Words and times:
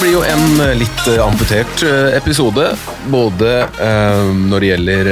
blir 0.00 0.14
jo 0.14 0.20
en 0.24 0.60
eh, 0.64 0.76
litt 0.80 1.00
eh, 1.10 1.20
amputert 1.20 1.82
eh, 1.84 2.14
episode. 2.16 2.70
Både 3.12 3.50
når 4.48 4.62
det 4.62 4.70
gjelder 4.70 5.10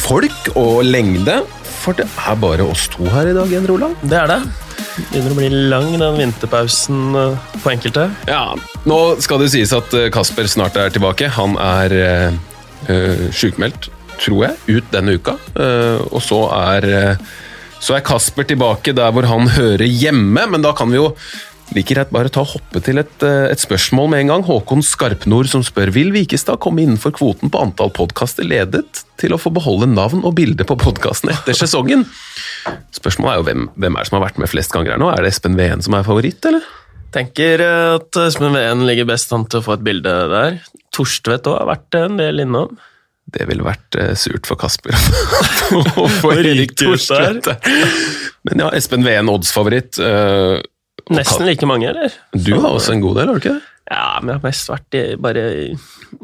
folk 0.00 0.50
og 0.58 0.82
lengde. 0.84 1.38
For 1.80 1.96
det 1.96 2.04
er 2.04 2.36
bare 2.40 2.66
oss 2.68 2.88
to 2.92 3.08
her 3.08 3.30
i 3.30 3.36
dag, 3.36 3.52
Endre 3.56 3.78
Olav. 3.78 3.94
Det 4.04 4.18
er 4.18 4.28
det. 4.28 4.38
Begynner 4.98 5.32
å 5.32 5.38
bli 5.38 5.50
lang, 5.72 5.88
den 5.96 6.18
vinterpausen 6.18 7.16
på 7.62 7.72
enkelte. 7.72 8.10
Ja, 8.28 8.52
nå 8.84 8.98
skal 9.24 9.40
det 9.40 9.52
sies 9.54 9.72
at 9.76 9.94
Kasper 10.12 10.50
snart 10.50 10.76
er 10.80 10.92
tilbake. 10.92 11.30
Han 11.38 11.56
er 11.56 11.96
øh, 11.96 13.28
sjukmeldt, 13.32 13.88
tror 14.20 14.50
jeg, 14.50 14.80
ut 14.80 14.90
denne 14.92 15.16
uka. 15.16 15.38
Uh, 15.56 16.04
og 16.10 16.20
så 16.24 16.42
er, 16.52 17.16
så 17.80 17.96
er 17.96 18.04
Kasper 18.04 18.48
tilbake 18.50 18.92
der 18.96 19.14
hvor 19.16 19.28
han 19.30 19.48
hører 19.56 19.88
hjemme, 19.88 20.50
men 20.52 20.64
da 20.64 20.74
kan 20.76 20.92
vi 20.92 21.00
jo 21.00 21.14
like 21.76 21.94
greit 21.94 22.10
bare 22.14 22.30
ta 22.32 22.42
og 22.42 22.54
hoppe 22.56 22.82
til 22.84 23.00
et, 23.02 23.12
eh, 23.26 23.50
et 23.52 23.62
spørsmål 23.62 24.10
med 24.10 24.24
en 24.24 24.32
gang. 24.32 24.44
Håkon 24.46 24.82
Skarpnord 24.82 25.50
som 25.50 25.62
spør 25.66 25.92
vil 25.94 26.12
Vikestad 26.14 26.60
komme 26.62 26.82
innenfor 26.82 27.14
kvoten 27.16 27.50
på 27.52 27.60
antall 27.62 27.92
podkaster 27.94 28.46
ledet 28.46 29.04
til 29.20 29.34
å 29.34 29.40
få 29.40 29.52
beholde 29.54 29.86
navn 29.90 30.24
og 30.24 30.34
bilde 30.38 30.66
på 30.66 30.78
podkasten 30.78 31.30
etter 31.30 31.54
sesongen? 31.54 32.06
Spørsmålet 32.96 33.32
er 33.32 33.40
jo 33.40 33.48
hvem, 33.48 33.64
hvem 33.76 33.96
er 33.96 34.02
det 34.02 34.10
som 34.10 34.18
har 34.18 34.26
vært 34.28 34.42
med 34.42 34.50
flest 34.50 34.74
ganger 34.74 34.96
her 34.96 35.02
nå? 35.02 35.10
Er 35.12 35.22
det 35.22 35.32
Espen 35.34 35.58
Veen 35.58 35.82
som 35.82 35.94
er 35.94 36.06
favoritt, 36.06 36.44
eller? 36.50 36.66
Tenker 37.14 37.64
eh, 37.64 37.96
at 37.98 38.20
Espen 38.26 38.54
Veen 38.54 38.86
ligger 38.88 39.10
best 39.10 39.32
an 39.36 39.46
til 39.50 39.62
å 39.62 39.66
få 39.66 39.78
et 39.78 39.86
bilde 39.86 40.16
der. 40.34 40.60
Torstvedt 40.94 41.46
òg 41.50 41.60
har 41.62 41.70
vært 41.70 42.00
en 42.00 42.18
del 42.20 42.42
innom. 42.46 42.78
Det 43.30 43.46
ville 43.46 43.62
vært 43.62 43.94
eh, 44.00 44.12
surt 44.18 44.48
for 44.48 44.58
Kasper 44.58 44.96
å 45.70 46.08
få 46.18 46.34
Erik 46.40 46.74
Torstvedt. 46.78 47.46
Men 48.48 48.64
ja, 48.64 48.70
Espen 48.74 49.06
Veen 49.06 49.30
oddsfavoritt. 49.30 50.00
Uh, 50.00 50.58
Nesten 51.10 51.46
like 51.48 51.66
mange, 51.66 51.88
eller? 51.90 52.14
Du 52.34 52.52
har 52.56 52.70
også 52.70 52.94
en 52.94 53.02
god 53.02 53.18
del, 53.18 53.30
har 53.30 53.38
du 53.38 53.42
ikke 53.42 53.56
det? 53.56 53.76
Ja, 53.90 54.04
men 54.20 54.30
jeg 54.30 54.38
har 54.38 54.44
mest 54.46 54.70
vært 54.70 54.96
i, 54.98 55.02
bare 55.18 55.44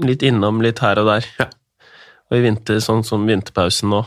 litt 0.06 0.22
innom 0.26 0.60
litt 0.62 0.82
her 0.84 1.00
og 1.02 1.08
der. 1.10 1.26
Ja. 1.40 1.48
Og 2.30 2.38
i 2.38 2.44
vinter, 2.44 2.78
sånn 2.82 3.02
som 3.06 3.26
vinterpausen 3.26 3.90
nå, 3.90 4.04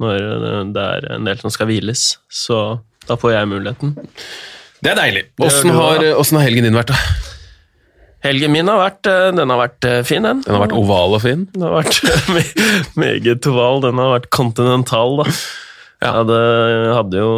når 0.00 0.70
det 0.74 0.84
er 0.84 1.08
en 1.16 1.26
del 1.26 1.42
som 1.42 1.52
skal 1.54 1.68
hviles, 1.70 2.04
så 2.30 2.60
da 3.08 3.18
får 3.18 3.34
jeg 3.34 3.50
muligheten. 3.50 3.96
Det 4.80 4.92
er 4.92 5.00
deilig. 5.00 5.24
Åssen 5.42 5.74
har, 5.74 6.00
har 6.14 6.46
helgen 6.46 6.68
din 6.68 6.78
vært? 6.78 6.94
da? 6.94 7.36
Helgen 8.24 8.52
min 8.52 8.68
har 8.68 8.76
vært, 8.82 9.08
eh, 9.08 9.30
den 9.32 9.48
har 9.52 9.58
vært 9.62 9.86
eh, 9.88 10.02
fin, 10.04 10.24
den. 10.24 10.42
Den 10.44 10.56
har 10.56 10.66
vært 10.66 10.76
oval 10.76 11.16
og 11.16 11.22
fin? 11.24 11.46
Den 11.54 11.64
har 11.64 11.78
vært 11.78 12.00
meget 13.00 13.48
oval. 13.48 13.80
Den 13.86 14.00
har 14.00 14.14
vært 14.18 14.30
kontinental, 14.34 15.22
da. 15.22 15.26
Ja. 15.30 15.40
Jeg 16.00 16.16
hadde, 16.16 16.36
hadde 16.96 17.20
jo 17.20 17.32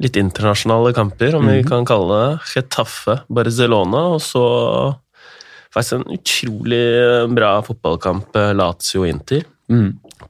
litt 0.00 0.16
internasjonale 0.16 0.94
kamper, 0.96 1.34
om 1.36 1.46
vi 1.50 1.60
kan 1.68 1.84
kalle 1.88 2.16
det. 2.22 2.50
Getafe 2.54 3.18
Barcelona, 3.28 4.06
og 4.16 4.20
så 4.24 4.44
faktisk 5.74 5.98
en 6.00 6.06
utrolig 6.16 6.82
bra 7.36 7.52
fotballkamp, 7.66 8.34
eh, 8.36 8.52
Lazio-Inter, 8.58 9.44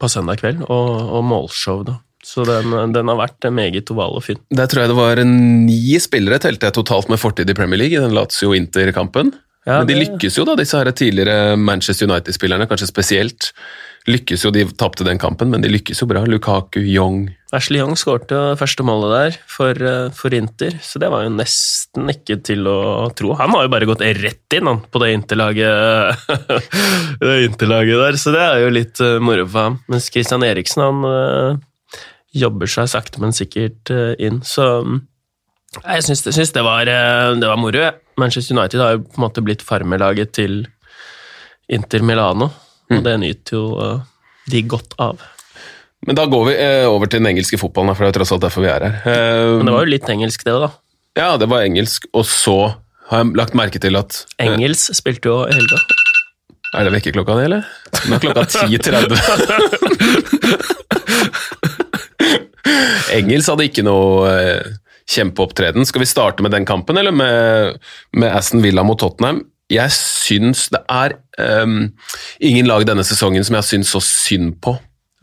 på 0.01 0.09
søndag 0.13 0.41
kveld, 0.43 0.65
og, 0.69 0.89
og 1.17 1.23
målshow, 1.25 1.85
da. 1.87 1.95
Så 2.21 2.45
den, 2.45 2.75
den 2.93 3.09
har 3.09 3.17
vært 3.17 3.47
meget 3.57 3.89
oval 3.95 4.19
og 4.19 4.25
fin. 4.27 4.37
Der 4.53 4.69
tror 4.69 4.83
jeg 4.83 4.91
det 4.93 4.99
var 4.99 5.23
ni 5.25 5.97
spillere, 6.03 6.37
telte 6.43 6.69
jeg 6.69 6.77
totalt 6.77 7.09
med 7.09 7.19
fortid 7.23 7.49
i 7.49 7.55
Premier 7.57 7.81
League, 7.81 7.97
i 7.97 8.03
den 8.03 8.13
Lazio-Inter-kampen. 8.13 9.33
Ja, 9.67 9.79
Men 9.81 9.87
de 9.89 9.95
det- 9.95 10.03
lykkes 10.05 10.37
jo, 10.37 10.45
da, 10.45 10.55
disse 10.61 10.77
her 10.77 10.91
tidligere 10.93 11.57
Manchester 11.57 12.09
United-spillerne, 12.11 12.67
kanskje 12.69 12.89
spesielt. 12.91 13.53
Lykkes 14.09 14.47
jo, 14.47 14.51
De 14.55 14.63
tapte 14.81 15.05
den 15.05 15.19
kampen, 15.21 15.51
men 15.53 15.61
de 15.61 15.69
lykkes 15.69 16.01
jo 16.01 16.07
bra. 16.09 16.23
Lukaku, 16.25 16.81
Young 16.81 17.27
Ashley 17.53 17.81
Young 17.83 17.97
skårte 17.99 18.39
første 18.57 18.85
målet 18.87 19.11
der 19.13 19.37
for, 19.51 19.75
eh, 19.75 20.09
for 20.15 20.33
Inter, 20.37 20.77
så 20.87 21.01
det 21.03 21.09
var 21.11 21.25
jo 21.27 21.33
nesten 21.35 22.07
ikke 22.13 22.37
til 22.47 22.63
å 22.71 23.09
tro. 23.19 23.33
Han 23.35 23.51
har 23.57 23.65
jo 23.67 23.73
bare 23.75 23.89
gått 23.91 24.05
rett 24.07 24.55
inn 24.55 24.71
han, 24.71 24.81
på 24.87 25.03
det 25.03 25.11
Interlaget, 25.17 26.31
det 27.21 27.35
interlaget 27.49 27.99
der, 28.05 28.19
så 28.23 28.33
det 28.37 28.45
er 28.45 28.63
jo 28.63 28.71
litt 28.73 29.03
uh, 29.03 29.17
moro 29.19 29.49
for 29.51 29.67
ham. 29.67 29.81
Mens 29.91 30.07
Christian 30.15 30.47
Eriksen 30.47 30.85
han 30.87 31.03
eh, 31.11 31.59
jobber 32.45 32.71
seg 32.71 32.87
sakte, 32.95 33.19
men 33.21 33.35
sikkert 33.35 33.91
eh, 33.91 34.15
inn. 34.23 34.39
Så 34.47 34.71
jeg 35.83 36.07
syns, 36.07 36.23
det- 36.29 36.37
syns 36.39 36.55
det, 36.55 36.63
var, 36.67 36.87
eh, 36.87 37.35
det 37.35 37.51
var 37.51 37.59
moro. 37.61 37.91
Manchester 38.21 38.55
United 38.57 38.81
har 38.81 38.95
jo 38.95 39.05
på 39.11 39.19
en 39.19 39.27
måte 39.27 39.43
blitt 39.43 39.67
farmelaget 39.67 40.33
til 40.39 40.63
Inter 41.71 42.07
Milano, 42.07 42.53
og 42.91 43.03
det 43.07 43.15
nyter 43.23 43.57
jo 43.57 43.65
eh, 43.85 43.99
de 44.51 44.63
godt 44.71 44.95
av. 44.99 45.17
Men 46.07 46.17
da 46.17 46.25
går 46.33 46.45
vi 46.49 46.55
eh, 46.57 46.87
over 46.89 47.07
til 47.13 47.21
den 47.21 47.29
engelske 47.35 47.59
fotballen, 47.61 47.95
for 47.97 48.03
det 48.07 48.11
er 48.15 48.19
tross 48.21 48.33
alt 48.35 48.45
derfor 48.47 48.65
vi 48.65 48.71
er 48.73 48.81
her. 48.87 48.95
Eh, 49.05 49.57
Men 49.61 49.67
det 49.69 49.75
var 49.77 49.85
jo 49.85 49.93
litt 49.93 50.09
engelsk, 50.13 50.45
det, 50.49 50.55
da. 50.63 50.71
Ja, 51.19 51.31
det 51.41 51.49
var 51.51 51.67
engelsk, 51.67 52.07
og 52.17 52.25
så 52.29 52.57
har 53.11 53.17
jeg 53.25 53.35
lagt 53.37 53.55
merke 53.59 53.81
til 53.83 53.99
at 53.99 54.23
Engels 54.41 54.87
spilte 54.97 55.29
jo 55.29 55.43
i 55.51 55.53
helga. 55.57 55.79
Er 56.79 56.87
det 56.87 56.93
vekkerklokka 56.95 57.35
di, 57.35 57.43
eller? 57.49 57.63
Nå 58.07 58.13
er 58.17 58.23
klokka 58.23 58.45
10.30. 58.47 59.11
Engels 63.19 63.49
hadde 63.51 63.67
ikke 63.67 63.83
noe 63.83 64.31
kjempeopptreden. 65.11 65.83
Skal 65.89 66.05
vi 66.05 66.09
starte 66.09 66.45
med 66.47 66.55
den 66.55 66.67
kampen, 66.69 66.95
eller 67.01 67.11
med, 67.15 67.81
med 68.15 68.31
Aston 68.31 68.63
Villa 68.63 68.85
mot 68.87 69.01
Tottenham? 69.03 69.43
Jeg 69.71 69.95
syns 69.95 70.69
det 70.75 70.81
er 70.91 71.17
um, 71.63 71.91
ingen 72.43 72.67
lag 72.67 72.87
denne 72.89 73.05
sesongen 73.07 73.45
som 73.47 73.57
jeg 73.57 73.63
har 73.63 73.69
syntes 73.69 73.93
så 73.95 74.03
synd 74.05 74.57
på. 74.65 74.75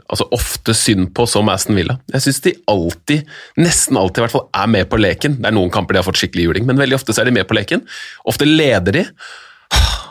Altså 0.07 0.27
ofte 0.31 0.71
synd 0.77 1.09
på 1.15 1.25
som 1.27 1.49
Aston 1.51 1.75
Villa. 1.75 1.97
Jeg 2.13 2.23
syns 2.23 2.39
de 2.45 2.53
alltid, 2.71 3.27
nesten 3.59 3.99
alltid 3.99 4.21
i 4.21 4.25
hvert 4.25 4.35
fall, 4.37 4.45
er 4.55 4.69
med 4.71 4.87
på 4.87 4.99
leken. 5.01 5.39
Det 5.41 5.49
er 5.49 5.55
noen 5.57 5.73
kamper 5.73 5.97
de 5.97 5.99
har 5.99 6.07
fått 6.07 6.21
skikkelig 6.21 6.45
juling, 6.47 6.67
men 6.69 6.79
veldig 6.79 6.95
ofte 6.95 7.15
så 7.15 7.23
er 7.23 7.29
de 7.29 7.35
med 7.35 7.47
på 7.49 7.57
leken. 7.57 7.83
Ofte 8.29 8.47
leder 8.47 9.01
de, 9.01 9.03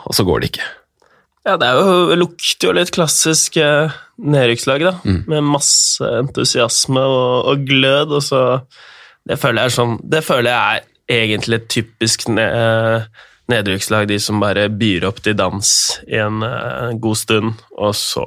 og 0.05 0.13
så 0.13 0.25
går 0.27 0.43
det 0.43 0.51
ikke. 0.51 0.67
Ja, 1.47 1.55
det 1.55 1.69
er 1.69 1.79
jo, 1.79 2.17
lukter 2.19 2.67
jo 2.67 2.75
litt 2.75 2.91
klassisk 2.91 3.55
eh, 3.63 3.95
nedrykkslag, 4.19 4.83
da. 4.83 4.93
Mm. 5.07 5.21
Med 5.31 5.47
masse 5.47 6.11
entusiasme 6.19 7.01
og, 7.01 7.47
og 7.53 7.65
glød, 7.69 8.13
og 8.19 8.23
så 8.25 8.43
Det 9.27 9.39
føler 9.39 9.63
jeg 9.63 9.71
er 9.71 9.75
sånn 9.75 9.95
Det 10.03 10.21
føler 10.23 10.51
jeg 10.51 10.83
er 10.83 11.23
egentlig 11.23 11.61
typisk 11.71 12.27
ned, 12.27 12.51
eh, 12.51 13.25
nedrykkslag, 13.51 14.07
de 14.09 14.19
som 14.21 14.41
bare 14.43 14.67
byr 14.73 15.07
opp 15.09 15.21
til 15.25 15.37
dans 15.39 15.69
i 16.07 16.19
en 16.21 16.43
eh, 16.45 16.95
god 17.01 17.19
stund, 17.19 17.61
og 17.77 17.95
så 17.97 18.25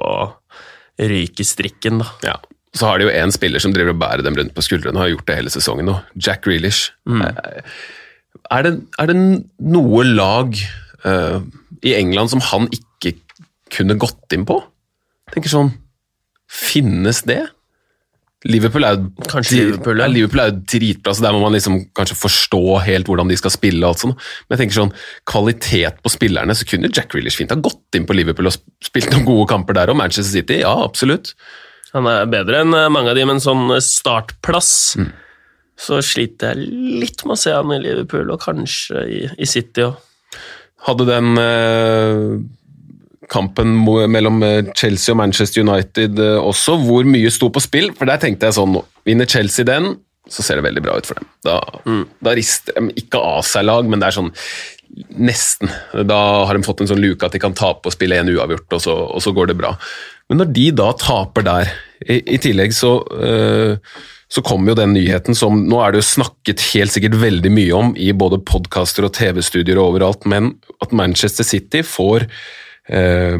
ryker 1.01 1.47
strikken, 1.47 2.01
da. 2.01 2.09
Ja. 2.25 2.37
Så 2.77 2.87
har 2.87 2.99
de 2.99 3.09
jo 3.09 3.13
én 3.13 3.33
spiller 3.35 3.59
som 3.59 3.73
driver 3.75 3.91
og 3.91 3.99
bærer 3.99 4.23
dem 4.23 4.37
rundt 4.37 4.53
på 4.55 4.63
skuldrene 4.63 4.95
og 4.95 5.03
har 5.03 5.11
gjort 5.11 5.27
det 5.27 5.37
hele 5.41 5.51
sesongen 5.51 5.89
nå. 5.89 5.97
Jack 6.15 6.45
Grealish. 6.45 6.93
Mm. 7.03 7.25
Er, 7.27 8.63
det, 8.63 8.71
er 8.95 9.09
det 9.11 9.17
noe 9.19 10.05
lag 10.07 10.55
uh, 11.03 11.41
i 11.83 11.95
England 11.97 12.31
som 12.31 12.43
han 12.47 12.69
ikke 12.71 13.17
kunne 13.75 13.99
gått 13.99 14.37
inn 14.37 14.47
på? 14.47 14.61
Tenker 15.33 15.51
sånn 15.51 15.73
Finnes 16.51 17.21
det? 17.27 17.41
Liverpool 18.49 18.83
er 18.87 18.95
jo 18.95 19.09
Liverpool, 19.53 19.99
ja. 20.01 20.07
Liverpool 20.09 20.41
er 20.41 20.49
jo 20.49 20.61
dritbra, 20.65 21.13
så 21.13 21.21
der 21.27 21.35
må 21.35 21.41
man 21.43 21.53
liksom 21.53 21.75
kanskje 21.93 22.15
forstå 22.17 22.61
helt 22.87 23.09
hvordan 23.11 23.29
de 23.29 23.37
skal 23.37 23.53
spille. 23.53 23.83
og 23.85 23.91
alt 23.91 24.01
sånt. 24.01 24.23
Men 24.47 24.55
jeg 24.55 24.61
tenker 24.63 24.77
sånn, 24.79 24.93
kvalitet 25.29 25.99
på 26.01 26.09
spillerne, 26.09 26.55
så 26.57 26.65
kunne 26.65 26.89
Jack 26.89 27.13
Reelish 27.13 27.37
fint 27.37 27.53
ha 27.53 27.59
gått 27.61 27.99
inn 27.99 28.07
på 28.09 28.15
Liverpool 28.17 28.49
og 28.49 28.55
spilt 28.81 29.11
noen 29.13 29.27
gode 29.27 29.45
kamper 29.51 29.77
der. 29.77 29.91
Og 29.93 29.99
Manchester 29.99 30.39
City, 30.39 30.61
ja, 30.63 30.73
absolutt. 30.83 31.35
Han 31.93 32.07
er 32.09 32.25
bedre 32.31 32.63
enn 32.63 32.73
eh, 32.73 32.87
mange 32.89 33.11
av 33.13 33.19
de, 33.19 33.27
men 33.29 33.43
sånn 33.43 33.67
startplass 33.83 34.71
Mm. 34.97 35.11
så 35.77 35.97
sliter 36.05 36.55
jeg 36.55 36.71
litt 37.01 37.21
med 37.25 37.33
å 37.37 37.39
se 37.41 37.53
han 37.53 37.71
i 37.73 37.79
Liverpool, 37.83 38.29
og 38.33 38.41
kanskje 38.41 39.05
i, 39.05 39.21
i 39.37 39.45
City 39.49 39.85
òg. 39.85 39.95
Hadde 40.87 41.05
den 41.05 41.37
eh, 41.37 42.25
kampen 43.31 43.73
mellom 44.11 44.41
eh, 44.43 44.71
Chelsea 44.77 45.13
og 45.13 45.21
Manchester 45.21 45.63
United 45.63 46.19
eh, 46.19 46.37
også, 46.39 46.77
hvor 46.83 47.07
mye 47.07 47.31
sto 47.33 47.51
på 47.53 47.63
spill. 47.63 47.91
For 47.97 48.09
der 48.09 48.21
tenkte 48.21 48.49
jeg 48.49 48.57
sånn, 48.59 48.77
vinner 49.07 49.29
Chelsea 49.29 49.67
den, 49.67 49.95
så 50.31 50.45
ser 50.45 50.59
det 50.59 50.67
veldig 50.67 50.83
bra 50.85 50.99
ut 50.99 51.07
for 51.09 51.17
dem. 51.17 51.29
Da, 51.47 51.57
da 52.23 52.35
rister 52.37 52.77
de 52.77 52.93
ikke 53.01 53.19
av 53.19 53.41
seg 53.47 53.65
lag, 53.67 53.89
men 53.89 54.01
det 54.01 54.11
er 54.11 54.19
sånn 54.19 54.31
nesten. 55.15 55.71
Da 56.07 56.21
har 56.47 56.57
de 56.57 56.67
fått 56.67 56.83
en 56.83 56.91
sånn 56.91 57.01
luke 57.01 57.25
at 57.25 57.35
de 57.35 57.41
kan 57.41 57.55
tape 57.57 57.87
og 57.87 57.95
spille 57.95 58.19
en 58.19 58.31
uavgjort, 58.31 58.67
og 58.77 58.83
så, 58.83 58.95
og 59.15 59.23
så 59.23 59.33
går 59.35 59.51
det 59.51 59.59
bra. 59.59 59.73
Men 60.29 60.43
når 60.43 60.51
de 60.55 60.65
da 60.75 60.89
taper 60.99 61.47
der, 61.47 61.71
i, 62.01 62.19
i 62.35 62.39
tillegg 62.41 62.73
så 62.75 62.97
øh, 63.15 63.77
så 64.31 64.41
kommer 64.45 64.71
jo 64.71 64.79
den 64.79 64.93
nyheten 64.95 65.35
som 65.35 65.65
Nå 65.67 65.81
er 65.83 65.91
det 65.91 66.01
jo 66.01 66.07
snakket 66.07 66.63
helt 66.71 66.93
sikkert 66.93 67.17
veldig 67.19 67.51
mye 67.51 67.75
om 67.75 67.91
i 67.99 68.13
både 68.15 68.39
podkaster 68.47 69.07
og 69.07 69.13
TV-studier 69.17 69.79
og 69.79 69.91
overalt, 69.91 70.27
men 70.29 70.53
at 70.83 70.95
Manchester 70.95 71.47
City 71.47 71.83
får 71.83 72.29
eh, 72.91 73.37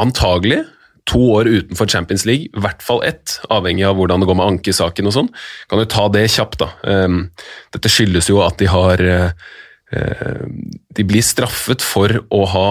antagelig 0.00 0.62
to 1.08 1.20
år 1.36 1.48
utenfor 1.50 1.88
Champions 1.92 2.24
League, 2.24 2.48
i 2.48 2.62
hvert 2.64 2.80
fall 2.82 3.02
ett, 3.04 3.36
avhengig 3.52 3.84
av 3.84 3.98
hvordan 3.98 4.22
det 4.22 4.28
går 4.30 4.38
med 4.40 4.54
ankesaken 4.54 5.10
og 5.10 5.16
sånn. 5.18 5.28
Kan 5.68 5.82
jo 5.82 5.90
ta 5.92 6.06
det 6.12 6.24
kjapt, 6.32 6.62
da. 6.62 6.70
Eh, 6.88 7.18
dette 7.76 7.92
skyldes 7.92 8.30
jo 8.32 8.40
at 8.44 8.56
de 8.62 8.70
har 8.72 9.04
eh, 9.04 9.30
eh, 9.92 10.44
De 10.96 11.06
blir 11.06 11.24
straffet 11.24 11.84
for 11.84 12.22
å 12.32 12.44
ha 12.54 12.68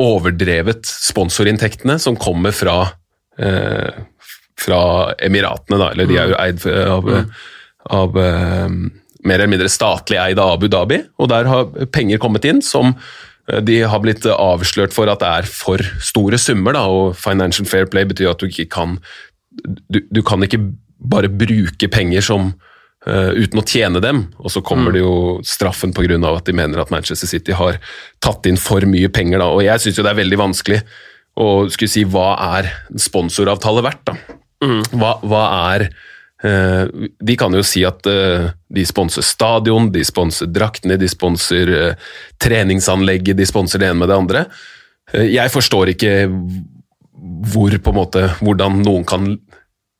overdrevet 0.00 0.84
sponsorinntektene 0.88 1.98
som 2.00 2.16
kommer 2.20 2.54
fra 2.56 2.78
eh, 3.38 4.04
fra 4.60 5.14
Emiratene, 5.18 5.78
da, 5.80 5.90
eller 5.92 6.08
de 6.08 6.18
er 6.18 6.30
jo 6.30 6.36
eid 6.38 6.66
av, 6.86 7.08
av 7.98 8.18
eh, 8.22 8.76
mer 9.24 9.40
eller 9.40 9.50
mindre 9.50 9.72
statlig 9.72 10.20
eid 10.20 10.40
av 10.40 10.54
Abu 10.54 10.68
Dhabi, 10.70 11.00
og 11.18 11.30
der 11.32 11.48
har 11.50 11.88
penger 11.94 12.20
kommet 12.22 12.46
inn 12.48 12.62
som 12.64 12.92
eh, 12.94 13.02
de 13.66 13.80
har 13.84 14.00
blitt 14.00 14.24
avslørt 14.24 14.94
for 14.96 15.10
at 15.12 15.20
det 15.20 15.28
er 15.28 15.48
for 15.50 15.82
store 16.00 16.38
summer, 16.40 16.72
da, 16.72 16.86
og 16.88 17.16
financial 17.20 17.66
fair 17.68 17.86
play 17.92 18.04
betyr 18.08 18.30
at 18.30 18.40
du 18.40 18.46
ikke 18.48 18.68
kan 18.72 18.98
Du, 19.88 20.00
du 20.10 20.22
kan 20.26 20.42
ikke 20.42 20.58
bare 20.98 21.28
bruke 21.28 21.86
penger 21.92 22.24
som 22.24 22.48
uh, 23.06 23.30
uten 23.36 23.60
å 23.60 23.66
tjene 23.68 24.00
dem, 24.02 24.24
og 24.40 24.50
så 24.50 24.62
kommer 24.64 24.90
Mm. 24.90 24.94
det 24.96 25.02
jo 25.04 25.40
straffen 25.44 25.92
pga. 25.94 26.36
at 26.36 26.44
de 26.44 26.52
mener 26.52 26.80
at 26.80 26.90
Manchester 26.90 27.28
City 27.28 27.52
har 27.52 27.78
tatt 28.20 28.46
inn 28.46 28.56
for 28.56 28.80
mye 28.80 29.08
penger. 29.08 29.38
Da. 29.38 29.44
Og 29.44 29.62
jeg 29.62 29.78
syns 29.78 29.96
det 29.96 30.06
er 30.10 30.22
veldig 30.24 30.38
vanskelig 30.40 30.80
å 31.36 31.68
skulle 31.70 31.88
si 31.90 32.02
hva 32.04 32.34
er 32.58 32.72
en 32.90 32.98
sponsoravtale 32.98 33.82
verdt. 33.84 34.04
da. 34.06 34.16
Mm. 34.64 34.82
Hva, 34.98 35.20
hva 35.22 35.44
er 35.74 35.82
eh, 35.82 35.90
De 36.44 37.36
kan 37.40 37.54
jo 37.56 37.62
si 37.64 37.80
at 37.88 38.04
eh, 38.10 38.50
de 38.68 38.84
sponser 38.84 39.24
stadion, 39.24 39.86
de 39.94 40.02
sponser 40.04 40.50
draktene, 40.52 40.98
de 41.00 41.08
sponser 41.08 41.70
eh, 41.72 42.08
treningsanlegget, 42.42 43.38
de 43.38 43.46
sponser 43.48 43.80
det 43.80 43.88
ene 43.88 44.02
med 44.02 44.12
det 44.12 44.18
andre. 44.18 44.42
Eh, 45.14 45.30
jeg 45.32 45.52
forstår 45.54 45.94
ikke 45.94 46.14
hvor 47.48 47.72
på 47.80 47.92
en 47.92 47.96
måte, 47.96 48.26
hvordan 48.44 48.82
noen 48.84 49.06
kan 49.08 49.30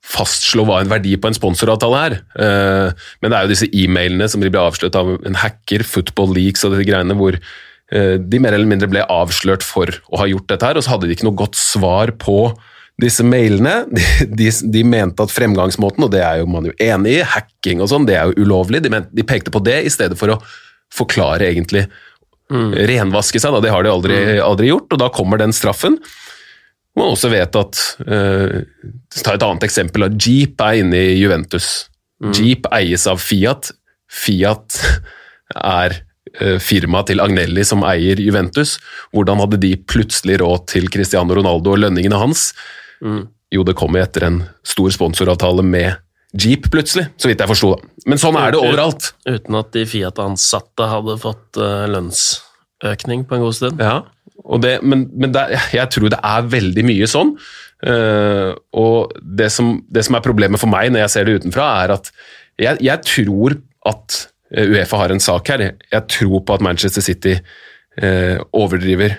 fastslå 0.04 0.66
hva 0.68 0.82
en 0.82 0.90
verdi 0.90 1.14
på 1.16 1.30
en 1.30 1.36
sponsoravtale 1.36 2.00
er. 2.08 2.16
Eh, 2.36 3.06
men 3.22 3.32
det 3.32 3.38
er 3.38 3.46
jo 3.46 3.54
disse 3.54 3.70
e-mailene 3.72 4.28
som 4.28 4.44
de 4.44 4.52
ble 4.52 4.60
avslørt 4.60 4.98
av 5.00 5.14
en 5.16 5.40
hacker, 5.40 5.86
Football 5.88 6.34
Leaks 6.36 6.66
og 6.66 6.74
disse 6.74 6.88
greiene, 6.90 7.16
hvor 7.16 7.38
eh, 7.38 8.16
de 8.20 8.42
mer 8.42 8.56
eller 8.56 8.68
mindre 8.68 8.90
ble 8.92 9.06
avslørt 9.08 9.64
for 9.64 9.88
å 10.12 10.20
ha 10.20 10.28
gjort 10.28 10.50
dette 10.52 10.68
her, 10.68 10.76
og 10.76 10.84
så 10.84 10.94
hadde 10.94 11.08
de 11.08 11.16
ikke 11.16 11.28
noe 11.30 11.40
godt 11.40 11.58
svar 11.58 12.12
på 12.20 12.38
disse 13.02 13.24
mailene. 13.26 13.84
De, 13.90 14.04
de, 14.38 14.50
de 14.74 14.84
mente 14.86 15.24
at 15.24 15.34
fremgangsmåten, 15.34 16.06
og 16.06 16.12
det 16.14 16.22
er 16.24 16.42
jo 16.42 16.48
man 16.50 16.68
jo 16.68 16.74
enig 16.82 17.18
i, 17.18 17.26
hacking 17.34 17.82
og 17.82 17.90
sånn, 17.90 18.08
det 18.08 18.18
er 18.18 18.30
jo 18.30 18.46
ulovlig. 18.46 18.82
De, 18.84 18.92
mente, 18.92 19.12
de 19.14 19.26
pekte 19.26 19.54
på 19.54 19.62
det 19.64 19.80
i 19.86 19.92
stedet 19.92 20.18
for 20.20 20.34
å 20.34 20.40
forklare 20.94 21.48
egentlig 21.50 21.88
renvaske 22.50 23.40
seg, 23.40 23.54
da. 23.54 23.62
det 23.64 23.72
har 23.72 23.84
de 23.84 23.90
aldri, 23.90 24.18
aldri 24.42 24.68
gjort, 24.68 24.92
og 24.92 25.00
da 25.00 25.08
kommer 25.12 25.40
den 25.40 25.54
straffen. 25.56 25.96
Man 26.94 27.10
også 27.10 27.30
vet 27.32 27.56
at 27.58 27.80
uh, 28.06 28.60
Ta 29.16 29.34
et 29.34 29.42
annet 29.42 29.66
eksempel. 29.66 30.06
at 30.06 30.18
Jeep 30.20 30.60
er 30.62 30.80
inne 30.82 31.00
i 31.00 31.16
Juventus. 31.18 31.88
Jeep 32.34 32.68
eies 32.72 33.06
av 33.10 33.18
Fiat. 33.22 33.72
Fiat 34.10 34.78
er 35.80 35.96
eh, 36.38 36.60
firmaet 36.62 37.10
til 37.10 37.22
Agnelli 37.24 37.64
som 37.66 37.82
eier 37.86 38.20
Juventus. 38.22 38.76
Hvordan 39.12 39.42
hadde 39.42 39.60
de 39.64 39.74
plutselig 39.90 40.38
råd 40.42 40.68
til 40.70 40.88
Cristiano 40.92 41.36
Ronaldo 41.36 41.74
og 41.74 41.82
lønningene 41.82 42.20
hans? 42.20 42.52
Jo, 43.54 43.62
det 43.66 43.76
kom 43.78 43.96
etter 43.98 44.26
en 44.26 44.40
stor 44.66 44.92
sponsoravtale 44.94 45.62
med 45.66 46.00
Jeep, 46.34 46.66
plutselig, 46.72 47.06
så 47.20 47.30
vidt 47.30 47.42
jeg 47.42 47.50
forsto. 47.50 47.76
Men 48.10 48.18
sånn 48.18 48.36
er 48.40 48.54
det 48.54 48.58
overalt. 48.58 49.12
Uten 49.28 49.58
at 49.60 49.70
de 49.76 49.84
Fiat-ansatte 49.86 50.88
hadde 50.90 51.14
fått 51.22 51.60
eh, 51.62 51.84
lønnsøkning 51.94 53.22
på 53.28 53.36
en 53.36 53.44
god 53.44 53.54
stund. 53.54 53.82
Ja, 53.84 54.00
og 54.42 54.64
det, 54.64 54.80
men, 54.82 55.06
men 55.14 55.34
det, 55.34 55.44
jeg 55.76 55.86
tror 55.94 56.10
det 56.10 56.18
er 56.18 56.48
veldig 56.56 56.84
mye 56.88 57.08
sånn. 57.10 57.36
Eh, 57.86 58.50
og 58.74 59.14
det 59.22 59.50
som, 59.54 59.76
det 59.86 60.02
som 60.08 60.18
er 60.18 60.24
problemet 60.26 60.62
for 60.62 60.72
meg 60.72 60.90
når 60.90 61.04
jeg 61.04 61.14
ser 61.14 61.28
det 61.28 61.36
utenfra, 61.38 61.68
er 61.84 61.94
at 62.00 62.10
jeg, 62.58 62.82
jeg 62.82 63.06
tror 63.06 63.54
at 63.92 64.18
eh, 64.50 64.74
Uefa 64.74 65.04
har 65.04 65.14
en 65.14 65.22
sak 65.22 65.54
her. 65.54 65.68
Jeg 65.70 66.10
tror 66.16 66.42
på 66.42 66.58
at 66.58 66.66
Manchester 66.66 67.04
City 67.04 67.38
overdriver 67.94 69.12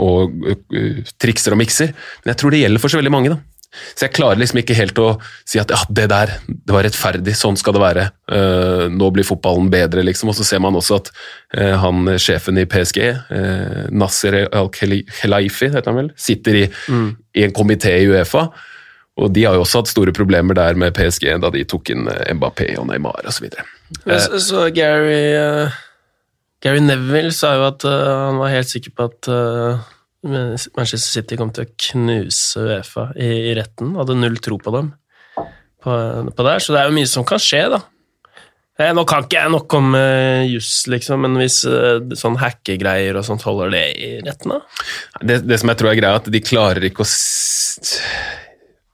og 0.00 0.46
eh, 0.48 1.02
trikser 1.20 1.56
og 1.56 1.60
mikser, 1.62 1.92
men 2.22 2.32
jeg 2.32 2.40
tror 2.40 2.54
det 2.54 2.62
gjelder 2.62 2.82
for 2.82 2.92
så 2.92 3.00
veldig 3.00 3.14
mange. 3.14 3.34
da. 3.34 3.40
Så 3.72 4.04
jeg 4.04 4.12
klarer 4.18 4.40
liksom 4.40 4.60
ikke 4.60 4.76
helt 4.76 4.98
å 5.00 5.06
si 5.48 5.60
at 5.60 5.70
ja, 5.72 5.78
det 5.88 6.04
der 6.12 6.34
det 6.46 6.74
var 6.74 6.84
rettferdig, 6.84 7.32
sånn 7.38 7.56
skal 7.56 7.76
det 7.76 7.82
være. 7.82 8.08
Uh, 8.28 8.84
nå 8.92 9.08
blir 9.14 9.24
fotballen 9.24 9.70
bedre, 9.72 10.04
liksom. 10.04 10.28
Og 10.28 10.36
så 10.36 10.44
ser 10.44 10.60
man 10.64 10.76
også 10.76 10.98
at 11.00 11.08
uh, 11.56 11.78
han 11.80 12.10
sjefen 12.20 12.60
i 12.60 12.66
PSG, 12.68 13.00
uh, 13.32 13.86
Nasser 13.96 14.42
Al-Khelaifi, 14.44 15.70
heter 15.72 15.88
han 15.88 16.02
vel, 16.02 16.12
sitter 16.20 16.60
i, 16.64 16.66
i 16.68 17.46
en 17.46 17.56
komité 17.56 17.94
i 18.02 18.10
Uefa. 18.12 18.50
Og 19.22 19.32
de 19.32 19.46
har 19.46 19.56
jo 19.56 19.64
også 19.64 19.82
hatt 19.82 19.92
store 19.92 20.12
problemer 20.16 20.56
der 20.56 20.76
med 20.80 20.94
PSG 20.96 21.30
da 21.40 21.50
de 21.52 21.64
tok 21.68 21.90
inn 21.92 22.06
Mbappé 22.08 22.70
og 22.80 22.86
Neymar 22.88 23.24
osv. 23.28 23.48
Så, 23.52 24.20
Så, 24.24 24.40
så 24.40 24.62
Gary, 24.72 25.18
Gary 26.62 26.82
Neville 26.84 27.32
sa 27.34 27.56
jo 27.58 27.66
at 27.66 27.84
uh, 27.88 28.28
han 28.28 28.40
var 28.40 28.54
helt 28.54 28.70
sikker 28.70 28.94
på 28.94 29.08
at 29.10 29.30
uh, 29.32 29.82
Manchester 30.22 31.20
City 31.20 31.38
kom 31.38 31.50
til 31.54 31.66
å 31.66 31.72
knuse 31.88 32.62
Uefa 32.62 33.08
i, 33.18 33.30
i 33.50 33.54
retten. 33.58 33.96
Hadde 33.98 34.18
null 34.18 34.38
tro 34.42 34.60
på 34.62 34.74
dem 34.74 34.92
på, 35.82 35.96
på 36.36 36.46
der, 36.46 36.62
så 36.62 36.74
det 36.74 36.82
er 36.82 36.90
jo 36.90 36.94
mye 36.94 37.10
som 37.10 37.26
kan 37.26 37.42
skje, 37.42 37.64
da. 37.72 37.80
Eh, 38.80 38.92
Nå 38.96 39.04
kan 39.08 39.26
ikke 39.26 39.40
jeg 39.40 39.52
nok 39.52 39.74
om 39.76 39.96
uh, 39.96 40.44
juss, 40.48 40.86
liksom, 40.90 41.26
men 41.26 41.40
hvis 41.40 41.62
eh, 41.68 41.98
sånn 42.18 42.38
hackegreier 42.40 43.18
og 43.18 43.26
sånt 43.26 43.44
holder 43.44 43.74
det 43.74 43.82
i 44.00 44.12
retten, 44.24 44.54
da? 44.54 44.86
Det, 45.20 45.42
det 45.44 45.58
som 45.60 45.72
jeg 45.72 45.80
tror 45.80 45.92
er 45.92 45.98
greia, 45.98 46.14
er 46.14 46.22
at 46.22 46.30
de 46.32 46.42
klarer 46.44 46.88
ikke 46.88 47.04
å 47.04 47.10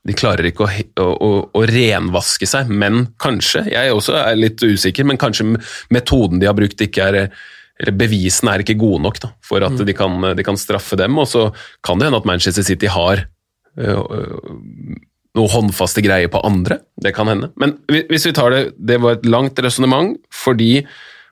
de 0.08 0.14
klarer 0.16 0.48
ikke 0.48 0.64
å, 0.64 0.70
å, 1.04 1.06
å, 1.12 1.30
å 1.60 1.62
renvaske 1.68 2.48
seg, 2.48 2.70
men 2.72 3.10
kanskje, 3.20 3.66
jeg 3.74 3.92
også 3.92 4.16
er 4.22 4.38
litt 4.40 4.62
usikker, 4.64 5.04
men 5.04 5.20
kanskje 5.20 5.50
metoden 5.92 6.40
de 6.40 6.48
har 6.48 6.56
brukt 6.56 6.80
ikke 6.80 7.08
er 7.12 7.18
eller 7.78 7.94
Bevisene 7.94 8.54
er 8.54 8.64
ikke 8.64 8.78
gode 8.78 9.02
nok 9.04 9.20
da, 9.22 9.30
for 9.44 9.62
at 9.62 9.78
de, 9.86 9.94
kan, 9.94 10.16
de 10.34 10.44
kan 10.46 10.58
straffe 10.58 10.98
dem, 10.98 11.18
og 11.18 11.28
så 11.30 11.48
kan 11.86 12.00
det 12.00 12.08
hende 12.08 12.18
at 12.18 12.26
Manchester 12.26 12.66
City 12.66 12.90
har 12.90 13.22
øh, 13.78 13.98
øh, 13.98 14.96
noe 15.38 15.52
håndfaste 15.52 16.02
greier 16.02 16.30
på 16.32 16.40
andre. 16.46 16.80
Det 16.98 17.12
kan 17.14 17.30
hende. 17.30 17.52
Men 17.60 17.76
hvis 18.10 18.26
vi 18.26 18.32
tar 18.34 18.50
det 18.50 18.64
Det 18.74 18.98
var 19.02 19.18
et 19.18 19.26
langt 19.28 19.60
resonnement, 19.62 20.16
fordi 20.34 20.82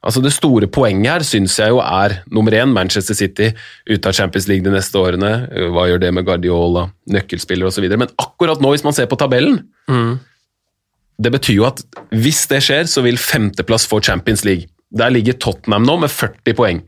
altså 0.07 0.23
det 0.23 0.33
store 0.37 0.69
poenget 0.71 1.11
her 1.11 1.27
syns 1.27 1.59
jeg 1.59 1.75
jo 1.75 1.81
er 1.83 2.21
nummer 2.31 2.55
én 2.55 2.71
Manchester 2.71 3.15
City 3.19 3.51
ute 3.91 4.07
av 4.07 4.15
Champions 4.15 4.47
League 4.47 4.63
de 4.63 4.71
neste 4.71 4.99
årene. 4.99 5.49
Øh, 5.51 5.73
Hva 5.75 5.89
gjør 5.91 6.05
det 6.05 6.15
med 6.15 6.25
Guardiola, 6.29 6.87
nøkkelspillere 7.11 7.73
osv. 7.73 7.89
Men 7.91 8.15
akkurat 8.23 8.63
nå, 8.63 8.71
hvis 8.71 8.87
man 8.87 8.95
ser 8.95 9.11
på 9.11 9.19
tabellen 9.19 9.65
Det 11.19 11.33
betyr 11.33 11.55
jo 11.57 11.65
at 11.67 11.83
hvis 12.13 12.47
det 12.47 12.63
skjer, 12.63 12.85
så 12.87 13.03
vil 13.03 13.17
femteplass 13.19 13.87
få 13.89 14.01
Champions 14.05 14.45
League. 14.45 14.69
Der 14.95 15.11
ligger 15.11 15.35
Tottenham 15.43 15.87
nå 15.87 15.97
med 16.05 16.13
40 16.13 16.55
poeng. 16.57 16.85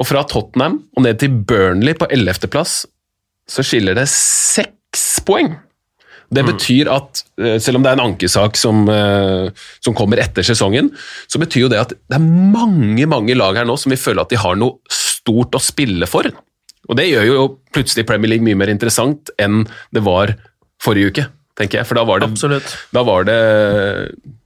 Og 0.00 0.08
fra 0.08 0.24
Tottenham 0.28 0.80
og 0.96 1.04
ned 1.04 1.20
til 1.20 1.34
Burnley 1.44 1.96
på 1.98 2.08
11.-plass 2.08 2.84
så 3.50 3.64
skiller 3.66 3.98
det 3.98 4.06
seks 4.08 5.20
poeng. 5.26 5.52
Det 6.34 6.42
betyr 6.46 6.88
at, 6.90 7.20
eh, 7.38 7.58
selv 7.60 7.78
om 7.78 7.84
det 7.84 7.92
er 7.92 7.98
en 7.98 8.06
ankesak 8.08 8.56
som, 8.56 8.88
eh, 8.88 9.50
som 9.80 9.94
kommer 9.94 10.18
etter 10.18 10.42
sesongen, 10.42 10.90
så 11.28 11.38
betyr 11.38 11.66
jo 11.66 11.68
det 11.68 11.78
at 11.78 11.88
det 11.92 12.16
er 12.16 12.24
mange 12.24 13.06
mange 13.06 13.36
lag 13.36 13.54
her 13.54 13.64
nå 13.68 13.76
som 13.78 13.90
vil 13.90 14.00
føle 14.00 14.24
at 14.24 14.30
de 14.30 14.40
har 14.40 14.56
noe 14.56 14.78
stort 14.88 15.52
å 15.52 15.60
spille 15.60 16.06
for. 16.06 16.24
Og 16.88 16.96
det 16.96 17.10
gjør 17.10 17.26
jo 17.26 17.58
plutselig 17.72 18.06
Premier 18.06 18.30
League 18.34 18.44
mye 18.44 18.56
mer 18.56 18.72
interessant 18.72 19.30
enn 19.38 19.66
det 19.92 20.02
var 20.02 20.34
forrige 20.82 21.12
uke, 21.12 21.28
tenker 21.58 21.76
jeg. 21.80 21.86
For 21.88 21.94
da 21.98 22.04
var 22.08 22.16
det, 22.22 22.28
Absolutt. 22.32 22.68
da 22.94 23.00
var 23.06 23.20
det 23.28 23.38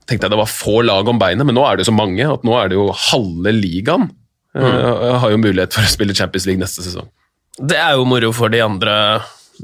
tenkte 0.09 0.25
jeg 0.25 0.33
det 0.33 0.41
var 0.41 0.49
få 0.49 0.75
lag 0.85 1.05
om 1.09 1.19
beinet, 1.21 1.45
men 1.45 1.55
nå 1.57 1.63
er 1.69 1.75
det 1.79 1.85
så 1.89 1.93
mange 1.95 2.23
at 2.25 2.43
nå 2.47 2.53
er 2.57 2.65
det 2.71 2.77
jo 2.79 2.85
halve 3.11 3.51
ligaen 3.53 4.05
eh, 4.57 5.17
har 5.21 5.29
jo 5.33 5.37
mulighet 5.41 5.71
for 5.75 5.81
å 5.85 5.91
spille 5.91 6.17
Champions 6.17 6.45
League 6.49 6.61
neste 6.61 6.81
sesong. 6.85 7.07
Det 7.59 7.77
er 7.77 7.91
jo 7.99 8.03
moro 8.09 8.29
for 8.33 8.47
de 8.53 8.59
andre, 8.63 8.93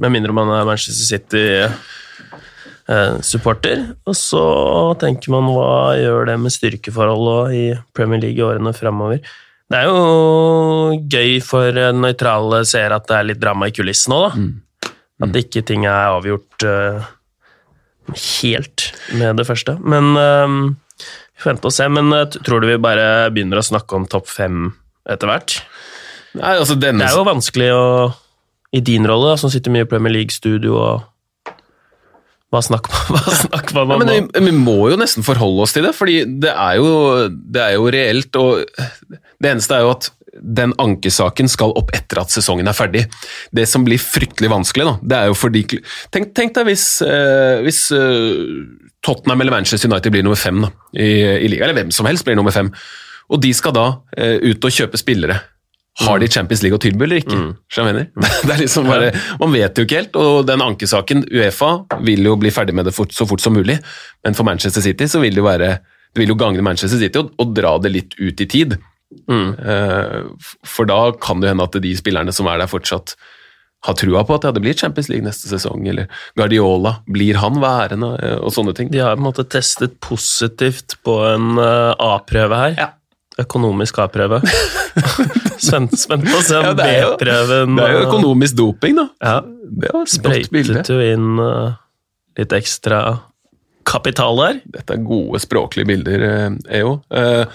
med 0.02 0.10
mindre 0.14 0.32
man 0.36 0.50
er 0.54 0.68
Manchester 0.68 1.06
City-supporter. 1.08 3.78
og 4.06 4.16
så 4.20 4.44
tenker 5.02 5.28
man 5.34 5.46
hva 5.56 5.96
gjør 5.98 6.22
det 6.30 6.38
med 6.44 6.52
styrkeforholdet 6.54 7.44
i 7.56 7.64
Premier 7.96 8.20
League 8.22 8.40
i 8.42 8.46
årene 8.46 8.74
framover. 8.76 9.18
Det 9.66 9.78
er 9.80 9.86
jo 9.90 10.00
gøy 11.10 11.32
for 11.42 11.74
nøytrale 11.98 12.62
seere 12.70 12.96
at 13.00 13.08
det 13.10 13.16
er 13.18 13.30
litt 13.32 13.42
drama 13.42 13.66
i 13.72 13.74
kulissene 13.74 14.16
òg, 14.20 14.26
da. 14.30 14.32
At 15.26 15.32
ikke 15.40 15.62
ting 15.64 15.82
er 15.88 16.12
avgjort 16.12 16.60
eh, 16.68 17.00
helt 18.14 18.90
med 19.18 19.40
det 19.40 19.48
første. 19.48 19.78
Men 19.82 20.12
eh, 20.20 20.58
vi 21.36 21.44
får 21.44 21.52
vente 21.54 21.70
og 21.70 21.76
se. 21.76 21.88
Men 21.92 22.14
eh, 22.16 22.28
tror 22.46 22.62
du 22.62 22.70
vi 22.70 22.78
bare 22.82 23.32
begynner 23.34 23.62
å 23.62 23.66
snakke 23.66 23.98
om 23.98 24.08
topp 24.10 24.30
fem 24.32 24.70
etter 25.10 25.30
hvert? 25.30 25.58
Nei, 26.36 26.56
altså 26.60 26.76
denne, 26.76 27.06
Det 27.06 27.14
er 27.14 27.20
jo 27.20 27.28
vanskelig 27.30 27.68
å 27.72 27.84
I 28.76 28.82
din 28.84 29.06
rolle, 29.08 29.32
da, 29.32 29.40
som 29.40 29.52
sitter 29.54 29.72
mye 29.72 29.86
i 29.86 29.88
Premier 29.88 30.12
League-studio 30.18 30.74
og 30.76 31.54
Hva 32.52 32.60
snakker 32.66 32.92
man, 32.92 33.06
hva 33.16 33.38
snakker 33.40 33.78
man 33.78 33.94
Ja, 33.94 33.96
om 33.96 34.04
men 34.04 34.12
vi, 34.12 34.44
vi 34.50 34.56
må 34.58 34.90
jo 34.92 35.00
nesten 35.00 35.24
forholde 35.24 35.64
oss 35.64 35.76
til 35.76 35.88
det, 35.88 35.94
fordi 35.96 36.18
det 36.44 36.52
er 36.52 36.82
jo, 36.82 36.90
det 37.32 37.64
er 37.64 37.78
jo 37.78 37.88
reelt. 37.96 38.42
og 38.42 38.66
Det 39.40 39.54
eneste 39.54 39.78
er 39.78 39.86
jo 39.88 39.94
at 39.96 40.12
den 40.42 40.74
ankesaken 40.82 41.50
skal 41.52 41.74
opp 41.80 41.94
etter 41.96 42.22
at 42.22 42.34
sesongen 42.34 42.68
er 42.68 42.76
ferdig. 42.76 43.06
Det 43.56 43.68
som 43.70 43.86
blir 43.88 44.02
fryktelig 44.02 44.52
vanskelig, 44.52 44.88
da, 44.88 44.96
det 45.02 45.18
er 45.20 45.32
jo 45.32 45.38
fordi 45.40 45.64
Tenk, 46.14 46.34
tenk 46.38 46.54
deg 46.58 46.68
hvis, 46.68 46.86
eh, 47.06 47.64
hvis 47.66 47.88
eh, 47.96 48.44
Tottenham 49.06 49.42
eller 49.42 49.56
Manchester 49.56 49.90
United 49.90 50.14
blir 50.14 50.26
nummer 50.26 50.40
fem 50.40 50.62
da, 50.66 50.72
i, 50.94 51.10
i 51.46 51.50
liga, 51.52 51.66
eller 51.66 51.80
hvem 51.80 51.92
som 51.96 52.08
helst 52.10 52.28
blir 52.28 52.38
nummer 52.38 52.54
fem, 52.56 52.72
og 53.32 53.42
de 53.42 53.52
skal 53.58 53.74
da 53.76 53.88
eh, 54.18 54.38
ut 54.52 54.68
og 54.68 54.76
kjøpe 54.76 55.00
spillere. 55.02 55.40
Har 56.04 56.20
de 56.20 56.28
Champions 56.28 56.60
League 56.60 56.76
å 56.76 56.82
tilby 56.84 57.06
eller 57.06 57.22
ikke? 57.22 57.38
Mm. 57.40 57.52
mener? 57.88 58.08
Det 58.46 58.52
er 58.52 58.62
liksom 58.66 58.90
bare, 58.90 59.14
Man 59.40 59.54
vet 59.56 59.78
jo 59.80 59.86
ikke 59.88 60.02
helt, 60.02 60.18
og 60.20 60.44
den 60.48 60.64
ankesaken 60.66 61.24
Uefa 61.32 61.72
vil 62.04 62.28
jo 62.28 62.36
bli 62.40 62.52
ferdig 62.52 62.76
med 62.76 62.90
det 62.90 62.94
fort, 62.96 63.16
så 63.16 63.28
fort 63.30 63.44
som 63.44 63.56
mulig, 63.56 63.78
men 64.26 64.36
for 64.36 64.48
Manchester 64.48 64.84
City 64.84 65.08
så 65.08 65.24
vil 65.24 65.38
det 65.38 65.44
jo 65.44 65.48
være 65.48 65.78
det 66.16 66.24
vil 66.24 66.32
jo 66.32 66.38
gagne 66.40 66.64
Manchester 66.64 67.00
City 67.00 67.20
å 67.20 67.46
dra 67.52 67.74
det 67.84 67.90
litt 67.92 68.14
ut 68.16 68.40
i 68.40 68.46
tid. 68.48 68.78
Mm. 69.30 69.50
Eh, 69.60 70.22
For 70.68 70.86
da 70.90 71.12
kan 71.22 71.40
det 71.44 71.52
hende 71.54 71.64
at 71.68 71.78
de 71.82 71.92
spillerne 71.98 72.34
som 72.36 72.48
er 72.52 72.58
der 72.64 72.68
fortsatt 72.72 73.16
har 73.86 73.94
trua 74.00 74.24
på 74.26 74.34
at 74.40 74.48
det 74.56 74.64
blir 74.64 74.74
Champions 74.74 75.12
League 75.12 75.22
neste 75.28 75.46
sesong, 75.52 75.84
eller 75.88 76.08
Guardiola, 76.36 76.96
blir 77.06 77.38
han 77.38 77.60
værende, 77.62 78.16
eh, 78.18 78.38
og 78.42 78.50
sånne 78.56 78.74
ting. 78.74 78.90
De 78.90 78.98
har 79.04 79.14
på 79.16 79.22
en 79.22 79.28
måte 79.28 79.46
testet 79.46 80.00
positivt 80.02 80.96
på 81.06 81.20
en 81.30 81.60
eh, 81.62 81.94
A-prøve 82.02 82.58
her. 82.64 82.74
Ja. 82.80 82.88
Økonomisk 83.46 84.00
A-prøve. 84.02 84.40
spent, 85.62 85.94
spent 86.00 86.26
på 86.26 86.38
å 86.40 86.44
se 86.46 86.58
om 86.58 86.70
Ja, 86.72 86.74
B-prøven 86.80 87.76
Det 87.78 87.84
er 87.86 87.94
jo 87.98 88.04
økonomisk 88.08 88.58
doping, 88.58 88.96
da. 89.04 89.08
Ja, 89.22 89.38
Det 89.44 89.92
var 89.94 90.08
et 90.08 90.18
godt 90.24 90.52
bilde. 90.56 90.82
sprøytet 90.82 90.92
jo 90.96 91.00
inn 91.14 91.30
litt 92.40 92.54
ekstra 92.58 93.02
kapital 93.86 94.40
der. 94.42 94.62
Dette 94.78 94.96
er 94.98 95.04
gode 95.06 95.40
språklige 95.44 95.88
bilder, 95.90 96.24
eh, 96.30 96.80
EO. 96.80 96.96
Eh, 97.12 97.46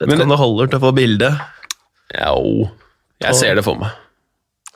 Vet 0.00 0.06
Men- 0.08 0.16
ikke 0.16 0.28
om 0.28 0.34
det 0.34 0.38
holder 0.44 0.70
til 0.70 0.78
å 0.78 0.84
få 0.88 0.94
bilde. 0.96 1.30
Ja, 2.14 2.34
o. 2.34 2.70
jeg 3.20 3.34
ser 3.34 3.54
det 3.54 3.64
for 3.64 3.76
meg. 3.78 3.90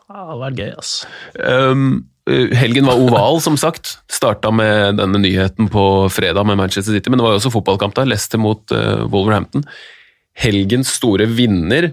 Ja, 0.09 0.15
det 0.15 0.27
hadde 0.29 0.43
vært 0.45 0.59
gøy, 0.61 0.73
ass. 0.79 1.07
Um, 1.41 2.05
uh, 2.29 2.51
helgen 2.55 2.87
var 2.87 3.01
oval, 3.01 3.41
som 3.41 3.57
sagt. 3.57 3.97
Starta 4.13 4.53
med 4.53 4.99
denne 5.01 5.19
nyheten 5.19 5.71
på 5.73 6.09
fredag 6.13 6.47
med 6.47 6.59
Manchester 6.61 6.93
City, 6.93 7.11
men 7.11 7.19
det 7.19 7.25
var 7.25 7.33
jo 7.35 7.41
også 7.41 7.55
fotballkamp 7.55 7.95
der. 7.97 8.07
Leicester 8.07 8.39
mot 8.39 8.61
uh, 8.71 9.07
Wolverhampton. 9.09 9.65
Helgens 10.37 10.93
store 11.01 11.27
vinner, 11.27 11.93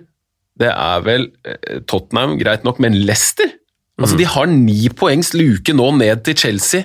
det 0.60 0.70
er 0.70 1.02
vel 1.08 1.30
uh, 1.48 1.80
Tottenham, 1.88 2.38
greit 2.38 2.64
nok, 2.68 2.80
men 2.84 3.00
Leicester? 3.08 3.50
Altså, 4.02 4.18
De 4.18 4.26
har 4.26 4.46
ni 4.50 4.90
poengs 4.90 5.34
luke 5.34 5.74
nå 5.74 5.92
ned 5.98 6.24
til 6.26 6.38
Chelsea, 6.38 6.84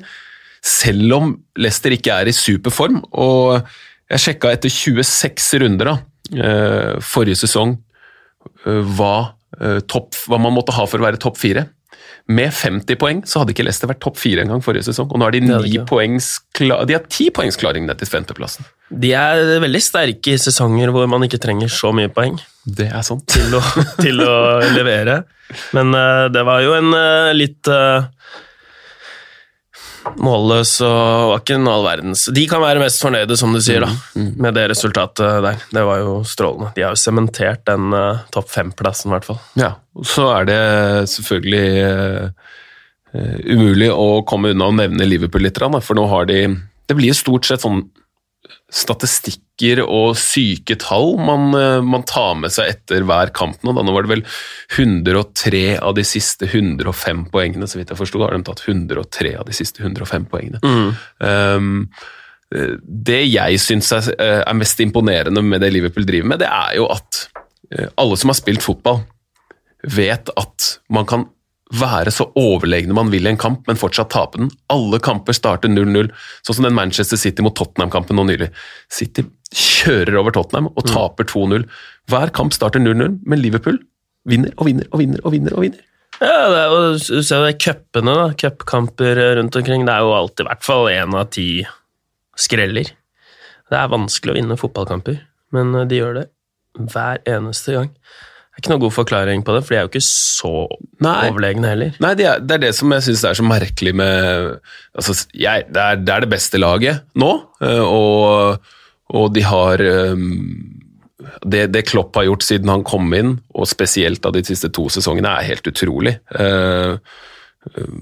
selv 0.67 1.17
om 1.17 1.33
Leicester 1.61 1.95
ikke 1.95 2.15
er 2.15 2.31
i 2.31 2.35
superform. 2.37 3.01
Og 3.15 3.63
jeg 4.11 4.23
sjekka 4.23 4.53
etter 4.55 4.73
26 4.73 5.63
runder 5.63 5.93
da, 5.93 5.97
uh, 6.43 6.93
forrige 7.05 7.41
sesong 7.45 7.77
uh, 8.67 8.83
hva, 8.97 9.15
uh, 9.61 9.81
topp, 9.87 10.15
hva 10.27 10.41
man 10.43 10.55
måtte 10.57 10.75
ha 10.77 10.87
for 10.89 11.03
å 11.03 11.07
være 11.07 11.23
topp 11.23 11.41
fire. 11.43 11.69
Med 12.27 12.51
50 12.51 12.99
poeng 12.99 13.21
så 13.23 13.39
hadde 13.39 13.53
ikke 13.55 13.63
Leicester 13.69 13.87
vært 13.87 14.01
topp 14.03 14.17
fire 14.19 14.43
engang 14.43 14.63
forrige 14.65 14.89
sesong. 14.89 15.07
Og 15.13 15.21
nå 15.21 15.29
har 15.29 15.35
de, 15.37 15.45
ni 15.47 15.79
poengs 15.87 16.33
de 16.59 16.73
har 16.75 17.07
ti 17.07 17.29
poengsklaring 17.35 17.87
ned 17.87 18.01
til 18.01 18.11
femteplassen. 18.11 18.67
De 18.91 19.13
er 19.15 19.61
veldig 19.63 19.83
sterke 19.83 20.35
i 20.35 20.41
sesonger 20.41 20.91
hvor 20.95 21.07
man 21.11 21.23
ikke 21.27 21.39
trenger 21.43 21.71
så 21.71 21.93
mye 21.95 22.11
poeng 22.11 22.35
Det 22.67 22.89
er 22.91 23.07
sant. 23.07 23.27
til 23.31 23.55
å, 23.55 23.63
til 24.03 24.23
å 24.27 24.35
levere. 24.75 25.21
Men 25.79 25.95
uh, 25.95 26.27
det 26.35 26.43
var 26.47 26.67
jo 26.67 26.75
en 26.75 26.91
uh, 26.95 27.31
litt 27.35 27.71
uh, 27.71 28.11
målløs 30.21 30.77
og 30.87 31.31
var 31.31 31.43
ikke 31.43 31.57
en 31.59 31.69
all 31.71 31.85
verdens 31.87 32.27
De 32.35 32.45
kan 32.51 32.63
være 32.63 32.83
mest 32.83 33.03
fornøyde, 33.03 33.37
som 33.39 33.55
du 33.55 33.61
sier, 33.65 33.85
da, 33.85 33.91
med 34.15 34.57
det 34.57 34.69
resultatet 34.73 35.43
der. 35.45 35.61
Det 35.73 35.85
var 35.89 36.03
jo 36.03 36.17
strålende. 36.29 36.73
De 36.77 36.85
har 36.85 36.95
jo 36.95 37.01
sementert 37.01 37.65
den 37.69 37.95
uh, 37.95 38.23
topp 38.35 38.51
fem-plassen, 38.53 39.11
i 39.11 39.17
hvert 39.17 39.29
fall. 39.29 39.41
Ja, 39.59 39.75
og 39.97 40.09
Så 40.09 40.29
er 40.33 40.49
det 40.49 40.61
selvfølgelig 41.13 41.67
eh, 41.83 42.49
umulig 43.49 43.91
å 43.93 44.23
komme 44.29 44.53
unna 44.55 44.71
å 44.71 44.77
nevne 44.77 45.09
Liverpool 45.09 45.47
litt, 45.47 45.59
for 45.59 45.99
nå 45.99 46.07
har 46.11 46.29
de 46.29 46.41
Det 46.87 46.97
blir 46.99 47.17
stort 47.17 47.49
sett 47.49 47.65
sånn 47.65 47.87
statistikker 48.73 49.79
og 49.85 50.17
syke 50.19 50.75
tall 50.83 51.15
man, 51.23 51.55
eh, 51.55 51.85
man 51.87 52.03
tar 52.07 52.35
med 52.41 52.51
seg 52.53 52.73
etter 52.73 53.07
hver 53.07 53.31
kamp 53.37 53.63
nå. 53.63 53.75
Da. 53.77 53.85
Nå 53.87 53.95
var 53.95 54.07
det 54.07 54.13
vel 54.17 54.25
103 54.75 55.79
av 55.79 55.95
de 55.99 56.05
siste 56.07 56.49
105 56.51 57.27
poengene, 57.31 57.69
så 57.71 57.79
vidt 57.79 57.93
jeg 57.95 58.01
forsto, 58.01 58.23
har 58.25 58.35
de 58.35 58.43
tatt 58.47 58.65
103 58.67 59.37
av 59.39 59.47
de 59.47 59.57
siste 59.57 59.85
105 59.85 60.27
poengene. 60.33 60.61
Um, 61.23 61.87
eh, 62.51 62.75
det 62.83 63.23
jeg 63.31 63.63
syns 63.63 63.93
er, 63.95 64.11
eh, 64.19 64.43
er 64.43 64.59
mest 64.59 64.83
imponerende 64.83 65.45
med 65.47 65.63
det 65.63 65.71
Liverpool 65.75 66.09
driver 66.09 66.35
med, 66.35 66.43
det 66.43 66.51
er 66.51 66.77
jo 66.81 66.91
at 66.91 67.29
eh, 67.71 67.87
alle 67.95 68.19
som 68.19 68.35
har 68.35 68.41
spilt 68.41 68.67
fotball, 68.67 69.05
vet 69.87 70.33
at 70.35 70.73
man 70.91 71.07
kan 71.07 71.29
være 71.75 72.13
så 72.15 72.29
overlegne 72.39 72.95
man 72.95 73.11
vil 73.11 73.27
i 73.27 73.33
en 73.33 73.41
kamp, 73.41 73.65
men 73.67 73.79
fortsatt 73.81 74.13
tape 74.15 74.39
den. 74.39 74.53
Alle 74.73 75.01
kamper 75.03 75.35
starter 75.35 75.71
0-0, 75.73 76.13
sånn 76.47 76.59
som 76.59 76.69
den 76.69 76.77
Manchester 76.77 77.19
City 77.19 77.43
mot 77.43 77.57
Tottenham-kampen 77.59 78.19
nå 78.19 78.27
nylig. 78.29 78.53
City 78.93 79.27
kjører 79.51 80.19
over 80.21 80.35
Tottenham 80.37 80.71
og 80.73 80.87
taper 80.87 81.27
2-0. 81.27 81.67
Hver 82.11 82.33
kamp 82.37 82.55
starter 82.55 82.83
0-0, 82.83 83.19
men 83.27 83.43
Liverpool 83.43 83.81
vinner 84.27 84.55
og 84.57 84.71
vinner 84.71 84.89
og 84.91 85.03
vinner 85.03 85.23
og 85.25 85.35
vinner. 85.35 85.57
og 85.57 85.67
vinner. 85.67 85.83
Ja, 86.17 86.37
det 86.49 86.61
er 86.61 86.71
jo, 86.73 86.93
du 86.97 87.27
ser 87.27 87.43
jo 87.45 87.57
cupene, 87.61 88.15
da. 88.17 88.29
Cupkamper 88.41 89.21
rundt 89.37 89.59
omkring. 89.59 89.85
Det 89.85 89.93
er 89.93 90.07
jo 90.07 90.15
alltid 90.17 90.47
i 90.47 90.49
hvert 90.49 90.65
fall 90.65 90.89
én 90.93 91.19
av 91.19 91.29
ti 91.35 91.49
skreller. 92.41 92.95
Det 93.67 93.77
er 93.77 93.93
vanskelig 93.93 94.33
å 94.33 94.39
vinne 94.39 94.59
fotballkamper, 94.61 95.19
men 95.57 95.75
eh, 95.75 95.87
de 95.91 96.01
gjør 96.01 96.19
det 96.21 96.27
hver 96.77 97.23
eneste 97.29 97.75
gang. 97.75 97.93
Det 98.57 98.63
er 98.63 98.65
ikke 98.65 98.73
noe 98.73 98.81
god 98.87 98.95
forklaring 98.97 99.43
på 99.45 99.53
det, 99.53 99.59
for 99.67 99.75
de 99.75 99.77
er 99.77 99.85
jo 99.85 99.91
ikke 99.91 100.01
så 100.07 100.51
Nei. 101.05 101.17
overlegne 101.29 101.69
heller. 101.75 101.97
Nei, 102.01 102.15
det 102.17 102.25
er, 102.31 102.39
det 102.41 102.55
er 102.57 102.63
det 102.63 102.71
som 102.79 102.95
jeg 102.97 103.05
syns 103.05 103.25
er 103.29 103.37
så 103.37 103.45
merkelig 103.45 103.93
med 104.01 104.55
altså, 104.97 105.13
jeg, 105.37 105.67
det, 105.69 105.83
er, 105.83 106.01
det 106.01 106.15
er 106.15 106.25
det 106.25 106.31
beste 106.33 106.61
laget 106.63 107.03
nå, 107.21 107.29
eh, 107.61 107.83
og, 107.85 108.73
og 109.13 109.29
de 109.37 109.45
har 109.45 109.85
eh, 109.85 110.25
det, 111.45 111.67
det 111.75 111.85
Klopp 111.91 112.17
har 112.17 112.25
gjort 112.31 112.47
siden 112.49 112.73
han 112.73 112.85
kom 112.87 113.13
inn, 113.19 113.35
og 113.53 113.69
spesielt 113.69 114.25
av 114.25 114.33
de 114.39 114.45
siste 114.49 114.73
to 114.73 114.87
sesongene, 114.93 115.37
er 115.37 115.51
helt 115.53 115.69
utrolig. 115.69 116.17
Eh, 116.41 116.97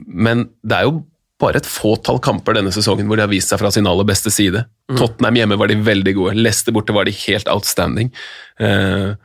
Men 0.07 0.47
det 0.63 0.77
er 0.79 0.87
jo 0.87 0.99
bare 1.41 1.59
et 1.59 1.67
fåtall 1.69 2.21
kamper 2.23 2.55
denne 2.55 2.71
sesongen 2.73 3.09
hvor 3.11 3.19
de 3.19 3.25
har 3.25 3.33
vist 3.33 3.51
seg 3.51 3.59
fra 3.61 3.71
sin 3.75 3.89
aller 3.91 4.07
beste 4.07 4.31
side. 4.31 4.63
Tottenham 4.95 5.35
hjemme 5.41 5.59
var 5.59 5.73
de 5.73 5.81
veldig 5.83 6.15
gode, 6.15 6.37
Leicester 6.39 6.73
borte 6.77 6.95
var 6.95 7.09
de 7.09 7.17
helt 7.25 7.49
outstanding. 7.51 8.13
Eh, 8.63 9.17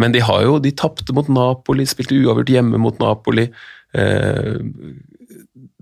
Men 0.00 0.12
de 0.14 0.22
har 0.24 0.42
jo, 0.46 0.58
de 0.62 0.72
tapte 0.72 1.12
mot 1.12 1.28
Napoli, 1.28 1.84
spilte 1.86 2.16
uavgjort 2.16 2.52
hjemme 2.54 2.78
mot 2.80 2.98
Napoli. 3.02 3.48
Eh, 3.94 4.56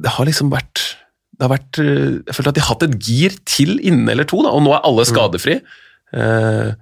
Det 0.01 0.11
har 0.17 0.27
liksom 0.27 0.51
vært 0.51 0.97
det 1.41 1.47
har 1.49 1.55
vært, 1.57 1.79
eh, 1.81 2.19
Jeg 2.27 2.35
føler 2.37 2.49
at 2.51 2.55
de 2.55 2.61
har 2.61 2.75
hatt 2.75 2.83
et 2.85 2.99
gir 3.01 3.31
til 3.49 3.79
inne 3.81 4.11
eller 4.13 4.25
to, 4.29 4.43
da, 4.45 4.51
og 4.53 4.61
nå 4.63 4.75
er 4.77 4.83
alle 4.85 5.07
skadefri. 5.09 5.61
Eh, 6.13 6.73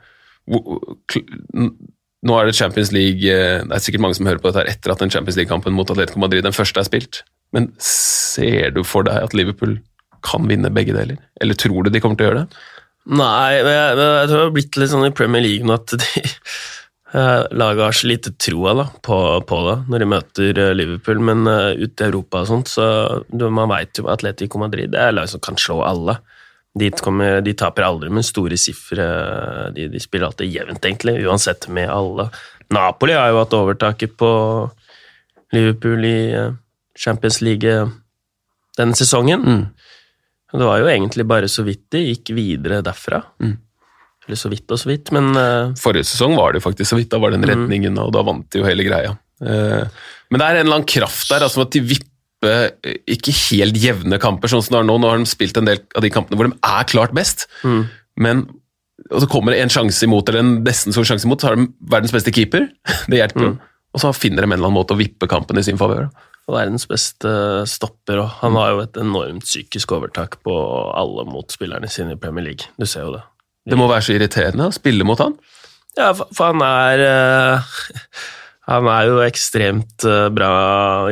Nå 2.26 2.34
er 2.34 2.48
det 2.48 2.56
Champions 2.56 2.90
League 2.90 3.20
Det 3.20 3.70
er 3.70 3.82
sikkert 3.84 4.00
mange 4.02 4.16
som 4.18 4.26
hører 4.26 4.40
på 4.42 4.48
dette 4.50 4.64
her 4.64 4.70
etter 4.72 4.90
at 4.90 4.98
den 4.98 5.12
Champions 5.12 5.36
League-kampen 5.38 5.76
mot 5.76 5.90
Atletico 5.92 6.18
Madrid 6.18 6.42
den 6.42 6.56
første 6.56 6.80
er 6.80 6.88
spilt. 6.88 7.22
Men 7.54 7.68
ser 7.78 8.72
du 8.74 8.82
for 8.82 9.06
deg 9.06 9.22
at 9.28 9.36
Liverpool 9.36 9.76
kan 10.26 10.48
vinne 10.50 10.72
begge 10.74 10.96
deler? 10.96 11.20
Eller 11.40 11.54
tror 11.54 11.84
du 11.84 11.90
de 11.94 12.00
kommer 12.02 12.18
til 12.18 12.26
å 12.26 12.30
gjøre 12.32 12.42
det? 12.42 12.58
Nei, 13.08 13.62
men 13.62 13.72
jeg, 13.72 13.94
men 14.00 14.10
jeg 14.18 14.28
tror 14.28 14.34
det 14.34 14.46
har 14.48 14.56
blitt 14.56 14.80
litt 14.80 14.90
sånn 14.92 15.06
i 15.06 15.14
Premier 15.14 15.44
League 15.44 15.68
nå 15.68 15.76
at 15.78 15.94
de 15.94 16.24
laget 17.12 17.84
har 17.84 17.92
så 17.96 18.06
lite 18.06 18.34
troa 18.36 18.74
da, 18.76 18.84
på, 19.02 19.18
på 19.48 19.58
det 19.64 19.76
når 19.88 20.02
de 20.02 20.08
møter 20.10 20.58
eh, 20.60 20.74
Liverpool, 20.76 21.22
men 21.24 21.46
uh, 21.48 21.72
ute 21.72 22.04
i 22.04 22.08
Europa 22.10 22.42
og 22.42 22.50
sånt, 22.50 22.68
så 22.68 22.88
du, 23.32 23.46
man 23.48 23.70
veit 23.72 23.96
jo 23.96 24.04
at 24.08 24.18
Atletico 24.18 24.60
Madrid 24.60 24.92
det 24.92 25.00
er 25.00 25.14
lag 25.16 25.30
som 25.30 25.40
kan 25.40 25.56
slå 25.56 25.80
alle. 25.86 26.18
De, 26.78 26.90
kommer, 26.92 27.40
de 27.42 27.54
taper 27.56 27.86
aldri 27.86 28.12
med 28.12 28.26
store 28.28 28.58
sifre, 28.60 29.06
de, 29.74 29.88
de 29.88 30.02
spiller 30.02 30.28
alltid 30.28 30.52
jevnt, 30.52 30.84
egentlig, 30.84 31.16
uansett 31.24 31.64
med 31.72 31.88
alle. 31.90 32.28
Napoli 32.76 33.16
har 33.16 33.32
jo 33.32 33.40
hatt 33.40 33.56
overtaket 33.56 34.18
på 34.20 34.30
Liverpool 35.56 36.04
i 36.04 36.18
eh, 36.36 36.52
Champions 36.98 37.40
League 37.40 37.72
eh, 37.72 37.88
denne 38.76 38.98
sesongen. 38.98 39.40
Mm. 39.48 39.64
Det 40.52 40.64
var 40.64 40.80
jo 40.80 40.90
egentlig 40.92 41.26
bare 41.28 41.48
så 41.50 41.64
vidt 41.64 41.86
de 41.92 42.04
gikk 42.10 42.32
videre 42.36 42.82
derfra. 42.84 43.22
Mm. 43.40 43.56
Eller 44.28 44.36
så 44.36 44.50
vidt 44.52 44.68
og 44.74 44.80
så 44.80 44.90
vidt, 44.90 45.10
men 45.16 45.32
uh... 45.32 45.72
Forrige 45.80 46.04
sesong 46.10 46.36
var 46.36 46.52
det 46.52 46.60
jo 46.60 46.66
faktisk 46.68 46.92
så 46.92 46.98
vidt, 46.98 47.08
da 47.14 47.20
var 47.22 47.32
den 47.32 47.46
redningen, 47.48 47.96
og 48.02 48.12
da 48.12 48.22
vant 48.26 48.44
de 48.52 48.60
jo 48.60 48.68
hele 48.68 48.84
greia. 48.84 49.14
Uh, 49.40 49.88
Men 50.28 50.42
det 50.42 50.44
er 50.44 50.58
en 50.58 50.66
eller 50.66 50.80
annen 50.80 50.90
kraft 50.90 51.30
der, 51.32 51.46
altså 51.46 51.64
at 51.64 51.72
de 51.72 51.80
vipper 51.94 52.66
eh, 52.84 52.98
ikke 53.08 53.32
helt 53.48 53.78
jevne 53.80 54.18
kamper, 54.20 54.52
sånn 54.52 54.60
som 54.66 54.76
det 54.76 54.82
er 54.82 54.88
nå. 54.90 54.98
Nå 55.00 55.10
har 55.10 55.22
de 55.22 55.30
spilt 55.30 55.56
en 55.56 55.70
del 55.70 55.80
av 55.96 56.04
de 56.04 56.12
kampene 56.12 56.36
hvor 56.36 56.50
de 56.50 56.58
er 56.60 56.90
klart 56.92 57.16
best, 57.16 57.48
mm. 57.64 57.82
men 58.20 58.44
og 59.08 59.22
så 59.22 59.28
kommer 59.30 59.54
det 59.54 59.62
en 59.62 59.72
sjanse 59.72 60.02
imot, 60.04 60.28
eller 60.28 60.42
en 60.42 60.56
nesten 60.66 60.92
stor 60.92 61.06
sjanse 61.06 61.24
imot, 61.24 61.40
så 61.40 61.50
har 61.50 61.56
de 61.56 61.68
verdens 61.88 62.12
beste 62.12 62.34
keeper. 62.34 62.66
Det 63.10 63.20
hjelper 63.20 63.46
jo. 63.46 63.52
Og 63.96 64.02
så 64.02 64.10
finner 64.12 64.44
de 64.44 64.50
en 64.50 64.56
eller 64.58 64.68
annen 64.68 64.76
måte 64.76 64.96
å 64.96 65.00
vippe 65.00 65.28
kampen 65.30 65.56
i 65.60 65.64
sin 65.64 65.78
favør. 65.80 66.10
Og 66.48 66.56
verdens 66.56 66.84
beste 66.88 67.30
stopper, 67.68 68.20
og 68.22 68.28
han 68.42 68.58
har 68.58 68.74
jo 68.74 68.82
et 68.84 69.00
enormt 69.00 69.46
psykisk 69.46 69.94
overtak 69.96 70.38
på 70.44 70.54
alle 70.96 71.24
motspillerne 71.28 71.88
sine 71.92 72.16
i 72.16 72.20
Premier 72.20 72.50
League. 72.50 72.68
Du 72.80 72.88
ser 72.88 73.06
jo 73.06 73.14
det. 73.16 73.24
Det 73.68 73.78
må 73.78 73.88
være 73.90 74.06
så 74.06 74.16
irriterende 74.16 74.68
å 74.68 74.74
spille 74.74 75.06
mot 75.06 75.20
han. 75.20 75.36
Ja, 75.98 76.12
for, 76.14 76.52
han 76.52 76.62
er 76.62 77.02
eh, 77.04 77.78
Han 78.68 78.88
er 78.92 79.06
jo 79.08 79.20
ekstremt 79.24 80.04
eh, 80.06 80.28
bra 80.34 80.50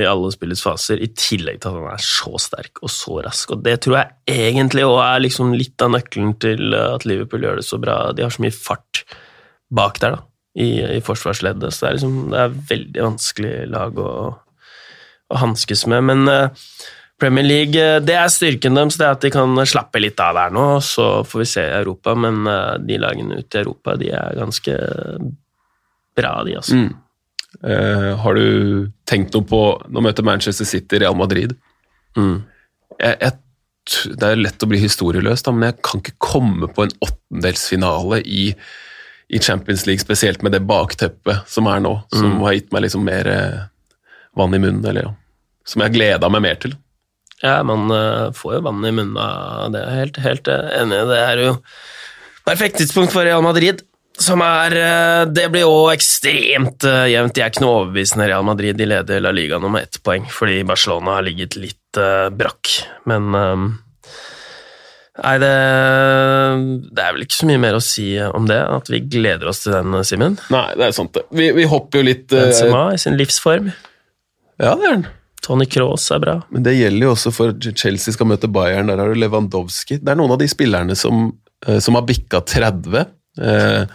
i 0.00 0.04
alle 0.08 0.30
spillets 0.34 0.62
faser, 0.64 1.00
i 1.00 1.08
tillegg 1.16 1.62
til 1.62 1.72
at 1.72 1.78
han 1.78 1.94
er 1.94 2.02
så 2.04 2.36
sterk 2.42 2.82
og 2.82 2.92
så 2.92 3.20
rask. 3.25 3.54
Og 3.56 3.62
det 3.64 3.78
tror 3.84 3.98
jeg 4.02 4.48
egentlig 4.48 4.84
òg 4.84 5.00
er 5.00 5.22
liksom 5.25 5.54
litt 5.56 5.84
av 5.84 5.94
nøkkelen 5.96 6.34
til 6.42 6.76
eh, 6.76 6.90
at 6.98 7.06
Liverpool 7.08 7.46
gjør 7.48 7.62
det 7.62 7.68
så 7.68 7.80
bra. 7.82 7.98
De 8.12 8.26
har 8.26 8.34
så 8.34 8.44
mye 8.44 8.56
fart 8.56 9.06
bak 9.72 10.02
der, 10.04 10.18
da, 10.18 10.26
i, 10.60 10.68
i 10.98 11.00
forsvarsleddet. 11.04 11.72
Så 11.72 11.86
det 11.86 11.88
er 11.88 11.96
liksom 11.98 12.18
det 12.34 12.42
er 12.42 12.60
veldig 12.75 13.06
vanskelig 13.08 13.54
lag 13.72 14.04
å, 14.04 14.12
å 15.32 15.40
hanskes 15.40 15.86
med. 15.90 16.04
Men 16.12 16.28
eh, 16.32 16.68
Premier 17.20 17.46
League, 17.46 17.80
eh, 17.80 18.02
det 18.04 18.16
er 18.18 18.28
styrken 18.32 18.76
deres, 18.76 18.99
det 19.00 19.06
er 19.06 19.16
at 19.16 19.25
de 19.25 19.32
kan 19.32 19.56
slappe 19.68 20.00
litt 20.02 20.20
av 20.20 20.37
der 20.37 20.52
nå. 20.52 20.66
Så 20.85 21.25
får 21.25 21.42
vi 21.42 21.49
se 21.49 21.64
i 21.64 21.78
Europa, 21.80 22.14
men 22.18 22.44
eh, 22.50 22.76
de 22.85 23.00
lagene 23.00 23.40
ute 23.40 23.56
i 23.56 23.62
Europa, 23.62 23.96
de 24.00 24.12
er 24.12 24.37
ganske 24.37 24.76
bra, 26.16 26.32
de, 26.44 26.56
altså. 26.61 26.76
Mm. 26.76 26.94
Eh, 27.64 28.11
har 28.20 28.37
du 28.37 28.90
tenkt 29.08 29.32
noe 29.32 29.46
på 29.49 29.61
Nå 29.88 30.02
møter 30.04 30.26
Manchester 30.26 30.68
City 30.68 31.00
Real 31.00 31.16
Madrid. 31.16 31.54
Mm. 32.18 32.42
Jeg, 33.00 33.16
jeg, 33.23 33.32
det 34.18 34.28
er 34.28 34.42
lett 34.42 34.64
å 34.64 34.68
bli 34.68 34.80
historieløs, 34.82 35.44
da, 35.46 35.54
men 35.56 35.70
jeg 35.70 35.80
kan 35.87 36.02
ikke 36.02 36.18
komme 36.20 36.68
på 36.68 36.85
en 36.85 36.94
åttendelsfinale 37.06 38.20
i, 38.25 38.50
i 39.32 39.40
Champions 39.40 39.87
League, 39.88 40.04
spesielt 40.04 40.44
med 40.44 40.52
det 40.56 40.64
bakteppet 40.68 41.49
som 41.49 41.68
er 41.70 41.80
nå, 41.85 41.96
som 42.12 42.42
har 42.44 42.58
gitt 42.58 42.73
meg 42.76 42.87
liksom 42.87 43.06
mer 43.08 43.30
eh, 43.30 43.62
vann 44.37 44.56
i 44.56 44.61
munnen, 44.61 44.85
eller 44.85 45.08
ja. 45.08 45.14
Som 45.66 45.82
jeg 45.82 45.90
har 45.90 45.96
gleda 45.96 46.28
meg 46.30 46.44
mer 46.44 46.58
til. 46.62 46.76
Ja, 47.43 47.62
man 47.62 47.90
eh, 47.90 48.33
får 48.33 48.55
jo 48.57 48.62
vann 48.64 48.85
i 48.85 48.93
munnen 48.95 49.19
av 49.21 49.73
det. 49.75 49.83
Er 49.83 50.00
helt, 50.00 50.21
helt 50.25 50.49
eh, 50.49 50.73
enig. 50.81 51.02
Det 51.11 51.21
er 51.21 51.43
jo 51.45 51.52
perfekt 52.47 52.81
tidspunkt 52.81 53.12
for 53.12 53.28
Real 53.28 53.45
Madrid. 53.45 53.83
Som 54.16 54.40
er 54.40 54.73
eh, 54.81 55.23
Det 55.28 55.50
blir 55.52 55.66
jo 55.66 55.88
ekstremt 55.93 56.87
jevnt. 56.87 57.35
De 57.37 57.43
er 57.45 57.52
ikke 57.52 57.64
noe 57.64 57.83
overbevisende 57.83 58.31
Real 58.31 58.47
Madrid. 58.49 58.78
De 58.78 58.88
leder 58.88 59.21
La 59.25 59.35
Liga 59.37 59.61
nå 59.61 59.73
med 59.73 59.88
ett 59.88 60.00
poeng, 60.07 60.25
fordi 60.33 60.62
Barcelona 60.69 61.19
har 61.19 61.26
ligget 61.26 61.59
litt 61.61 62.00
brakk. 62.37 62.78
Men 63.09 63.33
Nei, 65.16 65.38
det, 65.40 65.50
det 66.93 67.00
er 67.00 67.14
vel 67.16 67.23
ikke 67.25 67.38
så 67.38 67.47
mye 67.49 67.61
mer 67.62 67.78
å 67.78 67.81
si 67.81 68.05
om 68.21 68.45
det. 68.49 68.59
At 68.61 68.90
vi 68.93 69.00
gleder 69.00 69.49
oss 69.49 69.62
til 69.64 69.73
den, 69.73 69.97
Simen. 70.05 70.37
Nei, 70.52 70.66
det 70.76 70.90
er 70.90 70.97
sant, 70.97 71.14
det. 71.16 71.25
Vi, 71.33 71.47
vi 71.57 71.64
hopper 71.71 72.02
jo 72.02 72.09
litt 72.11 72.26
Benzema 72.33 72.90
i 72.93 73.00
sin 73.00 73.16
livsform. 73.16 73.71
Ja, 74.61 74.75
det 74.76 74.85
er 74.85 74.93
den. 74.99 75.07
Tony 75.47 75.69
Cross 75.71 76.11
er 76.11 76.23
bra. 76.25 76.41
Men 76.50 76.65
det 76.67 76.75
gjelder 76.75 77.07
jo 77.07 77.15
også 77.15 77.33
for 77.35 77.55
Chelsea 77.69 78.15
skal 78.15 78.26
møte 78.33 78.50
Bayern. 78.50 78.91
Der 78.91 78.99
har 78.99 79.12
du 79.12 79.21
Lewandowski. 79.21 80.00
Det 80.03 80.11
er 80.12 80.19
noen 80.19 80.35
av 80.35 80.41
de 80.43 80.49
spillerne 80.50 80.97
som, 80.99 81.29
eh, 81.67 81.79
som 81.79 81.95
har 81.95 82.07
bikka 82.09 82.43
30. 82.43 83.07
Eh, 83.38 83.87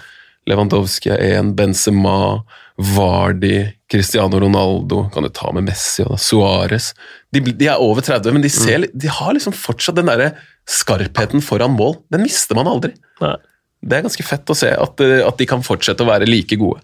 Lewandowski 0.48 1.12
er 1.12 1.38
en, 1.40 1.52
Benzema, 1.58 2.42
Vardi, 2.82 3.60
Cristiano 3.92 4.40
Ronaldo 4.40 5.04
Kan 5.14 5.24
du 5.24 5.30
ta 5.30 5.52
med 5.54 5.68
Messi 5.68 6.02
og 6.06 6.16
da, 6.16 6.18
Suárez. 6.18 6.94
De, 7.34 7.42
de 7.44 7.68
er 7.68 7.84
over 7.84 8.02
30, 8.02 8.32
men 8.34 8.42
de, 8.42 8.50
ser, 8.50 8.86
mm. 8.88 8.96
de 8.98 9.12
har 9.12 9.36
liksom 9.36 9.54
fortsatt 9.54 10.00
den 10.00 10.10
derre 10.10 10.32
skarpheten 10.70 11.44
foran 11.44 11.76
mål. 11.76 12.00
Den 12.14 12.24
mister 12.24 12.58
man 12.58 12.70
aldri. 12.72 12.96
Nei. 13.22 13.36
Det 13.82 13.98
er 13.98 14.06
ganske 14.06 14.26
fett 14.26 14.50
å 14.54 14.56
se 14.58 14.72
at, 14.72 15.04
eh, 15.04 15.20
at 15.26 15.38
de 15.42 15.50
kan 15.50 15.66
fortsette 15.66 16.06
å 16.06 16.10
være 16.10 16.30
like 16.30 16.56
gode. 16.62 16.80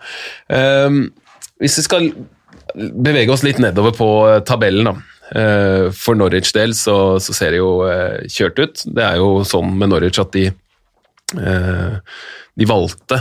Um, 0.50 1.06
hvis 1.62 1.78
vi 1.80 1.86
skal 1.86 2.10
bevege 2.76 3.32
oss 3.34 3.44
litt 3.46 3.62
nedover 3.62 3.96
på 3.96 4.10
eh, 4.30 4.42
tabellen, 4.48 4.90
da. 4.90 4.96
Eh, 5.28 5.88
for 5.96 6.16
Norwich 6.16 6.54
del 6.56 6.76
så, 6.78 7.18
så 7.20 7.36
ser 7.36 7.54
det 7.54 7.62
jo 7.62 7.82
eh, 7.88 8.24
kjørt 8.32 8.62
ut. 8.62 8.86
Det 8.86 9.04
er 9.04 9.22
jo 9.22 9.44
sånn 9.48 9.74
med 9.78 9.92
Norwich 9.92 10.20
at 10.24 10.32
de, 10.36 10.50
de 11.28 12.70
valgte 12.70 13.20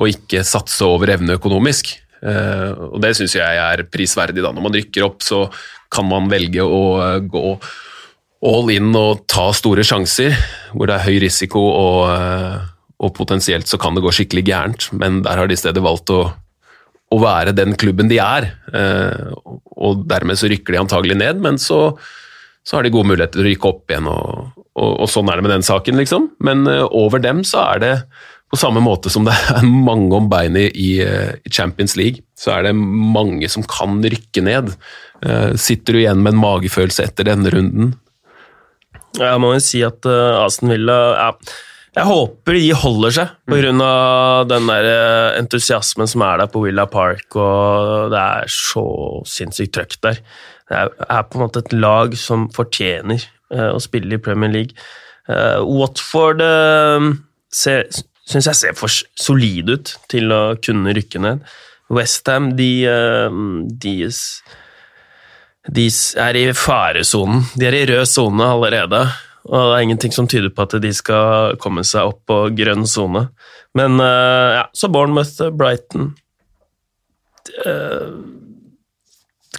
å 0.00 0.08
ikke 0.08 0.40
satse 0.46 0.86
over 0.88 1.12
evne 1.12 1.36
økonomisk. 1.36 1.90
Og 2.22 2.96
det 3.02 3.10
syns 3.18 3.34
jeg 3.34 3.58
er 3.60 3.82
prisverdig. 3.92 4.40
da. 4.40 4.54
Når 4.54 4.64
man 4.64 4.76
rykker 4.78 5.04
opp, 5.04 5.18
så 5.26 5.42
kan 5.92 6.06
man 6.08 6.30
velge 6.32 6.64
å 6.64 7.18
gå 7.28 7.42
all 8.48 8.70
in 8.72 8.88
og 8.96 9.26
ta 9.30 9.50
store 9.52 9.84
sjanser, 9.84 10.32
hvor 10.72 10.88
det 10.88 10.96
er 10.96 11.04
høy 11.10 11.18
risiko 11.26 11.60
og, 11.60 12.62
og 13.02 13.12
potensielt 13.18 13.68
så 13.68 13.76
kan 13.82 13.98
det 13.98 14.04
gå 14.06 14.14
skikkelig 14.16 14.46
gærent, 14.48 14.88
men 14.96 15.20
der 15.26 15.42
har 15.42 15.50
de 15.50 15.58
i 15.58 15.60
stedet 15.60 15.84
valgt 15.84 16.14
å, 16.14 16.22
å 17.12 17.20
være 17.20 17.54
den 17.56 17.76
klubben 17.78 18.10
de 18.10 18.18
er, 18.22 18.48
eh, 18.72 19.30
og 19.76 20.04
dermed 20.10 20.40
så 20.40 20.50
rykker 20.50 20.74
de 20.74 20.82
antagelig 20.82 21.18
ned, 21.20 21.40
men 21.44 21.60
så, 21.60 21.84
så 22.64 22.78
har 22.78 22.86
de 22.86 22.92
gode 22.94 23.10
muligheter 23.10 23.38
til 23.38 23.44
å 23.44 23.48
rykke 23.50 23.72
opp 23.72 23.92
igjen, 23.92 24.10
og, 24.10 24.60
og, 24.72 24.92
og 25.04 25.10
sånn 25.12 25.30
er 25.30 25.38
det 25.38 25.46
med 25.46 25.54
den 25.56 25.66
saken, 25.66 25.98
liksom. 26.00 26.30
Men 26.44 26.64
eh, 26.70 26.84
over 26.88 27.22
dem 27.22 27.42
så 27.48 27.64
er 27.74 27.82
det 27.82 27.94
på 28.52 28.60
samme 28.60 28.82
måte 28.84 29.08
som 29.12 29.24
det 29.24 29.32
er 29.54 29.64
mange 29.64 30.12
om 30.16 30.28
beinet 30.32 30.76
i, 30.76 30.94
eh, 31.04 31.34
i 31.40 31.52
Champions 31.52 31.96
League, 32.00 32.24
så 32.38 32.56
er 32.56 32.68
det 32.68 32.76
mange 32.76 33.48
som 33.52 33.64
kan 33.68 34.00
rykke 34.02 34.44
ned. 34.44 34.74
Sitter 35.62 35.94
du 35.94 36.00
igjen 36.00 36.18
med 36.18 36.32
en 36.34 36.40
magefølelse 36.42 37.04
etter 37.06 37.28
denne 37.28 37.52
runden? 37.54 37.92
Jeg 39.20 39.38
må 39.38 39.52
jo 39.54 39.60
si 39.62 39.78
at 39.86 40.02
Aston 40.02 40.72
Villa 40.72 40.96
ja, 41.14 41.28
Jeg 41.92 42.08
håper 42.08 42.56
de 42.56 42.68
holder 42.72 43.12
seg 43.12 43.32
på 43.44 43.58
grunn 43.58 43.82
av 43.84 44.46
den 44.48 44.68
der 44.70 44.86
eh, 44.88 45.34
entusiasmen 45.42 46.08
som 46.08 46.22
er 46.24 46.40
der 46.40 46.48
på 46.48 46.62
Villa 46.64 46.86
Park, 46.88 47.36
og 47.36 48.12
det 48.14 48.22
er 48.22 48.52
så 48.52 48.84
sinnssykt 49.28 49.74
trøkk 49.76 49.98
der. 50.06 50.22
Det 50.72 50.78
er, 50.80 51.26
på 51.28 51.36
en 51.36 51.44
måte 51.44 51.60
et 51.60 51.74
lag 51.76 52.16
som 52.16 52.46
fortjener 52.54 53.20
eh, 53.52 53.68
å 53.74 53.82
spille 53.82 54.16
i 54.16 54.22
Premier 54.24 54.54
League. 54.54 54.88
Eh, 55.28 55.60
Watford 55.68 56.40
syns 57.52 58.48
jeg 58.48 58.56
ser 58.56 58.78
for 58.78 58.88
solid 58.88 59.74
ut 59.74 59.92
til 60.08 60.32
å 60.32 60.40
kunne 60.64 60.96
rykke 60.96 61.20
ned. 61.20 61.44
Westham, 61.92 62.54
de, 62.56 62.72
de 63.84 63.96
de 65.68 65.84
er 66.18 66.38
i 66.40 66.46
faresonen. 66.56 67.44
De 67.52 67.68
er 67.68 67.76
i 67.76 67.84
rød 67.86 68.08
sone 68.08 68.48
allerede. 68.48 69.04
Og 69.48 69.56
det 69.58 69.74
er 69.76 69.82
ingenting 69.88 70.12
som 70.14 70.28
tyder 70.30 70.52
på 70.54 70.62
at 70.68 70.76
de 70.84 70.92
skal 70.94 71.56
komme 71.62 71.82
seg 71.88 72.12
opp 72.12 72.20
på 72.30 72.36
grønn 72.54 72.84
sone. 72.86 73.24
Men 73.74 73.98
eh, 74.00 74.50
ja, 74.60 74.64
så 74.76 74.90
Bournemouth, 74.92 75.38
Brighton 75.58 76.12
Eh, 77.66 78.12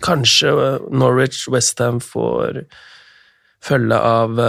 Kanskje 0.04 0.50
eh, 0.56 0.86
Norwich, 0.96 1.42
Westham 1.52 2.00
får 2.02 2.62
følge 3.64 3.98
av 4.00 4.40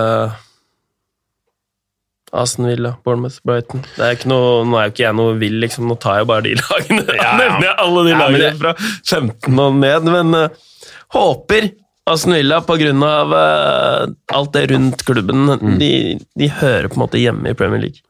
Aston 2.34 2.66
Villa, 2.66 2.94
Bournemouth, 3.04 3.40
Brighton. 3.46 3.82
Det 3.96 4.02
er 4.06 4.16
ikke 4.16 4.30
noe, 4.30 4.62
nå 4.66 4.78
er 4.78 4.88
jo 4.88 4.94
ikke 4.94 5.04
jeg 5.04 5.16
noe 5.18 5.34
vill, 5.38 5.58
liksom. 5.62 5.86
Nå 5.90 5.94
tar 6.02 6.20
jeg 6.22 6.28
bare 6.30 6.42
de 6.46 6.54
lagene. 6.62 7.04
Ja, 7.14 7.20
ja. 7.20 7.34
nevner 7.42 7.68
jeg 7.68 7.76
alle 7.84 8.02
de 8.08 8.14
Ja, 8.14 8.20
lagene 8.22 8.40
det- 8.42 8.58
fra 8.62 8.72
15 8.78 9.60
og 9.66 9.76
ned, 9.82 10.08
men 10.14 10.34
uh, 10.34 10.48
håper 11.14 11.68
Aston 12.10 12.34
Villa 12.36 12.60
på 12.60 12.76
grunn 12.76 13.02
av 13.06 13.32
eh, 13.32 14.14
alt 14.36 14.52
det 14.52 14.66
rundt 14.74 15.04
klubben. 15.08 15.48
Mm. 15.48 15.76
De, 15.80 15.92
de 16.36 16.48
hører 16.60 16.90
på 16.92 16.98
en 16.98 17.04
måte 17.06 17.20
hjemme 17.20 17.52
i 17.52 17.58
Premier 17.58 17.86
League. 17.86 18.04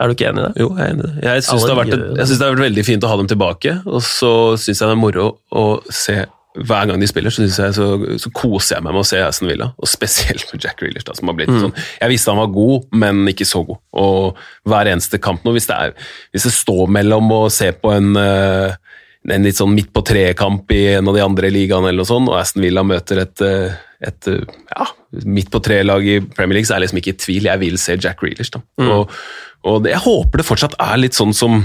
Er 0.00 0.08
du 0.08 0.14
ikke 0.14 0.30
enig 0.30 0.44
i 0.44 0.48
det? 0.48 0.62
Jo, 0.62 0.68
jeg 0.78 0.84
er 0.84 0.92
enig 0.94 1.02
i 1.02 1.08
det. 1.08 1.24
Jeg 1.26 1.46
syns 1.46 1.64
det, 1.66 1.78
det. 1.90 2.26
det 2.30 2.38
har 2.40 2.54
vært 2.54 2.68
veldig 2.68 2.84
fint 2.86 3.06
å 3.06 3.10
ha 3.10 3.16
dem 3.20 3.30
tilbake, 3.30 3.80
og 3.84 4.04
så 4.06 4.34
syns 4.56 4.78
jeg 4.78 4.86
det 4.86 4.94
er 4.94 5.00
moro 5.00 5.32
å 5.50 5.64
se 5.92 6.22
hver 6.58 6.88
gang 6.88 6.98
de 6.98 7.06
spiller, 7.06 7.30
så, 7.30 7.44
jeg, 7.46 7.74
så, 7.76 7.86
så 8.18 8.30
koser 8.34 8.76
jeg 8.76 8.82
meg 8.82 8.94
med 8.96 9.04
å 9.04 9.06
se 9.06 9.20
Aston 9.22 9.50
Villa, 9.50 9.68
og 9.78 9.86
spesielt 9.88 10.48
med 10.50 10.64
Jack 10.64 10.82
Reelers, 10.82 11.06
Da, 11.06 11.14
som 11.14 11.30
har 11.30 11.36
blitt 11.38 11.52
sånn. 11.52 11.74
Jeg 12.00 12.10
visste 12.10 12.32
han 12.32 12.40
var 12.40 12.50
god, 12.54 12.88
men 13.02 13.22
ikke 13.30 13.46
så 13.46 13.62
god. 13.68 13.78
Og 14.02 14.40
hver 14.68 14.90
eneste 14.90 15.20
kamp 15.22 15.46
nå, 15.46 15.54
hvis 15.54 15.68
det, 15.70 15.76
er, 15.78 16.10
hvis 16.34 16.48
det 16.48 16.54
står 16.56 16.90
mellom 16.90 17.30
å 17.36 17.44
se 17.54 17.70
på 17.76 17.92
en, 17.94 18.10
eh, 18.18 18.74
en 19.28 19.44
litt 19.44 19.58
sånn 19.58 19.74
midt 19.76 19.90
på 19.92 20.02
treet-kamp 20.06 20.70
i 20.72 20.80
en 20.94 21.10
av 21.10 21.16
de 21.16 21.24
andre 21.24 21.50
ligaene, 21.52 21.90
eller 21.90 22.02
noe 22.02 22.08
sånt, 22.08 22.30
og 22.30 22.38
Aston 22.40 22.64
Villa 22.64 22.84
møter 22.86 23.20
et, 23.26 23.44
eh, 23.44 23.76
et 24.08 24.30
eh, 24.32 24.56
ja, 24.72 24.86
midt 25.28 25.50
på 25.52 25.60
tre-lag 25.64 26.06
i 26.08 26.20
Premier 26.24 26.58
League, 26.58 26.68
så 26.68 26.74
er 26.74 26.80
jeg 26.80 26.88
liksom 26.88 27.02
ikke 27.02 27.14
i 27.14 27.20
tvil. 27.26 27.50
Jeg 27.50 27.62
vil 27.64 27.76
se 27.82 27.98
Jack 28.00 28.24
Reelish. 28.24 28.54
Da. 28.54 28.62
Og, 28.86 29.12
og 29.68 29.84
det, 29.84 29.92
jeg 29.92 30.04
håper 30.06 30.40
det 30.40 30.48
fortsatt 30.48 30.78
er 30.80 31.02
litt 31.02 31.18
sånn 31.18 31.36
som 31.36 31.60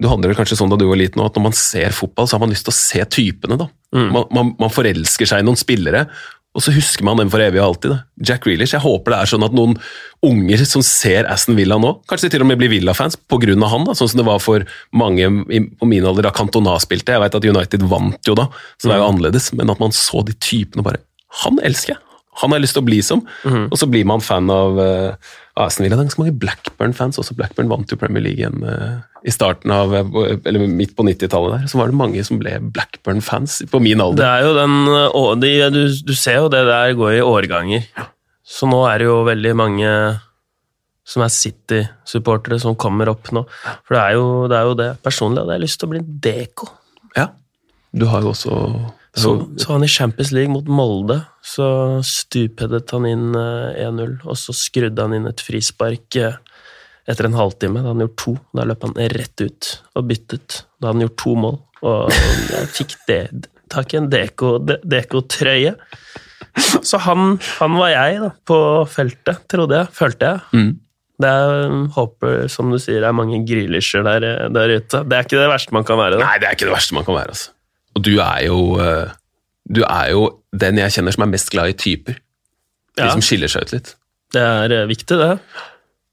du 0.00 0.08
hadde 0.10 0.26
det 0.26 0.34
kanskje 0.34 0.56
sånn 0.58 0.72
da 0.72 0.78
du 0.78 0.88
var 0.88 0.98
liten, 0.98 1.22
at 1.22 1.36
når 1.36 1.44
man 1.44 1.54
ser 1.54 1.94
fotball, 1.94 2.26
så 2.26 2.34
har 2.34 2.42
man 2.42 2.50
lyst 2.50 2.66
til 2.66 2.74
å 2.74 2.78
se 2.78 3.04
typene. 3.14 3.58
da. 3.60 3.68
Man, 3.94 4.24
man, 4.34 4.48
man 4.58 4.72
forelsker 4.74 5.28
seg 5.30 5.42
i 5.42 5.46
noen 5.46 5.58
spillere, 5.60 6.08
og 6.54 6.62
så 6.62 6.70
husker 6.74 7.02
man 7.06 7.18
dem 7.18 7.30
for 7.32 7.42
evig 7.42 7.58
og 7.58 7.72
alltid. 7.72 7.90
da. 7.90 8.26
Jack 8.30 8.44
Grealish, 8.46 8.76
jeg 8.76 8.84
håper 8.84 9.10
det 9.10 9.18
er 9.18 9.30
sånn 9.32 9.46
at 9.46 9.56
noen 9.56 9.74
unger 10.24 10.62
som 10.70 10.84
ser 10.86 11.26
Aston 11.30 11.58
Villa 11.58 11.80
nå, 11.82 11.90
kanskje 12.10 12.30
til 12.32 12.44
og 12.44 12.48
med 12.48 12.60
blir 12.60 12.70
Villa-fans 12.70 13.18
pga. 13.28 13.56
han, 13.72 13.88
da, 13.88 13.96
sånn 13.98 14.12
som 14.12 14.22
det 14.22 14.28
var 14.28 14.38
for 14.42 14.62
mange 14.94 15.26
på 15.50 15.90
min 15.90 16.06
alder 16.06 16.28
da 16.28 16.34
Cantona 16.34 16.76
spilte. 16.82 17.16
Jeg 17.16 17.24
vet 17.24 17.38
at 17.40 17.48
United 17.50 17.86
vant 17.90 18.30
jo 18.30 18.38
da, 18.38 18.46
så 18.78 18.88
det 18.88 18.96
er 18.96 19.02
jo 19.02 19.10
annerledes, 19.10 19.50
men 19.58 19.74
at 19.74 19.82
man 19.82 19.94
så 19.94 20.22
de 20.22 20.36
typene 20.38 20.86
bare 20.86 21.02
Han 21.42 21.58
elsker 21.66 21.96
jeg! 21.96 22.02
Han 22.40 22.50
har 22.50 22.58
jeg 22.58 22.64
lyst 22.64 22.74
til 22.78 22.82
å 22.82 22.86
bli 22.86 23.00
som. 23.02 23.20
Og 23.70 23.76
så 23.78 23.86
blir 23.90 24.06
man 24.06 24.22
fan 24.22 24.50
av 24.50 24.78
uh, 24.78 25.34
Aston 25.56 25.84
Villa. 25.84 25.94
Det 25.96 26.02
er 26.02 26.08
ganske 26.08 26.22
mange 26.22 26.38
Blackburn-fans 26.42 27.18
også. 27.22 27.36
Blackburn 27.38 27.68
vant 27.70 27.92
jo 27.92 27.98
Premier 28.00 28.24
League 28.24 28.40
igjen 28.42 28.64
eh, 28.66 28.96
i 29.22 29.30
starten 29.34 29.70
av, 29.70 29.94
eh, 29.94 30.34
eller 30.50 30.64
midt 30.66 30.96
på 30.98 31.06
90-tallet 31.06 31.54
der. 31.60 31.68
Så 31.70 31.78
var 31.78 31.92
det 31.92 31.98
mange 32.00 32.24
som 32.26 32.40
ble 32.40 32.56
Blackburn-fans 32.74 33.60
på 33.70 33.80
min 33.82 34.02
Det 34.02 34.06
alder. 34.08 34.24
er 34.26 34.48
jo 34.48 34.54
den 34.58 35.40
de, 35.44 35.52
du, 35.76 35.80
du 36.10 36.14
ser 36.18 36.40
jo 36.42 36.50
det 36.50 36.64
der 36.66 36.96
går 36.98 37.20
i 37.20 37.22
årganger. 37.22 37.86
Så 38.44 38.66
nå 38.68 38.82
er 38.90 38.98
det 39.00 39.06
jo 39.08 39.20
veldig 39.28 39.54
mange 39.56 39.92
som 41.06 41.22
er 41.22 41.32
City-supportere 41.32 42.58
som 42.60 42.74
kommer 42.80 43.10
opp 43.12 43.30
nå. 43.36 43.44
For 43.86 43.94
det 43.96 44.02
er 44.02 44.18
jo 44.18 44.26
det. 44.50 44.58
Er 44.58 44.68
jo 44.70 44.76
det. 44.78 44.90
Personlig 45.04 45.42
hadde 45.44 45.58
jeg 45.58 45.64
lyst 45.66 45.78
til 45.80 45.86
å 45.88 45.92
bli 45.94 46.00
en 46.02 46.12
deko. 46.24 46.68
Ja. 47.14 47.28
Du 47.94 48.06
har 48.10 48.24
jo 48.24 48.32
også 48.32 48.58
Så, 49.14 49.30
så 49.62 49.68
han 49.76 49.84
i 49.86 49.88
Champions 49.90 50.32
League 50.34 50.50
mot 50.50 50.66
Molde, 50.66 51.20
så 51.46 51.66
stupheadet 52.02 52.90
han 52.96 53.04
inn 53.06 53.28
eh, 53.38 53.84
1-0, 53.86 54.16
og 54.26 54.34
så 54.40 54.54
skrudde 54.58 55.04
han 55.06 55.14
inn 55.14 55.28
et 55.30 55.42
frispark 55.44 56.18
eh, 56.18 56.34
etter 57.06 57.28
en 57.28 57.36
halvtime. 57.38 57.82
Da 57.84 57.92
han 57.92 58.02
gjorde 58.02 58.18
to. 58.24 58.34
Da 58.58 58.64
løp 58.66 58.82
han 58.88 58.96
rett 59.14 59.44
ut 59.44 59.70
og 59.94 60.08
byttet. 60.10 60.64
Da 60.80 60.88
hadde 60.90 60.96
han 60.98 61.04
gjort 61.06 61.18
to 61.22 61.34
mål, 61.44 61.60
og 61.86 62.10
jeg 62.50 62.70
fikk 62.74 62.96
det 63.06 63.20
tak 63.74 63.94
i 63.94 64.00
en 64.02 64.10
deko- 64.10 64.58
de- 64.66 64.80
deko-trøye. 64.96 65.76
Så 66.86 66.98
han, 67.06 67.36
han 67.60 67.78
var 67.78 67.90
jeg 67.94 68.18
da, 68.22 68.28
på 68.46 68.58
feltet, 68.90 69.44
trodde 69.50 69.78
jeg. 69.78 69.90
Følte 69.96 70.28
jeg. 70.32 70.42
Mm. 70.58 70.72
Det 71.22 71.30
er, 71.30 71.74
håper, 71.94 72.48
som 72.50 72.72
du 72.74 72.80
sier, 72.82 72.98
det 73.02 73.08
er 73.08 73.14
mange 73.16 73.38
grillisjer 73.46 74.02
der, 74.06 74.26
der 74.54 74.74
ute. 74.80 75.04
Det 75.06 75.14
er 75.20 75.26
ikke 75.28 75.38
det 75.38 75.50
verste 75.54 75.74
man 75.76 75.86
kan 75.86 75.98
være. 76.02 76.18
da. 76.18 76.26
Nei, 76.26 76.38
det 76.42 76.48
er 76.50 76.56
ikke 76.58 76.66
det 76.68 76.74
verste 76.74 76.98
man 76.98 77.06
kan 77.06 77.14
være. 77.20 77.34
altså. 77.36 77.53
Og 77.94 78.02
du 78.02 78.16
er 78.20 78.46
jo 78.48 78.58
eh, 78.82 79.12
Du 79.64 79.82
er 79.86 80.10
jo 80.12 80.24
den 80.52 80.78
jeg 80.82 80.92
kjenner 80.98 81.14
som 81.14 81.24
er 81.24 81.30
mest 81.32 81.50
glad 81.50 81.72
i 81.72 81.76
typer. 81.78 82.18
De 82.94 83.02
Ja. 83.02 83.10
som 83.10 83.22
skiller 83.24 83.48
seg 83.50 83.64
ut 83.64 83.72
litt. 83.72 83.94
Det 84.34 84.42
er 84.42 84.72
eh, 84.72 84.86
viktig, 84.86 85.16
det. 85.18 85.38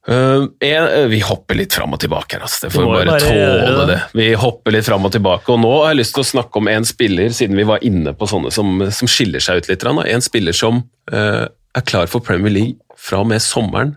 Uh, 0.10 0.48
en, 0.66 1.10
vi 1.12 1.20
hopper 1.22 1.60
litt 1.60 1.76
fram 1.78 1.94
og 1.94 2.00
tilbake 2.02 2.34
her, 2.34 2.42
altså. 2.48 2.64
Det 2.66 2.72
får 2.74 2.88
bare, 2.90 3.06
bare 3.06 3.20
tåle 3.22 3.84
det. 3.86 3.98
Vi 4.18 4.32
hopper 4.34 4.74
litt 4.74 4.88
fram 4.88 5.06
og 5.06 5.12
tilbake, 5.14 5.46
og 5.54 5.60
nå 5.62 5.70
har 5.76 5.92
jeg 5.92 6.00
lyst 6.00 6.16
til 6.16 6.24
å 6.24 6.30
snakke 6.32 6.58
om 6.58 6.70
en 6.72 6.88
spiller, 6.90 7.30
siden 7.38 7.60
vi 7.60 7.68
var 7.70 7.84
inne 7.86 8.16
på 8.18 8.26
sånne 8.32 8.50
som, 8.56 8.82
som 8.90 9.12
skiller 9.12 9.44
seg 9.46 9.62
ut 9.62 9.70
litt. 9.70 9.86
da. 9.86 9.94
En 10.10 10.26
spiller 10.26 10.58
som 10.58 10.82
uh, 11.14 11.46
er 11.46 11.86
klar 11.86 12.10
for 12.10 12.26
Premier 12.26 12.56
League 12.56 12.98
fra 12.98 13.22
og 13.22 13.30
med 13.30 13.46
sommeren. 13.46 13.94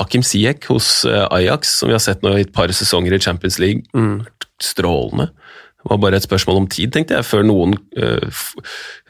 Hakim 0.00 0.24
Siek 0.26 0.66
hos 0.66 1.06
Ajax, 1.06 1.76
som 1.78 1.86
vi 1.86 1.94
har 1.94 2.02
sett 2.02 2.26
nå 2.26 2.32
i 2.34 2.42
et 2.42 2.50
par 2.52 2.66
sesonger 2.74 3.14
i 3.14 3.22
Champions 3.22 3.60
League. 3.62 3.86
mm. 3.94 4.24
Strålende. 4.58 5.28
Det 5.86 5.92
var 5.94 6.00
bare 6.02 6.18
et 6.18 6.24
spørsmål 6.26 6.56
om 6.64 6.66
tid, 6.66 6.90
tenkte 6.96 7.14
jeg, 7.14 7.24
før 7.28 7.44
noen 7.46 7.76
f- 8.26 8.56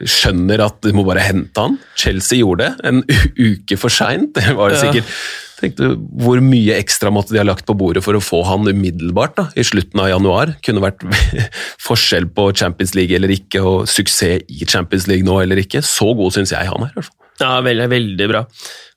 skjønner 0.05 0.61
at 0.67 0.77
de 0.85 0.91
må 0.93 1.01
bare 1.07 1.23
hente 1.25 1.57
han. 1.63 1.79
Chelsea 1.97 2.43
gjorde 2.43 2.67
det, 2.67 2.85
en 2.85 2.99
uke 3.41 3.77
for 3.81 3.89
seint. 3.93 4.29
Det 4.37 4.53
var 4.57 4.69
det 4.69 4.77
Ja. 4.77 4.85
sikkert. 4.91 5.13
Tenkte, 5.57 5.87
hvor 6.21 6.37
mye 6.45 6.75
ekstra 6.77 7.09
måtte 7.09 7.33
de 7.33 7.39
ha 7.41 7.45
lagt 7.47 7.65
på 7.65 7.73
bordet 7.73 8.03
for 8.05 8.13
å 8.13 8.21
få 8.21 8.43
han 8.45 8.67
umiddelbart 8.69 9.33
da, 9.39 9.47
i 9.57 9.63
slutten 9.65 9.97
av 10.03 10.11
januar? 10.11 10.51
Kunne 10.61 10.83
vært 10.83 11.01
forskjell 11.87 12.27
på 12.37 12.51
Champions 12.53 12.93
League 12.93 13.17
eller 13.17 13.33
ikke, 13.33 13.63
og 13.65 13.87
suksess 13.89 14.45
i 14.53 14.67
Champions 14.69 15.07
League 15.09 15.25
nå 15.25 15.39
eller 15.41 15.57
ikke. 15.63 15.81
Så 15.81 16.11
god 16.13 16.35
syns 16.37 16.53
jeg 16.53 16.69
han 16.69 16.85
er. 16.85 16.93
i 16.93 16.99
hvert 16.99 17.09
fall. 17.09 17.17
Ja, 17.41 17.55
veldig, 17.65 17.89
veldig 17.89 18.29
bra. 18.29 18.43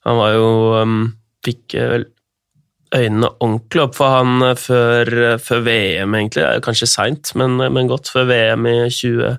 Han 0.08 0.20
var 0.20 0.36
jo 0.36 0.46
um, 0.84 0.98
Fikk 1.44 1.74
eh, 1.80 1.88
vel 1.94 2.04
øynene 2.96 3.30
ordentlig 3.38 3.84
opp 3.84 3.96
for 3.98 4.16
han 4.18 4.44
eh, 4.44 4.56
før, 4.58 5.12
eh, 5.26 5.36
før 5.42 5.62
VM, 5.66 6.16
egentlig. 6.18 6.46
Kanskje 6.66 6.90
seint, 6.90 7.32
men, 7.38 7.58
eh, 7.60 7.70
men 7.72 7.90
godt. 7.90 8.10
Før 8.12 8.28
VM 8.30 8.66
i 8.70 8.76
20, 8.90 9.36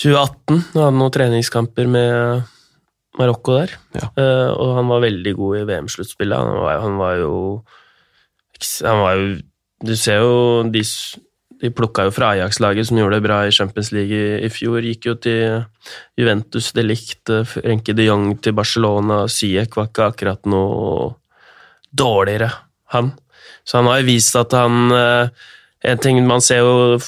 2018. 0.00 0.64
Da 0.74 0.86
hadde 0.86 0.98
noen 0.98 1.14
treningskamper 1.14 1.90
med 1.90 2.48
Marokko 3.20 3.58
der. 3.58 3.74
Ja. 3.98 4.10
Uh, 4.16 4.50
og 4.54 4.76
han 4.78 4.88
var 4.88 5.02
veldig 5.02 5.32
god 5.36 5.56
i 5.58 5.64
VM-sluttspillet. 5.68 6.36
Han, 6.38 6.84
han 6.84 7.00
var 7.00 7.16
jo 7.18 7.32
Han 8.84 9.00
var 9.00 9.16
jo 9.16 9.26
Du 9.82 9.96
ser 9.96 10.20
jo 10.20 10.62
de, 10.70 10.82
de 11.60 11.70
plukka 11.72 12.04
jo 12.06 12.12
fra 12.14 12.34
Ajax-laget, 12.36 12.86
som 12.86 13.00
gjorde 13.00 13.18
det 13.18 13.24
bra 13.24 13.40
i 13.44 13.52
Champions 13.52 13.90
League 13.92 14.14
i, 14.14 14.44
i 14.46 14.50
fjor. 14.52 14.84
Gikk 14.84 15.10
jo 15.10 15.14
til 15.16 15.64
Juventus 16.16 16.70
de 16.76 16.84
likte 16.86 17.42
Renke 17.64 17.96
de 17.96 18.06
Jong 18.06 18.36
til 18.40 18.54
Barcelona. 18.56 19.24
Siek 19.28 19.76
var 19.76 19.90
ikke 19.90 20.12
akkurat 20.12 20.48
noe 20.48 21.10
dårligere, 21.90 22.50
han. 22.94 23.12
Så 23.64 23.78
han 23.78 23.88
har 23.90 24.00
jo 24.00 24.08
vist 24.08 24.36
at 24.38 24.54
han 24.56 24.92
eh, 24.94 25.48
En 25.80 25.98
ting 26.02 26.18
Man 26.26 26.42
ser 26.44 26.58
jo 26.60 26.98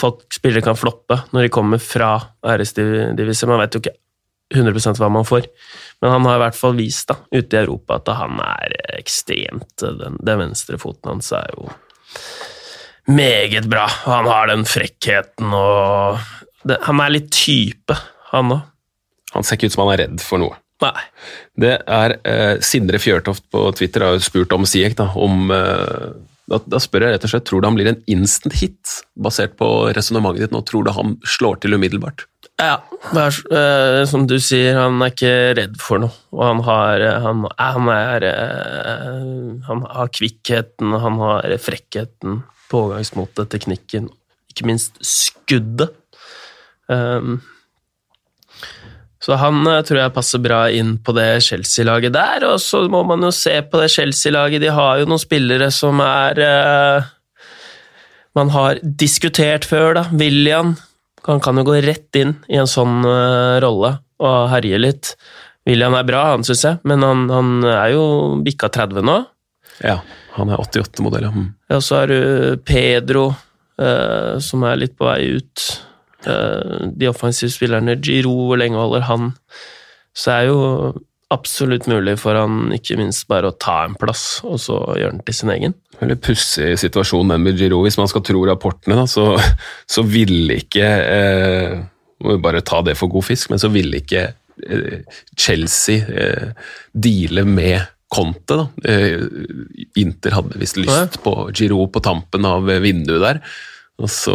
folk 0.00 0.26
spillere 0.34 0.60
kan 0.60 0.76
floppe 0.76 1.16
når 1.32 1.46
de 1.46 1.52
kommer 1.52 1.80
fra 1.80 2.10
æresdiviser. 2.44 3.48
Man 3.48 3.62
vet 3.62 3.72
jo 3.72 3.80
ikke 3.80 3.94
100% 4.52 5.00
hva 5.00 5.08
man 5.12 5.24
får. 5.24 5.48
Men 6.02 6.12
han 6.12 6.28
har 6.28 6.36
i 6.36 6.42
hvert 6.42 6.58
fall 6.58 6.76
vist 6.76 7.08
da, 7.08 7.16
ute 7.32 7.56
i 7.56 7.62
Europa 7.62 7.96
at 7.96 8.10
han 8.18 8.36
er 8.44 8.76
ekstremt 8.98 9.80
Den, 9.80 10.18
den 10.20 10.42
venstre 10.42 10.76
foten 10.80 11.14
hans 11.14 11.32
er 11.32 11.48
jo 11.56 11.70
meget 13.08 13.64
bra. 13.72 13.86
Han 14.04 14.28
har 14.28 14.52
den 14.52 14.66
frekkheten 14.68 15.52
og 15.56 16.20
det, 16.68 16.82
Han 16.84 17.00
er 17.00 17.14
litt 17.14 17.30
type, 17.32 17.96
han 18.32 18.52
òg. 18.52 18.66
Han 19.32 19.44
ser 19.44 19.58
ikke 19.58 19.68
ut 19.68 19.74
som 19.76 19.86
han 19.86 19.94
er 19.94 20.02
redd 20.04 20.22
for 20.24 20.40
noe. 20.40 20.56
Nei. 20.84 21.04
Det 21.58 21.74
er 21.90 22.16
eh, 22.22 22.56
Sindre 22.62 23.00
Fjørtoft 23.02 23.48
på 23.50 23.64
Twitter 23.78 24.04
har 24.06 24.16
jo 24.16 24.22
spurt 24.22 24.52
om 24.54 24.66
Siek, 24.68 24.94
da, 24.98 25.08
om 25.18 25.50
eh, 25.50 26.10
da, 26.48 26.60
da 26.64 26.80
spør 26.80 27.04
jeg 27.04 27.16
rett 27.16 27.26
og 27.26 27.32
slett, 27.32 27.46
tror 27.48 27.60
du 27.60 27.68
han 27.68 27.76
blir 27.76 27.90
en 27.90 28.00
instant 28.10 28.54
hit, 28.56 28.98
basert 29.20 29.56
på 29.58 29.68
resonnementet 29.96 30.46
ditt 30.46 30.54
nå? 30.54 30.62
Tror 30.68 30.86
du 30.86 30.92
han 30.96 31.16
slår 31.28 31.60
til 31.62 31.76
umiddelbart? 31.76 32.24
Ja, 32.58 32.78
det 33.12 33.22
er, 33.22 33.36
eh, 33.54 34.04
som 34.10 34.24
du 34.26 34.38
sier, 34.42 34.78
han 34.80 35.02
er 35.04 35.12
ikke 35.12 35.34
redd 35.58 35.76
for 35.82 36.02
noe. 36.02 36.14
Og 36.34 36.42
han 36.42 36.62
har 36.66 37.04
eh, 37.04 37.18
Han, 37.26 37.44
han 37.58 37.90
er 37.92 38.26
eh, 38.26 39.20
Han 39.68 39.84
har 39.86 40.10
kvikkheten, 40.14 40.96
han 41.04 41.20
har 41.22 41.54
frekkheten, 41.62 42.42
pågangsmotet, 42.72 43.50
teknikken, 43.52 44.08
ikke 44.50 44.66
minst 44.66 44.98
skuddet. 45.04 45.94
Um, 46.88 47.42
så 49.28 49.36
han 49.36 49.60
eh, 49.68 49.82
tror 49.84 49.98
jeg 50.00 50.14
passer 50.16 50.40
bra 50.40 50.62
inn 50.72 50.94
på 51.04 51.12
det 51.12 51.42
Chelsea-laget 51.44 52.14
der, 52.14 52.46
og 52.48 52.56
så 52.64 52.86
må 52.88 53.02
man 53.04 53.26
jo 53.26 53.32
se 53.34 53.58
på 53.60 53.76
det 53.82 53.90
Chelsea-laget. 53.92 54.62
De 54.64 54.70
har 54.72 55.02
jo 55.02 55.08
noen 55.10 55.20
spillere 55.20 55.68
som 55.74 56.00
er 56.00 56.40
eh, 56.40 57.10
Man 58.38 58.52
har 58.54 58.78
diskutert 58.80 59.66
før, 59.68 59.98
da. 59.98 60.04
William. 60.16 60.76
Han 61.26 61.42
kan 61.44 61.60
jo 61.60 61.66
gå 61.68 61.76
rett 61.84 62.16
inn 62.16 62.38
i 62.48 62.56
en 62.56 62.70
sånn 62.70 63.02
eh, 63.04 63.58
rolle 63.60 63.98
og 64.24 64.38
herje 64.54 64.80
litt. 64.80 65.10
William 65.68 65.92
er 65.98 66.06
bra, 66.08 66.22
han 66.32 66.46
syns 66.46 66.64
jeg, 66.64 66.80
men 66.88 67.04
han, 67.04 67.26
han 67.28 67.50
er 67.68 67.92
jo 67.92 68.06
bikka 68.46 68.70
30 68.72 69.04
nå. 69.04 69.18
Ja, 69.84 69.98
han 70.38 70.54
er 70.54 70.64
88-modell, 70.64 71.28
ja. 71.28 71.34
Mm. 71.34 71.50
Og 71.76 71.84
så 71.84 72.00
har 72.00 72.08
du 72.08 72.56
Pedro, 72.64 73.26
eh, 73.76 74.38
som 74.40 74.64
er 74.64 74.80
litt 74.80 74.96
på 74.96 75.04
vei 75.10 75.36
ut. 75.36 75.66
Eh, 76.26 76.88
de 76.98 77.10
offensive 77.10 77.52
spillerne, 77.54 77.98
Giro, 78.02 78.34
hvor 78.48 78.58
lenge 78.58 78.80
holder 78.80 79.06
han? 79.06 79.30
Så 80.16 80.30
det 80.30 80.38
er 80.38 80.48
jo 80.50 80.58
absolutt 81.32 81.84
mulig 81.90 82.16
for 82.20 82.38
han 82.38 82.72
ikke 82.72 82.96
minst 82.98 83.26
bare 83.28 83.50
å 83.50 83.56
ta 83.60 83.82
en 83.84 83.96
plass, 84.00 84.40
og 84.48 84.56
så 84.62 84.78
gjøre 84.96 85.18
den 85.18 85.24
til 85.26 85.36
sin 85.36 85.52
egen. 85.52 85.76
Veldig 86.00 86.16
pussig 86.24 86.72
situasjon 86.80 87.34
den 87.34 87.44
med 87.44 87.60
Giro. 87.60 87.82
Hvis 87.84 87.98
man 88.00 88.08
skal 88.10 88.24
tro 88.26 88.42
rapportene, 88.48 88.96
da, 88.98 89.06
så, 89.10 89.32
så 89.90 90.04
ville 90.06 90.60
ikke 90.62 90.88
eh, 90.88 91.78
Må 92.24 92.34
jo 92.34 92.42
bare 92.42 92.64
ta 92.66 92.80
det 92.82 92.96
for 92.98 93.10
god 93.12 93.28
fisk, 93.28 93.52
men 93.52 93.60
så 93.62 93.68
ville 93.70 94.00
ikke 94.00 94.24
eh, 94.26 95.18
Chelsea 95.38 96.02
eh, 96.02 96.48
deale 96.90 97.44
med 97.46 97.84
Conte. 98.10 98.56
Da. 98.56 98.64
Eh, 98.90 99.20
Inter 100.00 100.34
hadde 100.34 100.58
visst 100.58 100.80
lyst 100.80 101.20
på 101.22 101.34
Giro 101.54 101.84
på 101.92 102.02
tampen 102.02 102.48
av 102.48 102.66
vinduet 102.82 103.22
der. 103.22 103.42
Og 103.98 104.10
så 104.14 104.34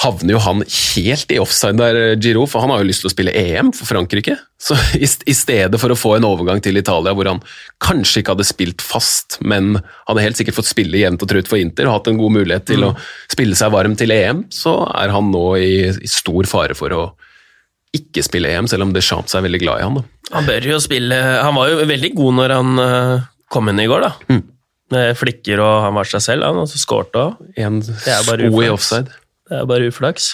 havner 0.00 0.32
jo 0.32 0.38
han 0.40 0.62
helt 0.64 1.32
i 1.34 1.38
offside 1.42 1.76
der, 1.76 1.98
Giro, 2.16 2.46
for 2.48 2.64
han 2.64 2.72
har 2.72 2.80
jo 2.80 2.88
lyst 2.88 3.02
til 3.04 3.10
å 3.10 3.12
spille 3.12 3.34
EM 3.36 3.68
for 3.76 3.90
Frankrike. 3.90 4.38
Så 4.56 4.78
i, 4.96 5.34
stedet 5.36 5.76
for 5.78 5.92
å 5.92 5.98
få 5.98 6.14
en 6.16 6.26
overgang 6.26 6.62
til 6.64 6.80
Italia 6.80 7.12
hvor 7.14 7.28
han 7.28 7.42
kanskje 7.84 8.22
ikke 8.22 8.34
hadde 8.34 8.48
spilt 8.48 8.84
fast, 8.84 9.36
men 9.44 9.76
hadde 10.08 10.24
helt 10.24 10.40
sikkert 10.40 10.56
fått 10.56 10.70
spille 10.72 11.02
jevnt 11.02 11.22
og 11.24 11.30
trutt 11.30 11.52
for 11.52 11.60
Inter 11.60 11.90
og 11.90 11.98
hatt 11.98 12.10
en 12.10 12.20
god 12.20 12.36
mulighet 12.40 12.68
til 12.72 12.88
å 12.88 12.94
spille 13.28 13.58
seg 13.60 13.74
varm 13.76 13.96
til 13.98 14.14
EM, 14.14 14.46
så 14.48 14.80
er 14.96 15.12
han 15.12 15.30
nå 15.34 15.46
i, 15.60 15.72
i 15.92 16.10
stor 16.10 16.48
fare 16.48 16.76
for 16.78 16.96
å 16.96 17.06
ikke 17.94 18.24
spille 18.24 18.50
EM, 18.52 18.68
selv 18.68 18.88
om 18.88 18.92
Deschamps 18.96 19.36
er 19.36 19.44
veldig 19.44 19.60
glad 19.62 19.80
i 19.80 19.84
han. 19.84 20.00
Da. 20.00 20.06
Han 20.36 20.48
bør 20.48 20.66
jo 20.74 20.76
spille 20.84 21.16
Han 21.16 21.56
var 21.56 21.70
jo 21.70 21.86
veldig 21.88 22.10
god 22.18 22.34
når 22.36 22.52
han 22.52 22.82
eh, 22.82 23.28
kom 23.52 23.70
inn 23.70 23.80
i 23.80 23.88
går, 23.88 24.04
da. 24.04 24.32
Mm. 24.32 24.42
Flikker 24.88 25.60
og 25.60 25.72
han 25.84 25.96
var 25.98 26.08
seg 26.08 26.24
selv, 26.24 26.46
han, 26.48 26.60
og 26.62 26.68
så 26.70 26.80
skårte 26.80 27.20
òg. 27.20 27.40
En 27.60 27.80
er 27.82 28.22
sko 28.24 28.62
i 28.64 28.70
offside. 28.72 29.12
Det 29.48 29.58
er 29.60 29.66
bare 29.68 29.88
uflaks. 29.90 30.30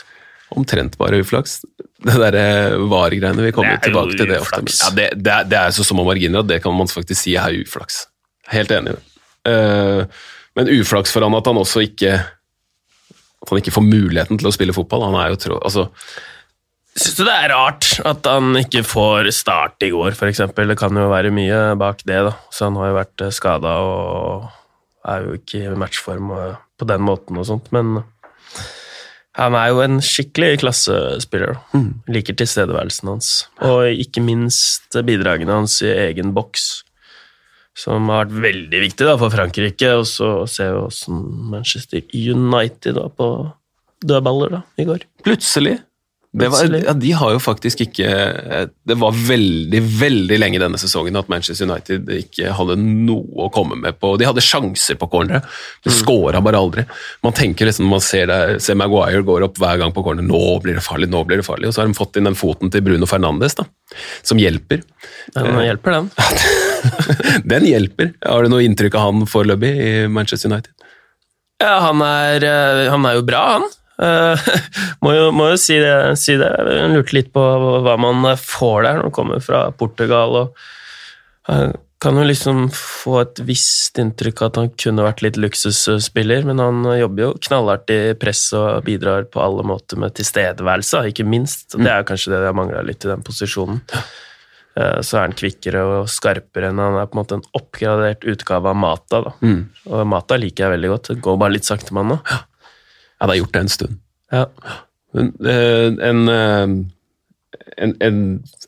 Omtrent 0.54 0.98
bare 1.00 1.18
uflaks. 1.24 1.60
Det 2.04 2.14
derre 2.20 2.44
VAR-greiene, 2.90 3.46
vi 3.46 3.54
kommer 3.56 3.78
er 3.78 3.82
tilbake 3.82 4.18
til 4.18 4.28
det 4.30 4.38
ofte. 4.42 4.60
Ja, 4.68 4.90
det, 4.94 5.08
det, 5.18 5.32
er, 5.32 5.48
det 5.50 5.58
er 5.58 5.74
så 5.74 5.86
små 5.86 6.04
marginer 6.06 6.44
at 6.44 6.50
det 6.50 6.60
kan 6.62 6.74
man 6.76 6.90
faktisk 6.90 7.24
si 7.24 7.34
er 7.40 7.56
uflaks. 7.64 8.04
Helt 8.52 8.74
enig 8.74 8.92
i 8.92 8.96
det. 8.98 9.04
Uh, 9.44 10.30
men 10.56 10.70
uflaks 10.70 11.12
for 11.12 11.24
han 11.24 11.34
at 11.36 11.48
han 11.50 11.58
også 11.60 11.82
ikke 11.88 12.14
at 13.44 13.50
han 13.50 13.60
ikke 13.60 13.74
får 13.74 13.84
muligheten 13.84 14.40
til 14.40 14.48
å 14.48 14.54
spille 14.54 14.76
fotball. 14.76 15.04
Han 15.10 15.18
er 15.20 15.34
jo 15.34 15.40
tro... 15.40 15.58
Altså, 15.60 15.88
Syns 16.94 17.16
du 17.18 17.24
det 17.26 17.34
er 17.34 17.50
rart 17.50 17.88
at 18.06 18.26
han 18.30 18.54
ikke 18.60 18.84
får 18.86 19.28
start 19.34 19.82
i 19.82 19.90
går, 19.90 20.14
f.eks.? 20.14 20.44
Det 20.54 20.76
kan 20.78 20.94
jo 20.94 21.08
være 21.10 21.32
mye 21.34 21.74
bak 21.80 22.04
det, 22.06 22.20
da. 22.28 22.34
Så 22.54 22.68
han 22.68 22.78
har 22.78 22.92
jo 22.92 22.98
vært 23.00 23.24
skada 23.34 23.72
og 23.82 24.44
er 25.10 25.26
jo 25.26 25.34
ikke 25.40 25.64
i 25.64 25.78
matchform 25.78 26.30
på 26.78 26.86
den 26.88 27.02
måten 27.04 27.40
og 27.40 27.48
sånt, 27.48 27.66
men 27.74 27.98
han 29.34 29.56
er 29.58 29.72
jo 29.72 29.80
en 29.82 29.98
skikkelig 30.04 30.60
klassespiller. 30.62 31.58
Liker 32.14 32.36
tilstedeværelsen 32.38 33.10
hans. 33.10 33.30
Og 33.66 33.90
ikke 33.90 34.22
minst 34.22 34.94
bidragene 35.06 35.56
hans 35.58 35.80
i 35.82 35.90
egen 35.90 36.30
boks, 36.36 36.84
som 37.74 38.06
har 38.12 38.28
vært 38.28 38.36
veldig 38.44 38.84
viktig 38.84 39.08
da, 39.08 39.16
for 39.18 39.34
Frankrike. 39.34 39.90
Og 39.98 40.06
så 40.06 40.30
ser 40.50 40.76
vi 40.76 40.84
åssen 40.84 41.24
Manchester 41.50 42.06
United 42.14 43.02
var 43.02 43.10
på 43.18 43.28
dødballer 44.06 44.60
da, 44.60 44.62
i 44.78 44.86
går. 44.86 45.08
plutselig 45.26 45.80
var, 46.34 46.64
ja, 46.74 46.92
de 46.92 47.10
har 47.14 47.30
jo 47.30 47.38
faktisk 47.38 47.84
ikke 47.84 48.06
Det 48.82 48.96
var 48.98 49.14
veldig, 49.14 49.80
veldig 50.00 50.38
lenge 50.42 50.58
denne 50.58 50.80
sesongen 50.82 51.14
at 51.20 51.28
Manchester 51.30 51.68
United 51.68 52.10
ikke 52.10 52.50
hadde 52.58 52.74
noe 52.80 53.46
å 53.46 53.50
komme 53.54 53.78
med 53.78 54.00
på. 54.02 54.16
De 54.18 54.26
hadde 54.26 54.42
sjanser 54.42 54.98
på 54.98 55.06
corneret, 55.12 55.46
mm. 55.86 55.92
scora 55.94 56.40
bare 56.42 56.58
aldri. 56.58 56.86
Man 57.22 57.36
tenker 57.36 57.70
liksom 57.70 57.86
man 57.90 58.02
ser, 58.02 58.26
det, 58.30 58.58
ser 58.64 58.78
Maguire 58.80 59.22
går 59.26 59.46
opp 59.46 59.60
hver 59.62 59.78
gang 59.78 59.94
på 59.94 60.02
corner 60.06 60.26
Nå 60.26 60.42
blir 60.64 60.78
det 60.78 60.84
farlig, 60.84 61.10
nå 61.12 61.22
blir 61.28 61.38
det 61.38 61.46
farlig. 61.46 61.70
Og 61.70 61.76
så 61.76 61.84
har 61.84 61.90
de 61.90 61.98
fått 61.98 62.18
inn 62.18 62.26
den 62.26 62.38
foten 62.38 62.72
til 62.74 62.82
Bruno 62.82 63.06
Fernandes, 63.06 63.54
da, 63.60 63.68
som 64.26 64.40
hjelper. 64.40 64.82
Den 65.36 65.62
hjelper, 65.62 66.00
den. 66.00 66.10
den 67.54 67.70
hjelper. 67.70 68.10
Har 68.26 68.42
du 68.42 68.50
noe 68.50 68.66
inntrykk 68.66 68.98
av 68.98 69.06
han 69.06 69.30
foreløpig 69.30 69.70
i 69.70 69.94
Manchester 70.10 70.50
United? 70.50 70.74
Ja, 71.62 71.78
han 71.86 72.02
er, 72.02 72.42
eh, 72.42 72.90
han 72.90 73.06
er 73.06 73.20
jo 73.20 73.26
bra, 73.26 73.46
han. 73.56 73.70
Uh, 73.94 74.34
må, 75.04 75.14
jo, 75.14 75.30
må 75.34 75.52
jo, 75.52 75.60
si 75.60 75.78
det. 75.80 75.94
Si 76.20 76.36
det. 76.40 76.50
Jeg 76.50 76.92
lurte 76.94 77.16
litt 77.16 77.32
på 77.34 77.44
hva 77.84 77.96
man 78.00 78.26
får 78.40 78.86
der 78.86 78.98
når 78.98 79.08
man 79.08 79.16
kommer 79.20 79.44
fra 79.44 79.66
Portugal. 79.78 80.38
og 80.40 81.50
uh, 81.50 81.70
Kan 82.02 82.18
jo 82.18 82.26
liksom 82.26 82.66
få 82.74 83.20
et 83.22 83.40
visst 83.46 84.00
inntrykk 84.02 84.42
av 84.42 84.50
at 84.50 84.60
han 84.62 84.74
kunne 84.80 85.06
vært 85.06 85.24
litt 85.24 85.40
luksusspiller, 85.40 86.44
men 86.48 86.62
han 86.62 86.82
jobber 86.98 87.28
jo 87.28 87.32
knallhardt 87.48 87.94
i 87.94 88.02
press 88.20 88.48
og 88.58 88.84
bidrar 88.88 89.30
på 89.30 89.42
alle 89.42 89.64
måter 89.66 90.00
med 90.00 90.16
tilstedeværelse, 90.18 91.06
ikke 91.12 91.26
minst. 91.28 91.78
Det 91.78 91.90
er 91.90 92.06
kanskje 92.08 92.34
det 92.34 92.44
jeg 92.48 92.60
mangla 92.60 92.84
litt 92.84 93.06
i 93.06 93.12
den 93.12 93.24
posisjonen. 93.26 93.82
Uh, 94.74 94.98
så 95.06 95.20
er 95.20 95.28
han 95.28 95.36
kvikkere 95.38 95.84
og 95.86 96.08
skarpere 96.10 96.72
enn 96.72 96.82
han 96.82 96.98
er 96.98 97.06
på 97.06 97.14
en 97.14 97.20
måte 97.20 97.36
en 97.38 97.46
oppgradert 97.54 98.26
utgave 98.26 98.72
av 98.72 98.80
Mata. 98.82 99.22
Da. 99.22 99.36
Mm. 99.46 99.60
Og 99.86 100.02
Mata 100.10 100.40
liker 100.40 100.66
jeg 100.66 100.74
veldig 100.74 100.90
godt. 100.96 101.12
Det 101.12 101.22
går 101.22 101.38
bare 101.44 101.54
litt 101.54 101.68
sakte 101.70 101.94
med 101.94 102.02
han 102.02 102.16
nå. 102.16 102.42
Ja. 103.24 103.30
jeg 103.30 103.30
det 103.30 103.34
har 103.34 103.40
gjort 103.42 103.54
det 103.54 103.62
en 103.64 103.72
stund. 103.72 104.02
Ja. 104.34 104.44
Men, 105.14 105.30
uh, 105.46 106.08
en, 106.08 106.28
uh, 106.28 107.64
en, 107.76 107.96
en, 108.00 108.20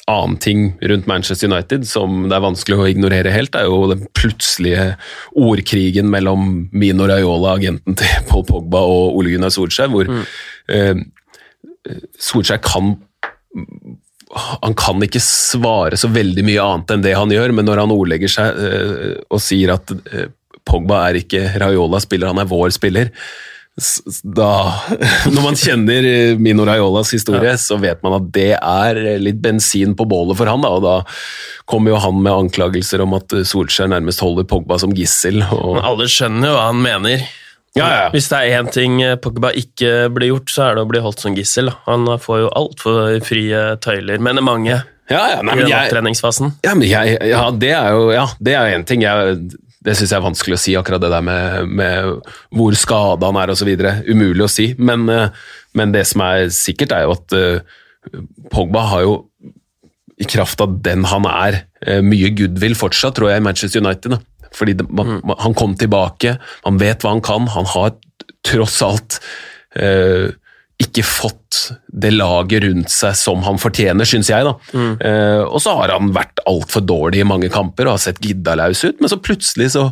annen 0.06 0.36
ting 0.38 0.68
rundt 0.86 1.08
Manchester 1.10 1.50
United 1.50 1.86
som 1.90 2.28
det 2.30 2.36
er 2.36 2.44
vanskelig 2.44 2.76
å 2.78 2.86
ignorere 2.86 3.32
helt, 3.34 3.56
er 3.58 3.66
jo 3.66 3.88
den 3.90 4.04
plutselige 4.14 4.92
ordkrigen 5.34 6.06
mellom 6.12 6.68
Mino 6.70 7.08
Raiola, 7.10 7.56
agenten 7.58 7.98
til 7.98 8.12
Paul 8.30 8.46
Pogba, 8.46 8.84
og 8.86 9.18
Ole 9.18 9.34
Gunnar 9.34 9.50
Solskjær, 9.54 9.90
hvor 9.90 10.10
mm. 10.10 10.24
uh, 10.70 12.02
Solskjær 12.22 12.62
kan 12.62 12.94
han 14.36 14.74
kan 14.76 15.00
ikke 15.06 15.22
svare 15.22 15.96
så 15.96 16.10
veldig 16.12 16.42
mye 16.44 16.60
annet 16.62 16.90
enn 16.92 17.04
det 17.04 17.12
han 17.16 17.30
gjør, 17.32 17.54
men 17.56 17.64
når 17.64 17.80
han 17.84 17.92
ordlegger 17.94 18.28
seg 18.28 18.58
og 19.32 19.38
sier 19.40 19.70
at 19.72 19.92
Pogba 20.66 20.98
er 21.06 21.20
ikke 21.22 21.44
Raiola-spiller, 21.62 22.34
han 22.34 22.42
er 22.42 22.50
vår 22.50 22.74
spiller, 22.74 23.12
da, 24.22 24.50
når 25.34 25.42
man 25.44 25.58
kjenner 25.58 26.06
Mino 26.40 26.64
Raiolas 26.64 27.12
historie, 27.12 27.52
ja. 27.52 27.60
så 27.60 27.76
vet 27.80 28.00
man 28.04 28.16
at 28.16 28.30
det 28.32 28.52
er 28.56 29.00
litt 29.20 29.42
bensin 29.44 29.92
på 29.96 30.06
bålet 30.08 30.38
for 30.38 30.48
han. 30.48 30.64
Da, 30.64 30.70
og 30.78 30.84
da 30.86 30.96
kommer 31.68 31.92
jo 31.92 32.00
han 32.00 32.22
med 32.24 32.32
anklagelser 32.32 33.04
om 33.04 33.16
at 33.18 33.36
Solskjær 33.48 33.92
nærmest 33.92 34.24
holder 34.24 34.48
Pogba 34.48 34.80
som 34.80 34.94
gissel. 34.96 35.42
Og... 35.52 35.82
Alle 35.84 36.08
skjønner 36.08 36.50
jo 36.50 36.56
hva 36.56 36.70
han 36.70 36.80
mener. 36.84 37.26
Ja, 37.76 37.86
ja. 37.92 38.04
Hvis 38.14 38.30
det 38.32 38.38
er 38.40 38.62
én 38.62 38.72
ting 38.72 38.96
Pogba 39.20 39.50
ikke 39.52 40.08
blir 40.16 40.32
gjort, 40.32 40.52
så 40.54 40.70
er 40.70 40.78
det 40.78 40.86
å 40.86 40.88
bli 40.88 41.02
holdt 41.04 41.20
som 41.26 41.36
gissel. 41.36 41.68
Han 41.84 42.08
får 42.22 42.46
jo 42.46 42.52
altfor 42.56 43.18
frie 43.26 43.66
tøyler, 43.84 44.22
mener 44.24 44.44
mange. 44.46 44.80
Ja, 45.06 45.20
ja, 45.30 45.42
nei, 45.44 45.54
I 45.54 45.66
den 45.66 45.76
opptreningsfasen. 45.76 46.56
Ja, 46.66 46.72
men 46.74 46.88
jeg, 46.88 47.18
ja, 47.30 47.44
det 47.54 47.70
er 47.76 47.92
jo 47.94 48.08
ja, 48.10 48.24
det 48.42 48.56
er 48.58 48.72
én 48.74 48.88
ting. 48.88 49.04
Jeg 49.04 49.36
det 49.86 49.94
syns 49.94 50.10
jeg 50.10 50.18
er 50.18 50.24
vanskelig 50.24 50.56
å 50.56 50.60
si, 50.60 50.74
akkurat 50.78 51.02
det 51.02 51.12
der 51.12 51.24
med, 51.24 51.70
med 51.78 52.32
hvor 52.54 52.74
skada 52.78 53.30
han 53.30 53.38
er 53.38 53.52
osv. 53.52 53.70
Umulig 54.08 54.46
å 54.46 54.50
si. 54.50 54.72
Men, 54.78 55.06
eh, 55.12 55.28
men, 55.78 55.94
det 55.94 56.02
som 56.10 56.24
er 56.26 56.48
sikkert, 56.54 56.94
er 56.96 57.06
jo 57.06 57.14
at 57.14 57.36
uh, 57.36 57.76
Pogba 58.50 58.82
har 58.90 59.04
jo, 59.04 59.16
i 60.16 60.26
kraft 60.26 60.62
av 60.64 60.78
den 60.82 61.04
han 61.06 61.28
er, 61.30 61.60
uh, 61.86 62.00
mye 62.02 62.32
goodwill 62.34 62.74
fortsatt, 62.78 63.14
tror 63.18 63.30
jeg, 63.30 63.42
i 63.42 63.46
Manchester 63.46 63.84
United. 63.84 64.16
Da. 64.16 64.48
Fordi 64.56 64.74
det, 64.80 64.88
man, 64.90 65.20
mm. 65.20 65.36
han 65.44 65.54
kom 65.58 65.76
tilbake, 65.78 66.34
man 66.66 66.82
vet 66.82 67.06
hva 67.06 67.14
han 67.14 67.22
kan. 67.24 67.46
Han 67.54 67.70
har 67.76 67.94
tross 68.46 68.80
alt 68.86 69.20
uh, 69.78 70.34
ikke 70.82 71.04
fått 71.06 71.60
det 71.88 72.10
laget 72.12 72.64
rundt 72.66 72.92
seg 72.92 73.16
som 73.16 73.44
han 73.46 73.60
fortjener, 73.60 74.08
syns 74.08 74.28
jeg. 74.28 74.44
da. 74.44 74.52
Mm. 74.76 74.90
Eh, 75.00 75.44
og 75.46 75.60
så 75.64 75.72
har 75.78 75.94
han 75.94 76.12
vært 76.16 76.42
altfor 76.48 76.84
dårlig 76.84 77.22
i 77.22 77.28
mange 77.28 77.48
kamper 77.52 77.88
og 77.88 77.96
har 77.96 78.02
sett 78.04 78.20
giddalaus 78.24 78.84
ut, 78.84 79.00
men 79.00 79.12
så 79.12 79.16
plutselig 79.16 79.70
så, 79.72 79.88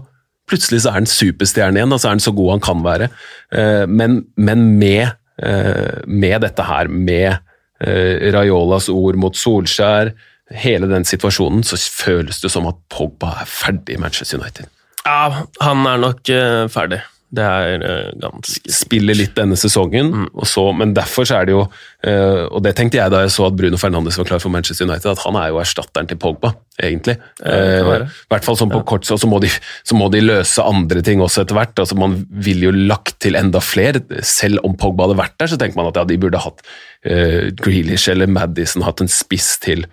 plutselig 0.50 0.82
så 0.84 0.92
er 0.92 0.98
han 0.98 1.08
superstjerne 1.08 1.80
igjen, 1.80 1.94
og 1.94 2.02
så 2.02 2.10
er 2.10 2.16
han 2.18 2.24
så 2.24 2.34
god 2.36 2.56
han 2.56 2.66
kan 2.68 2.84
være. 2.84 3.08
Eh, 3.56 3.86
men, 3.88 4.20
men 4.36 4.68
med, 4.80 5.16
eh, 5.40 6.04
med, 6.04 6.36
dette 6.44 6.68
her, 6.68 6.92
med 6.92 7.30
eh, 7.32 8.28
Raiolas 8.36 8.90
ord 8.92 9.20
mot 9.20 9.40
Solskjær, 9.40 10.12
hele 10.52 10.90
den 10.90 11.08
situasjonen, 11.08 11.64
så 11.64 11.80
føles 11.80 12.44
det 12.44 12.52
som 12.52 12.68
at 12.68 12.76
Pogba 12.92 13.38
er 13.40 13.48
ferdig 13.48 13.96
i 13.96 14.02
Manchester 14.02 14.42
United. 14.42 14.68
Ja, 15.04 15.44
han 15.60 15.88
er 15.88 16.00
nok 16.00 16.28
uh, 16.32 16.64
ferdig. 16.72 17.00
Det 17.34 17.44
er 17.44 17.82
uh, 17.82 18.10
ganske 18.20 18.72
Spiller 18.72 19.16
litt 19.16 19.34
denne 19.36 19.56
sesongen, 19.58 20.10
mm. 20.12 20.42
så, 20.46 20.66
men 20.76 20.92
derfor 20.96 21.26
så 21.26 21.38
er 21.40 21.48
det 21.48 21.54
jo 21.54 21.62
uh, 21.64 22.44
Og 22.50 22.60
det 22.64 22.74
tenkte 22.78 23.00
jeg 23.00 23.12
da 23.12 23.22
jeg 23.24 23.32
så 23.34 23.48
at 23.48 23.56
Bruno 23.58 23.80
Fernandes 23.80 24.18
var 24.20 24.28
klar 24.28 24.42
for 24.42 24.54
Manchester 24.54 24.86
United, 24.86 25.08
at 25.14 25.24
han 25.24 25.38
er 25.40 25.50
jo 25.50 25.58
erstatteren 25.62 26.10
til 26.10 26.20
Pogba, 26.20 26.52
egentlig. 26.78 27.16
Uh, 27.40 28.04
I 28.04 28.30
hvert 28.30 28.46
fall 28.46 28.58
sånn 28.60 28.72
på 28.72 28.82
ja. 28.82 28.86
kort 28.92 29.08
så 29.08 29.18
må, 29.30 29.40
de, 29.42 29.50
så 29.86 29.98
må 29.98 30.08
de 30.12 30.22
løse 30.22 30.62
andre 30.62 31.02
ting 31.06 31.22
også 31.24 31.44
etter 31.44 31.58
hvert. 31.58 31.74
altså 31.82 31.98
Man 31.98 32.20
ville 32.44 32.68
jo 32.68 32.86
lagt 32.92 33.18
til 33.24 33.38
enda 33.40 33.62
flere. 33.64 34.04
Selv 34.26 34.62
om 34.66 34.78
Pogba 34.78 35.08
hadde 35.08 35.20
vært 35.24 35.38
der, 35.40 35.50
så 35.50 35.60
tenker 35.60 35.80
man 35.80 35.90
at 35.90 36.00
ja, 36.00 36.06
de 36.08 36.20
burde 36.20 36.42
hatt 36.44 36.62
uh, 36.62 37.50
Grealish 37.64 38.10
eller 38.12 38.30
Madison, 38.30 38.86
hatt 38.86 39.02
en 39.04 39.10
spiss 39.10 39.56
til, 39.64 39.86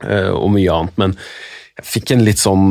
og 0.00 0.46
mye 0.54 0.72
annet. 0.72 0.94
Men 0.96 1.12
jeg 1.76 1.88
fikk 1.90 2.14
en 2.14 2.22
litt 2.24 2.40
sånn 2.40 2.68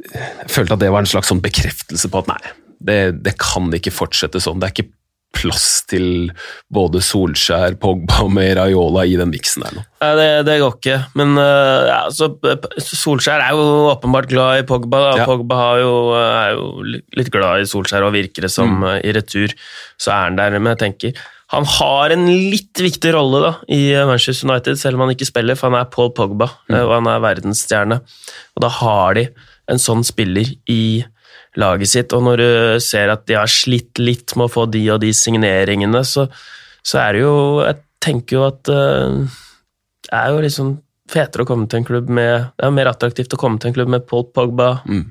jeg 0.00 0.48
følte 0.48 0.78
at 0.78 0.80
det 0.80 0.88
var 0.92 1.04
en 1.04 1.10
slags 1.10 1.28
sånn 1.28 1.42
bekreftelse 1.44 2.08
på 2.08 2.22
at 2.22 2.30
nei, 2.30 2.54
det, 2.80 3.00
det, 3.24 3.36
kan 3.40 3.68
ikke 3.76 3.92
fortsette 3.94 4.42
sånn. 4.42 4.60
Det 4.60 4.68
er 4.68 4.74
ikke 4.76 4.90
plass 5.40 5.84
til 5.88 6.30
både 6.74 7.00
Solskjær, 7.04 7.76
Pogba 7.80 8.24
og 8.24 8.34
Raiola 8.34 9.04
i 9.06 9.14
den 9.18 9.30
miksen 9.30 9.62
der 9.62 9.76
nå. 9.76 9.84
Nei, 10.02 10.10
det, 10.18 10.28
det, 10.48 10.56
går 10.62 10.76
ikke. 10.78 10.96
Men 11.20 11.36
uh, 11.38 11.86
ja, 11.86 12.00
så, 12.14 12.32
Solskjær 12.82 13.44
er 13.44 13.54
jo 13.54 13.66
åpenbart 13.92 14.30
glad 14.30 14.62
i 14.62 14.66
Pogba. 14.68 15.04
Ja. 15.20 15.26
Pogba 15.28 15.60
jo, 15.80 15.92
er 16.18 16.56
jo 16.56 16.64
litt 17.18 17.30
glad 17.32 17.62
i 17.62 17.68
Solskjær 17.70 18.08
og 18.08 18.16
virker 18.16 18.48
det 18.48 18.52
som 18.52 18.80
mm. 18.82 18.88
i 19.06 19.14
retur. 19.16 19.54
Så 20.00 20.14
er 20.16 20.26
han 20.26 20.40
der. 20.40 20.58
Men 20.58 20.74
jeg 20.74 20.82
tenker 20.86 21.28
han 21.50 21.64
har 21.66 22.12
en 22.14 22.28
litt 22.30 22.78
viktig 22.78 23.10
rolle 23.10 23.40
da, 23.42 23.48
i 23.74 23.80
Manchester 24.06 24.46
United, 24.46 24.78
selv 24.78 24.94
om 24.94 25.02
han 25.02 25.16
ikke 25.16 25.26
spiller, 25.26 25.56
for 25.58 25.66
han 25.66 25.80
er 25.80 25.88
Paul 25.90 26.12
Pogba, 26.14 26.46
mm. 26.68 26.76
og 26.84 26.92
han 26.94 27.08
er 27.10 27.24
verdensstjerne. 27.24 27.98
Og 28.54 28.62
da 28.62 28.70
har 28.76 29.16
de 29.18 29.24
en 29.70 29.82
sånn 29.82 30.04
spiller 30.06 30.52
i 30.70 31.02
laget 31.60 31.92
sitt. 31.92 32.16
Og 32.16 32.24
når 32.26 32.42
du 32.42 32.50
ser 32.84 33.12
at 33.12 33.26
de 33.28 33.38
har 33.38 33.50
slitt 33.50 34.00
litt 34.02 34.36
med 34.36 34.48
å 34.48 34.52
få 34.52 34.66
de 34.70 34.84
og 34.94 35.00
de 35.04 35.12
signeringene, 35.16 36.04
så, 36.06 36.26
så 36.82 37.02
er 37.04 37.16
det 37.16 37.24
jo 37.24 37.36
Jeg 37.66 37.80
tenker 38.00 38.38
jo 38.38 38.44
at 38.46 38.64
det 38.66 40.16
er 40.16 40.30
jo 40.32 40.44
liksom 40.44 40.74
fetere 41.10 41.44
å 41.44 41.48
komme 41.48 41.68
til 41.70 41.80
en 41.80 41.86
klubb 41.86 42.10
med 42.12 42.50
Det 42.56 42.66
er 42.66 42.74
mer 42.74 42.90
attraktivt 42.92 43.34
å 43.34 43.40
komme 43.40 43.60
til 43.60 43.70
en 43.70 43.80
klubb 43.80 43.90
med 43.92 44.06
Paul 44.08 44.28
Pogba. 44.34 44.76
Mm. 44.88 45.08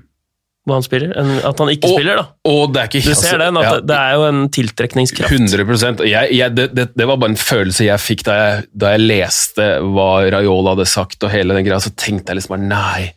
Hvor 0.68 0.76
han 0.76 0.86
spiller, 0.86 1.14
enn 1.18 1.30
at 1.48 1.62
han 1.64 1.72
ikke 1.72 1.88
og, 1.88 1.96
spiller, 1.96 2.20
da. 2.20 2.26
Og 2.52 2.74
det 2.76 2.82
er 2.82 2.90
ikke, 2.90 3.02
du 3.08 3.18
ser 3.18 3.40
den, 3.42 3.58
at 3.58 3.66
ja, 3.66 3.76
det, 3.90 3.96
er 3.98 4.18
jo 4.20 4.26
en 4.28 4.42
tiltrekningskraft. 4.54 5.34
100 5.34 6.04
jeg, 6.06 6.34
jeg, 6.36 6.54
det, 6.54 6.66
det, 6.78 6.86
det, 7.00 7.08
var 7.10 7.18
bare 7.22 7.34
en 7.34 7.40
følelse 7.42 7.88
jeg 7.88 8.04
fikk 8.04 8.26
da 8.28 8.36
jeg, 8.38 8.68
da 8.84 8.92
jeg 8.94 9.06
leste 9.08 9.70
hva 9.88 10.10
Raiola 10.36 10.76
hadde 10.76 10.86
sagt, 10.92 11.24
og 11.24 11.34
hele 11.34 11.58
den 11.58 11.66
greia, 11.66 11.80
så 11.82 11.94
tenkte 11.96 12.36
jeg 12.36 12.42
liksom 12.42 12.54
bare 12.58 12.68
nei, 12.68 13.08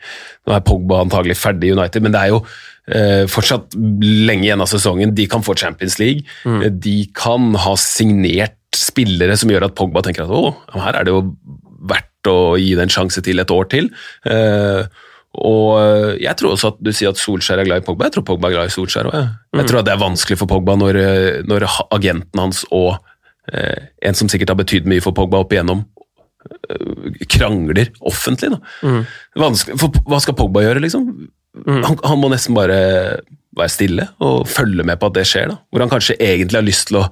nå 0.48 0.54
er 0.56 0.64
Pogba 0.64 1.02
antagelig 1.02 1.36
ferdig 1.42 1.72
i 1.72 1.76
United, 1.76 2.06
men 2.06 2.14
det 2.14 2.22
er 2.22 2.32
jo 2.32 2.40
eh, 2.88 3.24
fortsatt 3.30 3.76
lenge 3.76 4.46
igjen 4.48 4.64
av 4.64 4.70
sesongen. 4.70 5.14
De 5.14 5.28
kan 5.30 5.44
få 5.44 5.56
Champions 5.58 5.98
League. 6.02 6.26
Mm. 6.44 6.60
Eh, 6.62 6.72
de 6.88 6.96
kan 7.18 7.52
ha 7.66 7.76
signert 7.80 8.58
spillere 8.76 9.36
som 9.36 9.52
gjør 9.52 9.68
at 9.68 9.76
Pogba 9.76 10.02
tenker 10.04 10.24
at 10.24 10.32
å, 10.32 10.54
her 10.80 10.96
er 10.96 11.06
det 11.06 11.12
jo 11.12 11.24
verdt 11.88 12.30
å 12.30 12.54
gi 12.60 12.72
det 12.78 12.86
en 12.86 12.94
sjanse 12.94 13.22
til 13.24 13.42
et 13.42 13.52
år 13.52 13.68
til. 13.72 13.90
Eh, 14.28 14.86
og 15.42 15.68
eh, 15.80 16.10
jeg 16.22 16.36
tror 16.38 16.54
også 16.54 16.74
at 16.74 16.82
du 16.84 16.92
sier 16.92 17.12
at 17.12 17.20
Solskjær 17.20 17.62
er 17.62 17.68
glad 17.68 17.82
i 17.82 17.86
Pogba. 17.86 18.08
Jeg 18.08 18.18
tror 18.18 18.26
Pogba 18.28 18.50
er 18.50 18.58
glad 18.58 18.72
i 18.72 18.74
Solskjær 18.74 19.08
òg. 19.08 19.16
Jeg. 19.16 19.30
Mm. 19.32 19.60
jeg 19.62 19.70
tror 19.70 19.80
at 19.80 19.88
det 19.88 19.94
er 19.94 20.04
vanskelig 20.04 20.38
for 20.40 20.50
Pogba 20.50 20.76
når, 20.80 21.00
eh, 21.00 21.40
når 21.48 21.66
agenten 21.94 22.42
hans 22.42 22.64
og 22.70 22.94
eh, 23.52 23.88
en 24.04 24.18
som 24.18 24.30
sikkert 24.32 24.52
har 24.52 24.60
betydd 24.60 24.88
mye 24.90 25.04
for 25.04 25.16
Pogba 25.16 25.42
opp 25.44 25.54
igjennom, 25.54 25.86
krangler 27.30 27.92
offentlig. 28.02 28.50
Mm. 28.82 29.04
For 29.38 30.02
hva 30.10 30.18
skal 30.22 30.36
Pogba 30.36 30.64
gjøre, 30.64 30.82
liksom? 30.82 31.06
Mm. 31.52 31.82
Han, 31.84 31.98
han, 32.00 32.20
må 32.20 32.30
nesten 32.32 32.56
bare 32.56 32.78
være 33.56 33.72
stille 33.72 34.06
og 34.24 34.46
følge 34.48 34.86
med 34.88 35.00
på 35.00 35.10
at 35.10 35.18
det 35.18 35.26
skjer. 35.28 35.52
da. 35.52 35.58
Hvor 35.68 35.84
han 35.84 35.92
kanskje 35.92 36.16
egentlig 36.16 36.58
har 36.58 36.66
lyst 36.66 36.88
til 36.88 37.02
å 37.02 37.06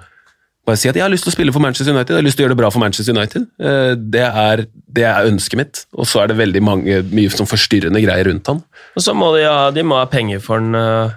bare 0.69 0.79
si 0.79 0.91
at 0.91 0.97
jeg 0.99 1.03
har 1.03 1.13
lyst 1.13 1.25
til 1.27 1.33
å 1.33 1.35
spille 1.35 1.53
for 1.55 1.65
Manchester 1.65 1.95
United, 1.95 2.13
jeg 2.13 2.21
har 2.21 2.27
lyst 2.27 2.39
til 2.39 2.45
å 2.45 2.47
gjøre 2.47 2.55
det 2.55 2.61
bra 2.61 2.71
for 2.73 2.83
Manchester 2.83 3.17
United. 3.17 3.47
Eh, 3.59 3.93
det 4.15 4.27
er, 4.27 4.65
det 4.97 5.07
er 5.09 5.29
ønsket 5.31 5.61
mitt, 5.61 5.81
og 5.97 6.09
så 6.09 6.23
er 6.23 6.31
det 6.31 6.37
veldig 6.41 6.63
mange, 6.65 6.99
mye 7.17 7.33
sånn 7.33 7.49
forstyrrende 7.49 8.03
greier 8.05 8.29
rundt 8.29 8.51
han. 8.53 8.61
Og 8.95 9.05
så 9.05 9.15
må 9.17 9.33
de, 9.37 9.47
ha, 9.49 9.71
de 9.75 9.85
må 9.87 9.99
ha 9.99 10.09
penger 10.11 10.43
for 10.45 10.63
den. 10.63 10.77
Eh, 10.77 11.17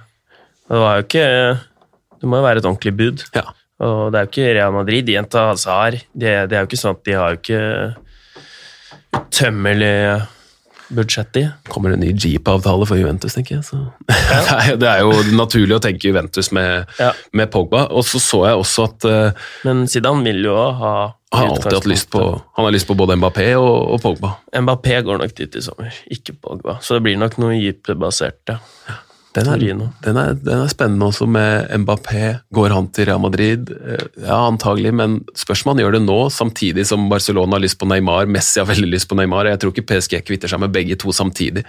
det 0.72 0.80
var 0.80 0.96
jo 0.98 1.04
ikke 1.04 1.28
Det 2.24 2.30
må 2.32 2.38
jo 2.40 2.46
være 2.46 2.62
et 2.62 2.66
ordentlig 2.70 2.94
bud. 2.96 3.24
Ja. 3.36 3.44
Og 3.84 4.14
det 4.14 4.20
er 4.20 4.24
jo 4.24 4.32
ikke 4.32 4.52
Real 4.56 4.72
Madrid, 4.72 5.06
de 5.10 5.18
henta 5.20 5.50
Hazar. 5.50 5.98
Det, 6.16 6.32
det 6.48 6.56
er 6.56 6.64
jo 6.64 6.70
ikke 6.70 6.80
sånn 6.80 6.96
at 6.96 7.04
de 7.04 7.18
har 7.20 7.34
jo 7.34 7.40
ikke 7.42 7.64
utømmelig 9.20 9.98
budsjett, 10.90 11.34
Kommer 11.34 11.74
Kommer 11.74 11.96
en 11.96 12.00
ny 12.00 12.12
Jeep-avtale 12.14 12.86
for 12.90 13.00
Juventus, 13.00 13.34
tenker 13.34 13.56
jeg. 13.60 13.66
Så. 13.66 13.80
det, 14.08 14.40
er, 14.54 14.76
det 14.82 14.90
er 14.90 15.04
jo 15.04 15.36
naturlig 15.38 15.78
å 15.78 15.82
tenke 15.84 16.10
Juventus 16.10 16.52
med, 16.52 16.90
Ja. 17.00 17.12
med 17.32 17.52
Pogba. 17.54 17.88
Og 17.92 18.06
så 18.08 18.22
så 18.22 18.44
jeg 18.48 18.62
også 18.62 18.88
at 18.90 19.08
uh, 19.10 19.50
Men 19.68 19.86
Zidane 19.88 20.24
vil 20.28 20.44
jo 20.50 20.56
ha 20.56 20.96
han 21.34 21.48
har 21.48 21.56
alltid 21.56 21.74
hatt 21.74 21.88
lyst 21.90 22.12
på, 22.14 22.20
han 22.54 22.66
har 22.68 22.74
lyst 22.76 22.86
på 22.86 22.94
både 22.94 23.16
Mbappé 23.18 23.48
og, 23.58 23.96
og 23.96 24.02
Pogba. 24.04 24.36
Mbappé 24.54 25.00
går 25.02 25.18
nok 25.24 25.32
dit 25.40 25.56
i 25.58 25.64
sommer, 25.66 25.96
ikke 26.14 26.36
Pogba. 26.38 26.76
Så 26.86 27.00
det 27.00 27.08
blir 27.08 27.18
nok 27.18 27.40
noe 27.42 27.56
Jeep-basert, 27.58 28.54
ja. 28.54 28.60
Den 29.34 29.48
er, 29.50 29.62
den, 30.06 30.18
er, 30.22 30.34
den 30.38 30.60
er 30.62 30.70
spennende 30.70 31.08
også 31.10 31.26
med 31.30 31.72
Mbappé. 31.82 32.36
Går 32.54 32.74
han 32.76 32.88
til 32.94 33.08
Real 33.10 33.22
Madrid? 33.24 33.72
Eh, 33.74 34.04
Ja, 34.28 34.44
antagelig, 34.48 34.92
men 34.94 35.20
spørs 35.38 35.64
om 35.66 35.72
han 35.74 35.82
gjør 35.82 35.96
det 35.98 36.04
nå, 36.06 36.18
samtidig 36.34 36.86
som 36.86 37.08
Barcelona 37.10 37.58
har 37.58 37.64
lyst 37.66 37.80
på 37.82 37.88
Neymar. 37.90 38.30
Messi 38.30 38.62
har 38.62 38.70
veldig 38.70 38.92
lyst 38.92 39.10
på 39.10 39.18
Neymar. 39.18 39.50
Jeg 39.50 39.60
tror 39.64 39.74
ikke 39.74 39.88
PSG 39.90 40.20
kvitter 40.28 40.52
seg 40.54 40.62
med 40.62 40.74
begge 40.76 40.96
to 41.02 41.12
samtidig. 41.16 41.66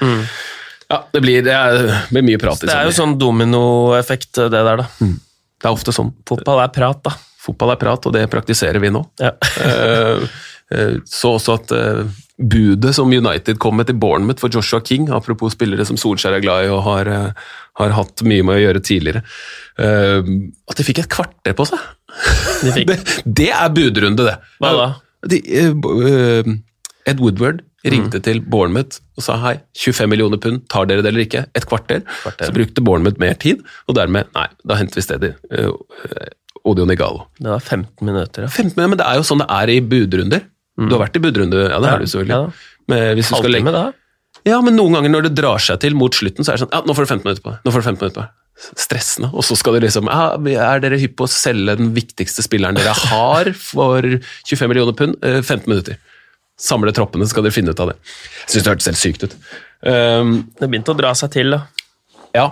Ja, 0.90 0.98
det 1.16 1.22
blir, 1.24 1.40
det 1.46 1.54
er, 1.56 1.78
det 1.88 2.00
blir 2.12 2.26
mye 2.28 2.40
prat 2.42 2.60
i 2.62 2.68
Det 2.68 2.74
er 2.76 2.84
jo 2.90 2.92
sånn 2.98 3.16
dominoeffekt, 3.18 4.34
det 4.36 4.50
der, 4.52 4.82
da. 4.84 4.88
Det 5.00 5.70
er 5.70 5.72
ofte 5.72 5.94
sånn. 5.96 6.10
Fotball 6.28 6.60
er 6.66 6.68
prat, 6.74 7.00
da. 7.06 7.14
Fotball 7.44 7.72
er 7.74 7.80
prat, 7.80 8.04
og 8.08 8.12
det 8.16 8.26
praktiserer 8.32 8.80
vi 8.84 8.92
nå. 8.92 9.00
Ja. 9.20 9.32
Eh, 9.64 10.28
eh, 10.76 10.94
Så 11.08 11.34
også 11.38 11.56
at 11.58 11.72
eh, 11.76 12.04
budet 12.38 12.94
som 12.96 13.12
United 13.12 13.58
kom 13.62 13.76
med 13.78 13.86
til 13.86 13.98
Bournemouth 14.00 14.42
for 14.42 14.50
Joshua 14.50 14.80
King, 14.82 15.06
apropos 15.14 15.54
spillere 15.54 15.86
som 15.86 15.98
Solskjær 16.00 16.38
er 16.38 16.42
glad 16.42 16.66
i 16.66 16.72
og 16.72 16.82
har, 16.82 17.06
eh, 17.06 17.44
har 17.80 17.94
hatt 17.94 18.24
mye 18.26 18.42
med 18.42 18.58
å 18.58 18.64
gjøre 18.64 18.82
tidligere, 18.82 19.22
eh, 19.78 20.32
at 20.70 20.76
de 20.76 20.86
fikk 20.86 21.04
et 21.04 21.12
kvarter 21.12 21.54
på 21.54 21.66
seg. 21.70 21.78
De 22.64 22.84
Det, 22.90 22.98
det 23.24 23.50
er 23.50 23.70
budrunde, 23.70 24.26
det. 24.26 24.36
Hva 24.58 24.72
da? 24.80 24.88
De, 25.30 25.40
eh, 25.46 26.54
Ed 27.06 27.20
Woodward 27.20 27.62
ringte 27.84 28.20
til 28.24 28.40
Bournemouth 28.40 29.00
og 29.18 29.26
sa 29.26 29.36
hei, 29.42 29.58
25 29.76 30.08
millioner 30.10 30.40
pund, 30.40 30.64
tar 30.72 30.88
dere 30.88 31.04
det 31.04 31.12
eller 31.12 31.26
ikke? 31.26 31.44
Et 31.54 31.66
kvarter. 31.68 32.00
Kvarter. 32.22 32.48
Så 32.48 32.56
brukte 32.56 32.84
Bournemouth 32.84 33.20
mer 33.20 33.36
tid, 33.40 33.60
og 33.86 33.98
dermed, 33.98 34.30
nei, 34.34 34.46
da 34.64 34.78
henter 34.80 34.98
vi 34.98 35.04
stedet 35.04 35.34
uh, 35.52 35.74
Odio 36.64 36.86
Nigalo. 36.88 37.26
Det 37.36 37.50
var 37.52 37.60
15 37.60 38.08
minutter, 38.08 38.46
ja. 38.46 38.48
15 38.48 38.72
minutter, 38.72 38.88
men 38.94 39.02
det 39.02 39.06
er 39.06 39.20
jo 39.20 39.26
sånn 39.28 39.44
det 39.44 39.50
er 39.52 39.74
i 39.74 39.78
budrunder. 39.84 40.46
Du 40.78 40.94
har 40.96 41.04
vært 41.04 41.18
i 41.18 41.22
budrunde, 41.22 41.66
ja 41.70 41.80
det 41.82 41.90
har 41.90 42.02
du 42.02 42.08
selvfølgelig. 42.10 42.38
Mm. 42.38 42.54
Ja. 42.54 42.80
Men 42.92 43.04
hvis 43.18 43.30
du 43.30 43.36
skal 43.38 43.54
legge... 43.54 43.74
Da? 43.74 43.84
Ja, 44.44 44.56
men 44.60 44.74
noen 44.76 44.96
ganger 44.98 45.12
når 45.12 45.28
det 45.28 45.36
drar 45.38 45.62
seg 45.62 45.78
til 45.80 45.94
mot 45.96 46.12
slutten, 46.12 46.44
så 46.44 46.52
er 46.52 46.58
det 46.58 46.64
sånn 46.66 46.72
Ja, 46.74 46.82
nå 46.84 46.96
får 46.96 47.06
du 47.06 47.12
15 47.14 47.22
minutter 47.24 47.44
på 47.44 47.52
deg. 47.52 47.60
Nå 47.64 47.72
får 47.72 47.84
du 47.84 47.86
15 47.86 48.00
minutter 48.02 48.16
på 48.18 48.24
deg. 48.24 48.32
Stressende. 48.78 49.30
Og 49.34 49.46
så 49.46 49.56
skal 49.58 49.76
du 49.76 49.82
liksom 49.82 50.06
ja, 50.10 50.24
Er 50.68 50.82
dere 50.82 50.98
hypp 51.00 51.16
på 51.18 51.26
å 51.26 51.30
selge 51.30 51.74
den 51.80 51.94
viktigste 51.96 52.44
spilleren 52.44 52.76
dere 52.78 52.92
har 52.94 53.50
for 53.58 54.04
25 54.04 54.70
millioner 54.70 54.98
pund? 54.98 55.16
Eh, 55.24 55.40
15 55.40 55.64
minutter. 55.70 55.96
Samle 56.60 56.92
troppene, 56.94 57.26
så 57.26 57.34
skal 57.34 57.46
dere 57.46 57.56
finne 57.56 57.74
ut 57.74 57.80
av 57.82 57.90
det. 57.90 57.96
Jeg 58.44 58.52
syns 58.52 58.66
det 58.66 58.74
hørtes 58.74 58.90
helt 58.90 59.00
sykt 59.00 59.24
ut. 59.26 59.38
Um, 59.84 60.36
Det 60.60 60.68
begynte 60.68 60.94
å 60.94 60.98
dra 60.98 61.10
seg 61.18 61.32
til, 61.34 61.56
da. 61.56 61.64
ja, 62.36 62.46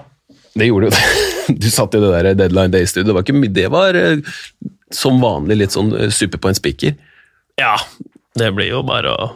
det 0.59 0.69
gjorde 0.69 0.91
jo 0.91 0.95
det. 0.97 1.05
Du 1.63 1.67
satt 1.75 1.95
i 1.99 2.01
det 2.01 2.09
der 2.13 2.35
Deadline 2.39 2.71
Day-studioet. 2.71 3.09
Det 3.09 3.15
var 3.17 3.25
ikke 3.27 3.35
mye 3.35 3.51
Det 3.53 3.65
var 3.73 3.97
eh, 3.99 4.35
som 4.95 5.17
vanlig 5.23 5.57
litt 5.59 5.75
sånn 5.75 5.91
eh, 5.99 6.11
suppe 6.15 6.39
på 6.39 6.51
en 6.51 6.59
spiker. 6.59 6.95
Ja, 7.59 7.75
det 8.39 8.51
blir 8.57 8.73
jo 8.73 8.83
bare 8.87 9.13
å 9.13 9.31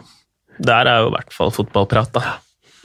Der 0.57 0.89
er 0.89 1.03
jo 1.03 1.11
i 1.11 1.13
hvert 1.13 1.33
fall 1.35 1.51
fotballprat, 1.53 2.15
da. 2.15 2.37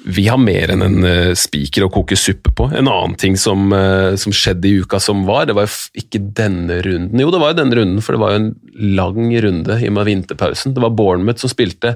Vi 0.02 0.26
har 0.26 0.36
mer 0.40 0.72
enn 0.74 0.82
en 0.84 1.06
uh, 1.06 1.30
spiker 1.38 1.86
å 1.86 1.92
koke 1.92 2.18
suppe 2.18 2.50
på. 2.52 2.66
En 2.74 2.90
annen 2.90 3.14
ting 3.16 3.36
som, 3.38 3.70
eh, 3.72 4.12
som 4.20 4.34
skjedde 4.34 4.68
i 4.68 4.82
uka 4.82 4.98
som 5.00 5.22
var, 5.24 5.46
det 5.46 5.54
var 5.56 5.68
jo 5.68 6.02
ikke 6.02 6.20
denne 6.36 6.80
runden 6.84 7.22
Jo, 7.22 7.30
det 7.32 7.40
var 7.40 7.52
jo 7.52 7.60
denne 7.62 7.78
runden, 7.78 8.02
for 8.04 8.16
det 8.16 8.20
var 8.20 8.34
jo 8.34 8.40
en 8.42 8.50
lang 8.98 9.30
runde 9.46 9.78
i 9.78 9.88
og 9.88 9.96
med 9.96 10.10
vinterpausen. 10.10 10.74
Det 10.74 10.82
var 10.82 10.92
Bournemouth 10.98 11.40
som 11.40 11.52
spilte 11.52 11.94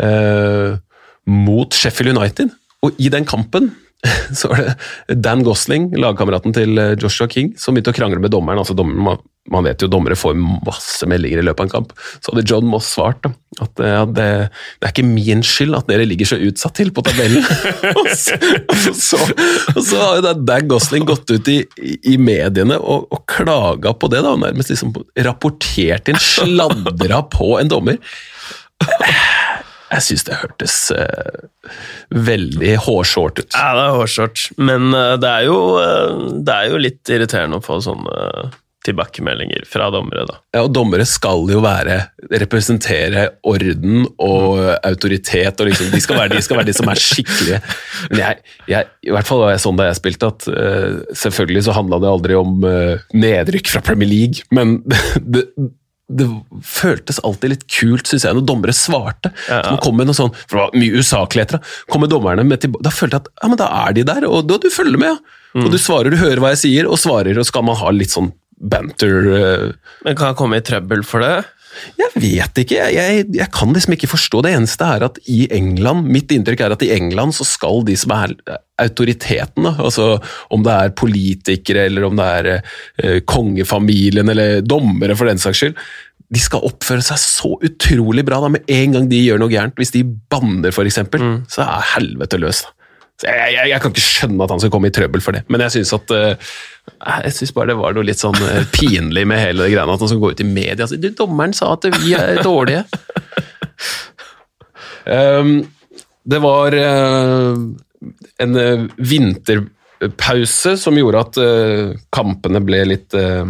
eh, 0.00 0.74
mot 1.30 1.76
Sheffield 1.76 2.16
United, 2.16 2.50
og 2.82 2.98
i 2.98 3.12
den 3.12 3.28
kampen 3.28 3.70
så 4.38 4.48
var 4.48 4.60
det 4.60 5.14
Dan 5.24 5.44
Gosling, 5.44 5.88
lagkameraten 5.96 6.54
til 6.56 6.78
eh, 6.80 6.96
Joshua 7.00 7.28
King, 7.30 7.54
som 7.60 7.74
begynte 7.74 7.94
å 7.94 7.96
krangle 7.96 8.20
med 8.22 8.32
dommeren. 8.34 8.60
altså 8.60 8.76
dommeren, 8.76 9.22
man, 9.52 9.66
vet 9.66 9.82
jo 9.84 9.88
dommere 9.92 10.16
får 10.16 10.36
masse 10.36 11.08
meldinger 11.08 11.40
i 11.40 11.44
løpet 11.44 11.62
av 11.62 11.66
en 11.66 11.72
kamp. 11.72 11.94
Så 12.20 12.32
hadde 12.32 12.44
John 12.48 12.68
Moss 12.68 12.90
svart 12.94 13.22
da, 13.24 13.32
at 13.64 13.80
eh, 13.80 13.94
ja, 13.94 14.04
det, 14.08 14.28
det 14.80 14.88
er 14.88 14.94
ikke 14.94 15.06
min 15.08 15.44
skyld 15.46 15.76
at 15.78 15.88
dere 15.90 16.08
ligger 16.08 16.30
så 16.32 16.40
utsatt 16.40 16.76
til 16.80 16.92
på 16.94 17.04
tabellen. 17.06 17.44
og, 18.00 18.10
så, 18.12 18.38
og, 18.40 18.90
så, 19.00 19.20
og 19.74 19.80
så 19.80 20.02
har 20.02 20.20
jo 20.20 20.34
Dan 20.44 20.68
Gosling 20.70 21.08
gått 21.08 21.32
ut 21.32 21.52
i, 21.52 21.60
i, 21.80 21.96
i 22.14 22.18
mediene 22.20 22.78
og, 22.80 23.08
og 23.14 23.24
klaga 23.30 23.94
på 23.96 24.12
det, 24.12 24.24
da, 24.24 24.34
og 24.36 24.44
nærmest 24.44 24.74
liksom 24.74 24.94
rapportert 25.24 26.12
inn, 26.12 26.20
sladra 26.20 27.24
på 27.32 27.54
en 27.60 27.72
dommer. 27.72 28.00
Jeg 29.92 30.04
syns 30.06 30.26
det 30.26 30.40
hørtes 30.40 30.76
uh, 30.96 31.70
veldig 32.14 32.74
hårshort 32.86 33.40
ut. 33.42 33.50
Ja, 33.52 33.72
det 33.76 33.84
er 33.84 33.96
hårshort, 33.98 34.48
Men 34.58 34.90
uh, 34.96 35.14
det 35.20 35.30
er, 35.30 35.46
jo, 35.48 35.58
uh, 35.78 36.28
det 36.44 36.58
er 36.58 36.72
jo 36.72 36.82
litt 36.82 37.14
irriterende 37.14 37.60
å 37.60 37.64
få 37.64 37.80
sånne 37.84 38.52
tilbakemeldinger 38.84 39.64
fra 39.68 39.86
dommere, 39.92 40.26
da. 40.28 40.36
Ja, 40.52 40.64
og 40.66 40.72
dommere 40.76 41.06
skal 41.08 41.46
jo 41.48 41.62
være 41.64 41.96
representere 42.42 43.26
orden 43.48 44.04
og 44.20 44.58
autoritet, 44.84 45.60
og 45.60 45.70
liksom, 45.70 45.88
de, 45.94 46.00
skal 46.04 46.20
være, 46.20 46.34
de 46.36 46.44
skal 46.44 46.60
være 46.60 46.68
de 46.68 46.76
som 46.76 46.90
er 46.92 47.00
skikkelige. 47.00 47.60
Men 48.10 48.20
jeg, 48.20 48.42
jeg, 48.74 48.90
i 49.08 49.14
hvert 49.14 49.28
fall 49.28 49.40
var 49.44 49.54
jeg 49.54 49.64
sånn 49.64 49.80
da 49.80 49.88
jeg 49.88 50.00
spilte, 50.00 50.32
at 50.34 50.48
uh, 50.52 51.00
selvfølgelig 51.24 51.64
så 51.68 51.78
handla 51.78 52.02
det 52.04 52.12
aldri 52.12 52.36
om 52.40 52.68
uh, 52.68 53.08
nedrykk 53.16 53.72
fra 53.72 53.84
Premier 53.88 54.10
League, 54.10 54.44
men 54.54 54.76
det, 55.34 55.46
det 56.12 56.26
føltes 56.68 57.16
alltid 57.24 57.54
litt 57.54 57.62
kult, 57.70 58.08
syns 58.08 58.26
jeg, 58.26 58.36
når 58.36 58.44
dommere 58.48 58.74
svarte. 58.76 59.30
Ja, 59.48 59.62
ja. 59.64 59.76
Kom 59.80 59.96
med 59.96 60.10
noe 60.10 60.16
sånn, 60.16 60.34
for 60.44 60.58
det 60.58 60.62
var 60.66 60.76
mye 60.82 61.00
usakligheter. 61.00 61.62
Da 61.62 61.92
Kommer 61.94 62.10
dommerne 62.12 62.44
med 62.44 62.60
tilbake 62.60 62.84
Da 62.84 62.92
følte 62.92 63.16
jeg 63.16 63.24
at 63.24 63.30
ja, 63.40 63.48
men 63.48 63.60
da 63.60 63.70
er 63.86 63.96
de 63.96 64.04
der, 64.10 64.26
og 64.28 64.44
da 64.50 64.60
du 64.60 64.68
følger 64.72 65.00
med. 65.00 65.16
ja. 65.16 65.40
Mm. 65.54 65.68
Og 65.68 65.70
du 65.70 65.78
svarer, 65.78 66.10
du 66.10 66.18
hører 66.18 66.40
hva 66.42 66.50
jeg 66.50 66.64
sier, 66.64 66.86
og 66.90 66.98
svarer, 66.98 67.38
og 67.38 67.46
skal 67.46 67.62
man 67.62 67.78
ha 67.78 67.92
litt 67.94 68.10
sånn 68.10 68.32
banter. 68.58 69.28
uh... 69.30 70.00
Men 70.02 70.16
kan 70.18 70.32
jeg 70.32 70.38
komme 70.40 70.58
i 70.58 70.64
trøbbel 70.66 71.04
for 71.06 71.22
det? 71.22 71.44
Jeg 71.98 72.22
vet 72.22 72.60
ikke, 72.62 72.78
jeg, 72.78 72.94
jeg, 72.94 73.26
jeg 73.38 73.50
kan 73.54 73.72
liksom 73.74 73.96
ikke 73.96 74.10
forstå. 74.10 74.42
Det 74.44 74.52
eneste 74.54 74.88
er 74.96 75.06
at 75.08 75.20
i 75.30 75.44
England, 75.54 76.08
mitt 76.12 76.32
inntrykk 76.34 76.64
er 76.64 76.74
at 76.76 76.84
i 76.86 76.92
England 76.94 77.36
så 77.36 77.46
skal 77.48 77.84
de 77.88 77.96
som 77.98 78.14
er 78.16 78.34
autoriteten, 78.82 79.68
altså 79.72 80.16
om 80.54 80.64
det 80.66 80.74
er 80.74 80.96
politikere 80.98 81.86
eller 81.88 82.08
om 82.08 82.18
det 82.18 82.30
er 82.40 82.50
eh, 82.56 83.20
kongefamilien 83.26 84.30
eller 84.32 84.64
dommere 84.66 85.16
for 85.18 85.30
den 85.30 85.42
saks 85.42 85.62
skyld, 85.62 85.78
de 86.34 86.40
skal 86.42 86.64
oppføre 86.66 87.04
seg 87.04 87.20
så 87.20 87.52
utrolig 87.62 88.24
bra 88.26 88.40
da, 88.42 88.50
med 88.56 88.70
en 88.70 88.96
gang 88.96 89.10
de 89.10 89.20
gjør 89.22 89.42
noe 89.42 89.52
gærent. 89.52 89.76
Hvis 89.78 89.94
de 89.94 90.02
banner 90.04 90.74
for 90.74 90.88
eksempel, 90.88 91.22
så 91.52 91.66
er 91.66 91.92
helvete 91.94 92.40
løs. 92.40 92.64
da. 92.64 92.83
Jeg, 93.22 93.52
jeg, 93.54 93.68
jeg 93.70 93.78
kan 93.78 93.92
ikke 93.94 94.02
skjønne 94.02 94.42
at 94.42 94.50
han 94.50 94.60
skal 94.60 94.72
komme 94.74 94.88
i 94.90 94.94
trøbbel 94.94 95.22
for 95.22 95.36
det, 95.36 95.44
men 95.52 95.62
jeg 95.62 95.76
syns 95.76 95.92
eh, 95.94 96.54
synes 97.30 97.52
bare 97.54 97.70
det 97.70 97.76
var 97.78 97.94
noe 97.94 98.06
litt 98.08 98.18
sånn 98.18 98.40
eh, 98.42 98.64
pinlig 98.74 99.22
med 99.30 99.38
hele 99.38 99.62
det 99.62 99.70
greiene 99.70 99.94
at 99.94 100.02
han 100.02 100.10
skal 100.10 100.22
gå 100.24 100.32
ut 100.34 100.42
i 100.42 100.48
media 100.48 100.82
og 100.82 100.90
si 100.90 100.98
du, 100.98 101.12
dommeren 101.14 101.54
sa 101.54 101.70
at 101.76 101.86
vi 102.00 102.16
er 102.18 102.42
dårlige. 102.42 102.82
Um, 105.04 105.58
det 106.24 106.40
var 106.40 106.72
uh, 106.72 107.52
en 108.40 108.58
vinterpause 108.96 110.74
som 110.80 110.96
gjorde 110.96 111.22
at 111.26 111.40
uh, 111.44 111.90
kampene 112.14 112.62
ble 112.64 112.80
litt 112.88 113.12
uh, 113.12 113.44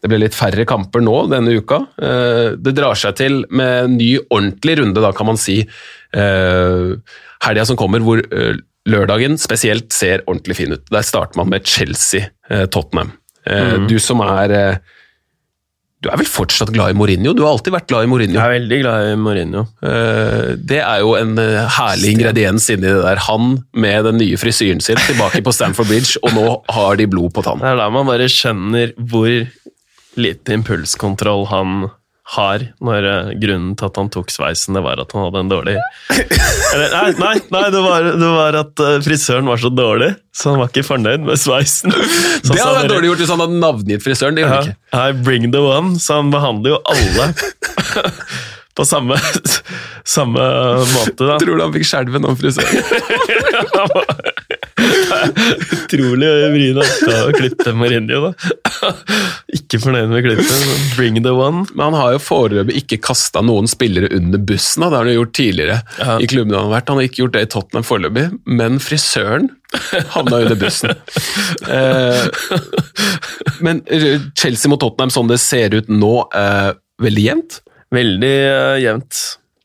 det 0.00 0.08
ble 0.12 0.18
litt 0.22 0.36
færre 0.36 0.64
kamper 0.68 1.02
nå 1.04 1.14
denne 1.28 1.52
uka. 1.60 1.82
Det 2.00 2.72
drar 2.72 2.96
seg 2.96 3.18
til 3.18 3.34
med 3.52 3.72
en 3.82 3.96
ny 3.98 4.14
ordentlig 4.22 4.78
runde, 4.78 5.02
da 5.04 5.10
kan 5.12 5.28
man 5.28 5.36
si, 5.36 5.58
helga 6.16 7.66
som 7.68 7.76
kommer, 7.76 8.00
hvor 8.00 8.22
lørdagen 8.88 9.36
spesielt 9.40 9.92
ser 9.92 10.22
ordentlig 10.26 10.56
fin 10.56 10.72
ut. 10.72 10.86
Der 10.90 11.02
starter 11.04 11.36
man 11.40 11.50
med 11.52 11.66
Chelsea-Tottenham. 11.68 13.12
Du 13.88 13.98
som 13.98 14.20
er 14.24 14.50
eh, 14.52 14.76
Du 16.00 16.08
er 16.08 16.16
vel 16.16 16.28
fortsatt 16.28 16.70
glad 16.72 16.94
i 16.94 16.96
Mourinho? 16.96 17.34
Du 17.36 17.42
har 17.44 17.52
alltid 17.52 17.74
vært 17.74 17.88
glad 17.90 18.06
i 18.06 18.08
Mourinho. 18.08 18.38
Jeg 18.38 18.46
er 18.46 18.54
veldig 18.56 18.78
glad 18.80 19.06
i 19.10 19.16
Mourinho. 19.20 19.62
Eh, 19.84 20.54
Det 20.56 20.78
er 20.80 21.00
jo 21.04 21.14
en 21.18 21.34
eh, 21.38 21.68
herlig 21.76 22.14
ingrediens 22.14 22.68
inni 22.72 22.86
det 22.88 23.02
der. 23.04 23.20
Han 23.28 23.58
med 23.76 24.04
den 24.08 24.16
nye 24.22 24.38
frisyren 24.40 24.80
sin 24.80 24.96
tilbake 25.04 25.42
på 25.44 25.52
Stamford 25.52 25.88
Bridge, 25.92 26.16
og 26.24 26.32
nå 26.36 26.46
har 26.72 26.96
de 26.96 27.06
blod 27.10 27.34
på 27.36 27.44
tann. 27.44 27.60
Det 27.60 27.68
er 27.74 27.76
der 27.82 27.92
man 27.92 28.08
bare 28.08 28.28
skjønner 28.32 28.94
hvor 28.96 29.28
lite 30.20 30.56
impulskontroll 30.56 31.46
han 31.52 31.82
har, 31.84 31.96
når 32.30 33.06
eh, 33.10 33.30
grunnen 33.42 33.72
til 33.78 33.88
at 33.88 33.96
han 33.98 34.10
tok 34.12 34.30
sveisen, 34.30 34.76
det 34.76 34.82
var 34.84 35.00
at 35.02 35.10
han 35.16 35.24
hadde 35.26 35.40
en 35.42 35.50
dårlig 35.50 35.74
Eller, 36.14 36.92
Nei, 36.94 37.10
nei, 37.18 37.32
nei 37.50 37.64
det, 37.74 37.80
var, 37.82 38.06
det 38.06 38.30
var 38.36 38.58
at 38.60 38.82
eh, 38.86 38.98
frisøren 39.02 39.50
var 39.50 39.58
så 39.58 39.72
dårlig, 39.74 40.12
så 40.30 40.52
han 40.52 40.60
var 40.62 40.70
ikke 40.70 40.86
fornøyd 40.86 41.26
med 41.26 41.40
sveisen. 41.42 41.90
Så 42.44 42.54
Det 42.54 42.62
hadde 42.62 42.76
vært 42.78 42.92
dårlig 42.94 43.10
gjort 43.10 43.24
hvis 43.24 43.32
han 43.34 43.42
hadde 43.42 43.58
navngitt 43.60 44.04
frisøren. 44.04 44.38
Det 44.38 44.44
gjorde 44.46 44.60
ja, 44.60 44.70
ikke. 44.70 45.02
I 45.02 45.18
bring 45.26 45.50
the 45.50 45.60
one, 45.64 45.98
så 46.00 46.20
han 46.20 46.30
behandler 46.32 46.76
jo 46.76 46.80
alle 46.94 47.30
på 48.78 48.86
samme, 48.86 49.18
samme 50.06 50.46
måte. 50.94 51.26
da. 51.26 51.36
Tror 51.42 51.58
du 51.58 51.64
han 51.66 51.74
fikk 51.74 51.88
skjelven 51.90 52.30
om 52.30 52.38
frisøren? 52.38 52.78
Utrolig 55.30 56.30
bryne. 56.54 56.84
å 56.84 57.32
klippe 57.36 57.72
Mourinho, 57.76 58.20
da. 58.30 58.92
Ikke 59.56 59.80
fornøyd 59.82 60.10
med 60.12 60.24
klippet. 60.26 60.66
Bring 60.96 61.20
the 61.24 61.32
one. 61.34 61.64
Men 61.74 61.90
han 61.90 61.98
har 61.98 62.12
jo 62.16 62.22
foreløpig 62.22 62.76
ikke 62.82 63.00
kasta 63.10 63.42
noen 63.44 63.68
spillere 63.70 64.10
under 64.16 64.38
bussen. 64.38 64.82
da. 64.84 64.90
Det 64.90 64.96
har 65.00 65.04
han 65.06 65.12
jo 65.14 65.20
gjort 65.22 65.34
tidligere 65.38 65.78
Ja. 66.00 66.18
i 66.18 66.28
klubbene 66.30 66.56
han 66.60 66.68
har 66.70 66.76
vært. 66.80 66.88
Han 66.92 67.00
har 67.00 67.08
ikke 67.08 67.22
gjort 67.24 67.36
det 67.36 67.42
i 67.46 67.50
Tottenham 67.54 67.86
foreløpig, 67.86 68.26
men 68.46 68.78
frisøren 68.82 69.50
havna 70.16 70.42
under 70.44 70.58
bussen. 70.60 70.94
Eh, 71.70 72.24
men 73.60 73.82
Chelsea 74.34 74.70
mot 74.70 74.80
Tottenham, 74.80 75.10
sånn 75.12 75.28
det 75.30 75.36
ser 75.42 75.74
ut 75.76 75.90
nå, 75.92 76.14
eh, 76.34 76.72
veldig 77.02 77.24
jevnt. 77.26 77.60
Veldig 77.94 78.32
eh, 78.48 78.78
jevnt. 78.86 79.20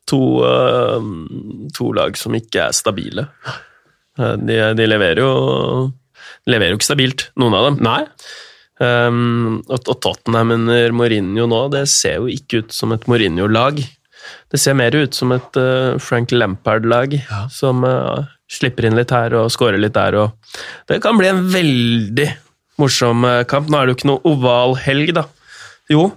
To, 0.05 0.19
to 1.73 1.87
lag 1.97 2.13
som 2.19 2.35
ikke 2.37 2.67
er 2.67 2.75
stabile. 2.77 3.23
Eh, 4.19 4.35
de, 4.41 4.57
de 4.77 4.87
leverer 4.89 5.21
jo 5.23 5.31
leverer 6.49 6.75
jo 6.75 6.79
ikke 6.79 6.87
stabilt, 6.91 7.27
noen 7.41 7.55
av 7.57 7.63
dem. 7.69 7.77
Nei. 7.85 8.01
Um, 8.75 9.61
og, 9.71 9.79
og 9.87 9.99
Tottenham 10.03 10.51
under 10.57 10.91
Mourinho 10.93 11.45
nå, 11.47 11.61
det 11.73 11.85
ser 11.89 12.17
jo 12.19 12.27
ikke 12.29 12.59
ut 12.63 12.73
som 12.75 12.91
et 12.93 13.05
Mourinho-lag. 13.09 13.79
Det 14.51 14.59
ser 14.61 14.75
mer 14.77 14.93
ut 14.97 15.15
som 15.15 15.31
et 15.35 15.57
uh, 15.61 15.95
Frank 16.01 16.33
Lampard-lag, 16.35 17.15
som 17.53 17.85
uh, 17.87 18.25
slipper 18.51 18.89
inn 18.89 18.97
litt 18.99 19.13
her 19.15 19.33
og 19.39 19.47
scorer 19.53 19.79
litt 19.81 19.95
der. 19.95 20.17
Og 20.19 20.59
det 20.91 20.99
kan 21.05 21.17
bli 21.17 21.31
en 21.31 21.45
veldig 21.53 22.27
morsom 22.81 23.23
kamp. 23.49 23.71
Nå 23.71 23.79
er 23.79 23.87
det 23.87 23.95
jo 23.95 23.99
ikke 24.01 24.11
noe 24.11 24.25
oval 24.33 24.75
helg, 24.85 25.15
da. 25.17 25.25
Jo, 25.91 26.09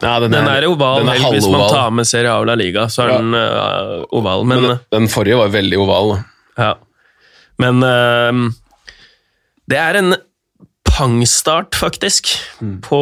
Ja, 0.00 0.18
den 0.22 0.34
er 0.38 0.64
oval 0.68 1.00
den 1.02 1.08
er 1.10 1.18
helg 1.18 1.34
hvis 1.34 1.48
man 1.50 1.64
tar 1.70 1.90
med 1.94 2.06
Serie 2.08 2.30
A 2.30 2.38
og 2.42 2.46
La 2.48 2.54
Liga, 2.58 2.84
så 2.92 3.02
er 3.04 3.14
Ja. 3.14 3.16
den 3.22 3.34
uh, 3.34 4.04
oval. 4.16 4.44
Men, 4.46 4.62
Men 4.68 4.78
den 4.94 5.08
forrige 5.12 5.38
var 5.40 5.50
veldig 5.54 5.80
oval. 5.86 6.14
da. 6.16 6.22
ja. 6.64 6.74
Men 7.60 7.84
uh, 7.84 8.50
det 9.70 9.78
er 9.78 10.00
en 10.00 10.16
pangstart, 10.90 11.76
faktisk, 11.78 12.32
på, 12.84 13.00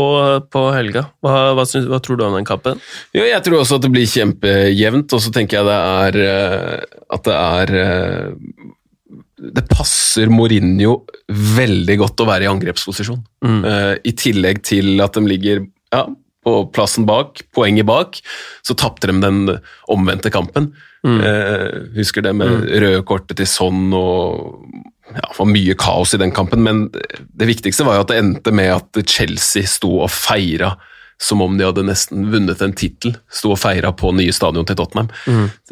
på 0.52 0.62
helga. 0.74 1.06
Hva, 1.24 1.52
hva, 1.56 1.64
synes, 1.66 1.88
hva 1.90 2.00
tror 2.04 2.18
du 2.18 2.24
om 2.26 2.36
den 2.36 2.46
kampen? 2.46 2.82
Jo, 3.16 3.24
jeg 3.26 3.40
tror 3.46 3.62
også 3.62 3.78
at 3.78 3.86
det 3.86 3.92
blir 3.94 4.08
kjempejevnt, 4.10 5.14
og 5.16 5.22
så 5.24 5.32
tenker 5.34 5.58
jeg 5.58 5.68
det 5.68 5.78
er 5.78 6.18
eh, 6.24 6.98
at 7.16 7.24
det 7.26 7.36
er 7.38 7.72
eh, 7.82 8.66
Det 9.58 9.64
passer 9.70 10.30
Mourinho 10.30 11.00
veldig 11.56 11.98
godt 12.04 12.22
å 12.22 12.28
være 12.28 12.46
i 12.46 12.52
angrepsposisjon. 12.52 13.22
Mm. 13.46 13.60
Uh, 13.64 13.94
I 14.04 14.14
tillegg 14.18 14.62
til 14.68 15.00
at 15.04 15.16
de 15.18 15.24
ligger 15.26 15.64
ja, 15.94 16.04
på 16.44 16.58
plassen 16.74 17.08
bak, 17.08 17.42
poenget 17.56 17.88
bak, 17.88 18.20
så 18.66 18.76
tapte 18.78 19.10
de 19.10 19.18
den 19.24 19.56
omvendte 19.90 20.32
kampen. 20.34 20.72
Mm. 21.06 21.20
Eh, 21.22 21.66
husker 21.94 22.24
det 22.26 22.34
med 22.34 22.64
røde 22.82 23.02
kortet 23.06 23.38
til 23.38 23.46
sånn 23.46 23.92
og 23.94 24.64
ja, 25.14 25.22
det 25.24 25.38
var 25.38 25.48
mye 25.48 25.74
kaos 25.78 26.12
i 26.16 26.20
den 26.20 26.32
kampen, 26.34 26.60
men 26.66 26.80
det 26.90 27.46
viktigste 27.48 27.86
var 27.86 27.96
jo 27.96 28.02
at 28.04 28.10
det 28.12 28.18
endte 28.20 28.52
med 28.52 28.74
at 28.74 28.98
Chelsea 29.08 29.64
sto 29.64 30.00
og 30.04 30.10
feira 30.12 30.74
som 31.18 31.40
om 31.42 31.56
de 31.58 31.64
hadde 31.66 31.82
nesten 31.82 32.28
vunnet 32.30 32.60
en 32.62 32.74
tittel. 32.78 33.16
Sto 33.32 33.50
og 33.54 33.58
feira 33.58 33.90
på 33.96 34.12
nye 34.14 34.34
stadion 34.34 34.66
til 34.68 34.76
Tottenham. 34.78 35.08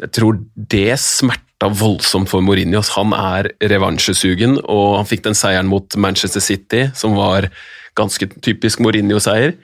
Jeg 0.01 0.09
tror 0.17 0.41
det 0.55 0.97
smerta 0.99 1.69
voldsomt 1.71 2.27
for 2.27 2.43
Mourinho. 2.43 2.81
Han 2.97 3.13
er 3.15 3.51
revansjesugen, 3.63 4.57
og 4.65 4.97
han 4.97 5.07
fikk 5.07 5.23
den 5.29 5.37
seieren 5.37 5.69
mot 5.71 5.95
Manchester 5.95 6.43
City, 6.43 6.87
som 6.99 7.15
var 7.15 7.47
ganske 7.95 8.27
typisk 8.43 8.83
Mourinho-seier. 8.83 9.55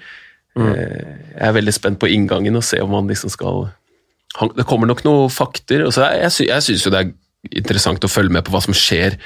Eh, 0.56 1.04
Jeg 1.34 1.50
er 1.50 1.58
veldig 1.58 1.74
spent 1.74 2.00
på 2.00 2.08
inngangen 2.14 2.56
og 2.56 2.64
se 2.64 2.80
om 2.80 2.94
han 2.94 3.08
liksom 3.10 3.34
skal 3.34 3.66
han, 4.40 4.50
Det 4.58 4.66
kommer 4.70 4.88
nok 4.90 5.04
noen 5.06 5.30
fakter. 5.30 5.86
og 5.86 5.94
så 5.94 6.08
jeg, 6.18 6.32
sy- 6.32 6.48
jeg 6.50 6.62
syns 6.66 6.86
jo 6.86 6.92
det 6.94 7.02
er 7.04 7.12
interessant 7.60 8.04
å 8.04 8.10
følge 8.12 8.32
med 8.34 8.46
på 8.48 8.54
hva 8.56 8.62
som 8.64 8.74
skjer 8.74 9.18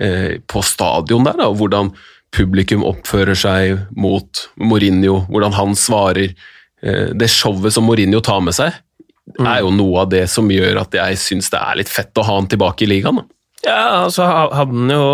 eh, 0.00 0.38
på 0.48 0.62
stadion 0.64 1.24
der, 1.28 1.36
da, 1.38 1.48
og 1.52 1.58
hvordan 1.60 1.92
publikum 2.36 2.82
oppfører 2.84 3.36
seg 3.38 3.78
mot 3.96 4.46
Mourinho, 4.58 5.22
hvordan 5.30 5.54
han 5.56 5.74
svarer. 5.78 6.32
Eh, 6.82 7.12
det 7.16 7.28
showet 7.32 7.72
som 7.72 7.86
Mourinho 7.88 8.20
tar 8.20 8.40
med 8.44 8.56
seg, 8.56 8.74
er 9.40 9.60
jo 9.62 9.70
noe 9.74 10.02
av 10.04 10.10
det 10.12 10.24
som 10.30 10.46
gjør 10.50 10.78
at 10.84 10.92
jeg 10.94 11.16
syns 11.18 11.48
det 11.50 11.58
er 11.58 11.78
litt 11.80 11.88
fett 11.90 12.14
å 12.20 12.24
ha 12.26 12.34
han 12.38 12.46
tilbake 12.50 12.84
i 12.86 12.90
ligaen. 12.90 13.16
Da. 13.18 13.24
Ja, 13.66 13.78
altså 14.04 14.26
hadde 14.28 14.58
han 14.60 14.90
jo 14.92 15.06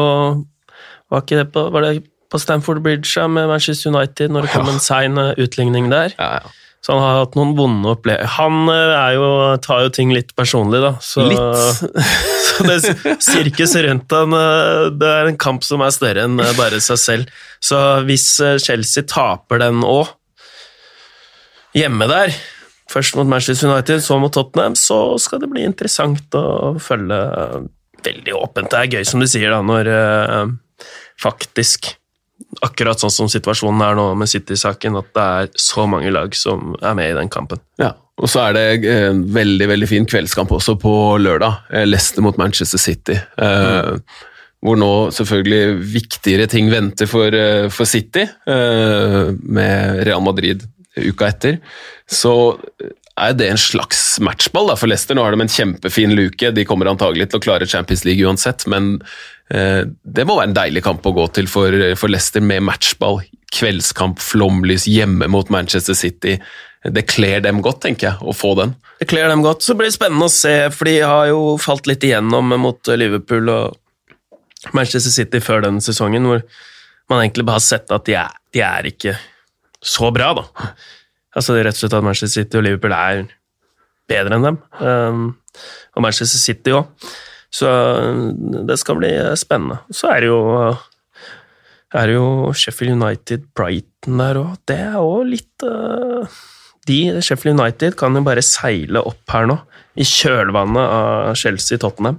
Var 1.13 1.23
ikke 1.23 1.39
det 1.43 1.47
på, 1.55 1.63
var 1.73 1.85
det 1.87 1.93
på 2.33 2.39
Stamford 2.41 2.81
Bridge 2.85 3.25
med 3.29 3.49
Manchester 3.49 3.93
United 3.93 4.33
når 4.33 4.47
det 4.47 4.51
kom 4.55 4.67
Ja. 4.67 4.73
en 4.73 4.81
sein 4.81 5.19
eh, 5.21 5.35
utligning 5.41 5.91
der? 5.93 6.15
Ja, 6.19 6.41
ja. 6.41 6.53
Så 6.83 6.97
han 6.97 7.03
har 7.03 7.21
hatt 7.21 7.37
noen 7.39 7.53
vonde 7.55 7.93
opplevelser. 7.93 8.31
Han 8.41 8.67
eh, 8.73 8.93
er 8.97 9.13
jo, 9.15 9.27
tar 9.63 9.85
jo 9.85 9.93
ting 9.95 10.11
litt 10.15 10.33
personlig, 10.39 10.81
da. 10.83 10.97
Så, 10.99 11.29
Litt. 11.31 12.09
så 12.49 12.67
det 12.67 12.79
sirkuset 13.23 13.85
rundt 13.87 14.15
han 14.17 14.35
eh, 14.35 14.89
Det 14.99 15.13
er 15.13 15.31
en 15.31 15.39
kamp 15.39 15.63
som 15.67 15.85
er 15.87 15.95
større 15.95 16.27
enn 16.27 16.43
eh, 16.43 16.51
bare 16.59 16.83
seg 16.83 16.99
selv. 16.99 17.45
Så 17.63 17.79
hvis 18.09 18.27
Chelsea 18.65 19.07
taper 19.07 19.63
den 19.63 19.87
òg, 19.87 20.11
hjemme 21.79 22.11
der, 22.11 22.35
først 22.91 23.15
mot 23.17 23.31
Manchester 23.31 23.71
United, 23.71 24.03
så 24.03 24.19
mot 24.19 24.35
Tottenham, 24.35 24.75
så 24.77 25.15
skal 25.23 25.45
det 25.45 25.53
bli 25.55 25.63
interessant 25.65 26.35
å 26.35 26.75
følge 26.83 27.23
veldig 28.03 28.35
åpent. 28.35 28.75
Det 28.75 28.81
er 28.81 28.99
gøy, 28.99 29.07
som 29.07 29.23
du 29.23 29.31
sier, 29.31 29.55
da, 29.55 29.63
når 29.63 29.95
faktisk 31.23 31.95
Akkurat 32.61 33.01
sånn 33.01 33.13
som 33.15 33.31
situasjonen 33.33 33.81
er 33.87 33.95
nå 33.97 34.11
med 34.19 34.29
City-saken, 34.29 34.99
at 35.01 35.09
det 35.17 35.23
er 35.25 35.53
så 35.57 35.87
mange 35.89 36.11
lag 36.13 36.35
som 36.37 36.75
er 36.83 36.99
med 36.99 37.13
i 37.13 37.17
den 37.17 37.31
kampen. 37.33 37.63
Ja, 37.81 37.95
og 38.21 38.29
så 38.29 38.43
er 38.45 38.59
det 38.59 38.67
eh, 38.85 39.07
en 39.09 39.23
veldig 39.33 39.71
veldig 39.71 39.89
fin 39.89 40.09
kveldskamp 40.09 40.53
også 40.53 40.77
på 40.83 40.93
lørdag. 41.23 41.65
eh, 41.73 41.87
Leicester 41.89 42.23
mot 42.23 42.37
Manchester 42.39 42.79
City. 42.79 43.17
eh, 43.17 43.97
Hvor 44.63 44.77
nå 44.79 44.93
selvfølgelig 45.11 45.79
viktigere 45.95 46.47
ting 46.47 46.69
venter 46.71 47.09
for, 47.11 47.35
eh, 47.35 47.69
for 47.73 47.89
City, 47.89 48.29
uh, 48.47 49.33
med 49.43 50.05
Real 50.07 50.23
Madrid 50.23 50.63
uka 50.95 51.27
etter. 51.33 51.59
Så 52.07 52.61
er 53.23 53.37
det 53.39 53.49
en 53.51 53.61
slags 53.61 54.19
matchball 54.25 54.71
da, 54.71 54.77
for 54.79 54.91
Leicester. 54.91 55.17
Nå 55.17 55.25
har 55.25 55.35
de 55.35 55.45
en 55.45 55.53
kjempefin 55.53 56.15
luke. 56.17 56.51
De 56.55 56.65
kommer 56.69 56.91
antagelig 56.91 57.31
til 57.31 57.41
å 57.41 57.45
klare 57.45 57.69
Champions 57.69 58.05
League 58.09 58.25
uansett, 58.27 58.67
men 58.71 58.97
eh, 59.53 59.85
det 59.87 60.27
må 60.29 60.39
være 60.39 60.51
en 60.51 60.59
deilig 60.59 60.85
kamp 60.87 61.07
å 61.07 61.15
gå 61.17 61.29
til 61.39 61.51
for, 61.51 61.77
for 61.99 62.13
Leicester 62.13 62.45
med 62.45 62.65
matchball. 62.69 63.23
Kveldskamp, 63.53 64.21
flomlys 64.23 64.89
hjemme 64.89 65.29
mot 65.31 65.53
Manchester 65.53 65.97
City. 65.99 66.39
Det 66.83 67.05
kler 67.07 67.43
dem 67.45 67.61
godt, 67.63 67.83
tenker 67.85 68.11
jeg, 68.11 68.19
å 68.27 68.35
få 68.35 68.55
den. 68.59 68.75
Det 68.99 69.07
kler 69.11 69.29
dem 69.31 69.45
godt, 69.45 69.63
så 69.63 69.77
blir 69.79 69.91
det 69.91 69.97
spennende 69.97 70.27
å 70.27 70.33
se, 70.33 70.55
for 70.75 70.89
de 70.91 70.97
har 71.03 71.29
jo 71.31 71.55
falt 71.63 71.87
litt 71.91 72.03
igjennom 72.07 72.55
mot 72.59 72.91
Liverpool 72.99 73.51
og 73.53 74.73
Manchester 74.75 75.13
City 75.13 75.43
før 75.43 75.65
denne 75.67 75.83
sesongen, 75.83 76.27
hvor 76.27 76.43
man 77.11 77.23
egentlig 77.23 77.47
bare 77.47 77.61
har 77.61 77.67
sett 77.67 77.93
at 77.95 78.07
de 78.07 78.17
er, 78.19 78.35
de 78.55 78.63
er 78.67 78.89
ikke 78.91 79.15
så 79.83 80.11
bra, 80.15 80.33
da. 80.39 80.73
Altså 81.37 81.57
rett 81.59 81.77
og 81.77 81.81
slett 81.81 81.97
at 81.97 82.05
Manchester 82.05 82.43
City 82.43 82.61
og 82.61 82.67
Liverpool 82.67 82.95
er 82.97 83.27
bedre 84.11 84.37
enn 84.37 84.47
dem, 84.49 84.59
um, 84.83 85.27
og 85.97 86.05
Manchester 86.05 86.41
City 86.41 86.75
òg. 86.77 86.89
Så 87.53 87.69
det 88.69 88.79
skal 88.81 88.97
bli 88.99 89.13
spennende. 89.37 89.81
Så 89.93 90.09
er 90.13 90.25
det 90.25 90.31
jo 90.31 90.41
er 91.93 92.09
det 92.09 92.15
jo 92.17 92.53
Sheffield 92.57 92.97
United, 92.97 93.45
Brighton 93.57 94.21
der 94.21 94.41
òg. 94.41 94.55
Det 94.69 94.79
er 94.81 94.97
òg 95.01 95.27
litt 95.35 95.67
uh, 95.69 96.41
De, 96.89 96.99
Sheffield 97.23 97.61
United, 97.61 97.97
kan 98.01 98.17
jo 98.17 98.25
bare 98.27 98.43
seile 98.43 99.05
opp 99.07 99.31
her 99.31 99.47
nå, 99.47 99.59
i 99.95 100.07
kjølvannet 100.09 100.83
av 100.83 101.37
Chelsea-Tottenham. 101.39 102.19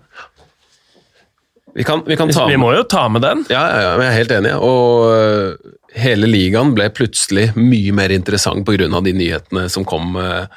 Vi 1.74 1.84
kan, 1.84 2.04
vi 2.06 2.16
kan 2.16 2.30
ta 2.30 2.46
Vi 2.48 2.60
må 2.62 2.70
jo 2.76 2.84
ta 2.86 3.08
med 3.10 3.26
den. 3.26 3.42
Ja, 3.50 3.64
ja, 3.66 3.80
ja, 3.82 3.94
jeg 3.98 4.08
er 4.12 4.18
helt 4.20 4.34
enig. 4.36 4.54
Og 4.62 5.83
hele 6.00 6.30
ligaen 6.30 6.74
ble 6.76 6.90
plutselig 6.96 7.52
mye 7.58 7.94
mer 7.96 8.14
interessant 8.16 8.66
pga. 8.66 8.88
de 9.04 9.14
nyhetene 9.14 9.70
som 9.70 9.86
kom. 9.86 10.16
øh, 10.18 10.48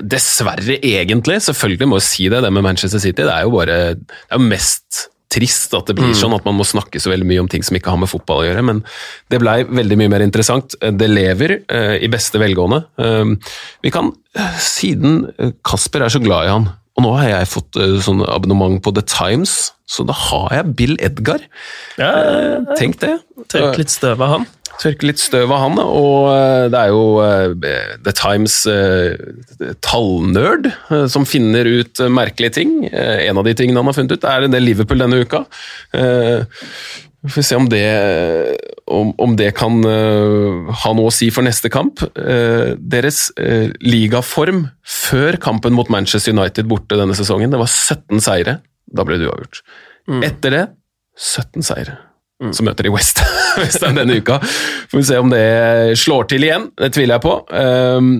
Dessverre, 0.00 0.78
egentlig. 0.78 1.40
Selvfølgelig 1.42 1.88
må 1.88 1.98
jeg 1.98 2.08
si 2.08 2.28
det, 2.28 2.42
det 2.42 2.52
med 2.52 2.62
Manchester 2.62 2.98
City. 3.02 3.22
Det 3.22 3.32
er 3.32 3.42
jo 3.42 3.56
bare 3.56 3.80
det 3.96 4.14
er 4.30 4.38
mest 4.38 5.08
trist 5.32 5.72
at 5.76 5.88
det 5.88 5.96
blir 5.96 6.12
sånn 6.16 6.34
at 6.36 6.44
man 6.44 6.58
må 6.58 6.66
snakke 6.66 7.00
så 7.00 7.12
veldig 7.12 7.28
mye 7.28 7.42
om 7.42 7.48
ting 7.50 7.64
som 7.64 7.76
ikke 7.78 7.92
har 7.92 8.00
med 8.00 8.10
fotball 8.10 8.42
å 8.42 8.46
gjøre, 8.50 8.64
men 8.68 8.82
det 9.32 9.40
blei 9.42 9.62
veldig 9.64 9.98
mye 10.00 10.12
mer 10.12 10.24
interessant. 10.24 10.76
Det 10.80 11.08
lever 11.08 11.58
øh, 11.62 11.96
i 12.04 12.10
beste 12.12 12.40
velgående. 12.42 12.82
Um, 13.00 13.36
vi 13.84 13.92
kan, 13.94 14.12
øh, 14.36 14.62
siden 14.62 15.22
Kasper 15.66 16.04
er 16.04 16.12
så 16.12 16.22
glad 16.22 16.48
i 16.48 16.52
han, 16.52 16.68
og 16.92 17.06
nå 17.06 17.14
har 17.16 17.30
jeg 17.30 17.52
fått 17.54 17.78
uh, 17.80 17.96
sånn 18.04 18.20
abonnement 18.28 18.82
på 18.84 18.92
The 18.92 19.04
Times, 19.08 19.72
så 19.88 20.04
da 20.08 20.16
har 20.28 20.58
jeg 20.58 20.74
Bill 20.76 20.98
Edgar. 21.00 21.44
Ja, 22.00 22.12
Tenk 22.76 23.00
det. 23.00 23.16
Tørk 23.52 23.80
litt 23.80 23.92
støv 23.92 24.20
av 24.20 24.36
han. 24.36 24.50
Tørke 24.80 25.06
litt 25.06 25.20
støv 25.20 25.52
av 25.52 25.60
han, 25.62 25.76
da. 25.78 25.84
og 25.84 26.28
eh, 26.32 26.64
det 26.72 26.80
er 26.80 26.90
jo 26.92 27.04
eh, 27.22 28.00
The 28.02 28.14
Times 28.16 28.56
eh, 28.70 29.14
tallnerd 29.84 30.70
som 31.12 31.26
finner 31.28 31.68
ut 31.68 32.02
merkelige 32.10 32.56
ting. 32.58 32.74
En 32.90 33.38
av 33.38 33.46
de 33.46 33.54
tingene 33.58 33.82
han 33.82 33.90
har 33.90 33.96
funnet 33.96 34.16
ut, 34.16 34.28
er 34.28 34.46
en 34.46 34.54
del 34.54 34.66
Liverpool 34.66 35.02
denne 35.02 35.22
uka. 35.22 35.44
Vi 37.22 37.30
får 37.30 37.44
se 37.46 37.58
om 37.58 37.68
det, 37.70 37.86
om, 38.90 39.12
om 39.22 39.36
det 39.38 39.52
kan 39.54 39.76
uh, 39.86 40.70
ha 40.82 40.90
noe 40.98 41.12
å 41.12 41.14
si 41.14 41.28
for 41.30 41.46
neste 41.46 41.70
kamp. 41.70 42.02
Uh, 42.18 42.74
deres 42.82 43.28
uh, 43.38 43.70
ligaform 43.78 44.64
før 44.82 45.38
kampen 45.42 45.76
mot 45.78 45.92
Manchester 45.92 46.34
United 46.34 46.66
borte 46.70 46.98
denne 46.98 47.14
sesongen, 47.14 47.54
det 47.54 47.62
var 47.62 47.70
17 47.70 48.24
seire. 48.26 48.58
Da 48.90 49.06
ble 49.06 49.20
det 49.22 49.30
uavgjort. 49.30 49.62
Etter 50.26 50.56
det 50.56 50.64
17 51.14 51.62
seire. 51.62 52.00
Så 52.50 52.64
møter 52.66 52.88
de 52.88 52.92
West 52.92 53.22
Westham 53.60 53.98
denne 53.98 54.18
uka. 54.18 54.40
Får 54.90 54.98
vi 54.98 55.04
se 55.06 55.20
om 55.20 55.30
det 55.32 55.44
slår 56.00 56.26
til 56.32 56.46
igjen. 56.46 56.70
Det 56.78 56.92
tviler 56.96 57.18
jeg 57.18 57.24
på. 57.26 57.36
Um, 57.52 58.10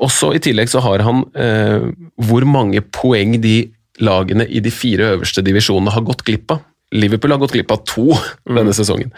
også 0.00 0.32
I 0.36 0.40
tillegg 0.42 0.70
så 0.72 0.82
har 0.84 1.04
han 1.04 1.26
uh, 1.36 1.90
hvor 2.24 2.46
mange 2.48 2.82
poeng 2.94 3.36
de 3.42 3.58
lagene 4.00 4.46
i 4.48 4.62
de 4.64 4.72
fire 4.72 5.12
øverste 5.16 5.44
divisjonene 5.44 5.92
har 5.92 6.06
gått 6.06 6.24
glipp 6.28 6.54
av. 6.56 6.64
Liverpool 6.96 7.34
har 7.34 7.42
gått 7.42 7.52
glipp 7.54 7.70
av 7.74 7.84
to 7.86 8.08
denne 8.48 8.72
sesongen. 8.76 9.12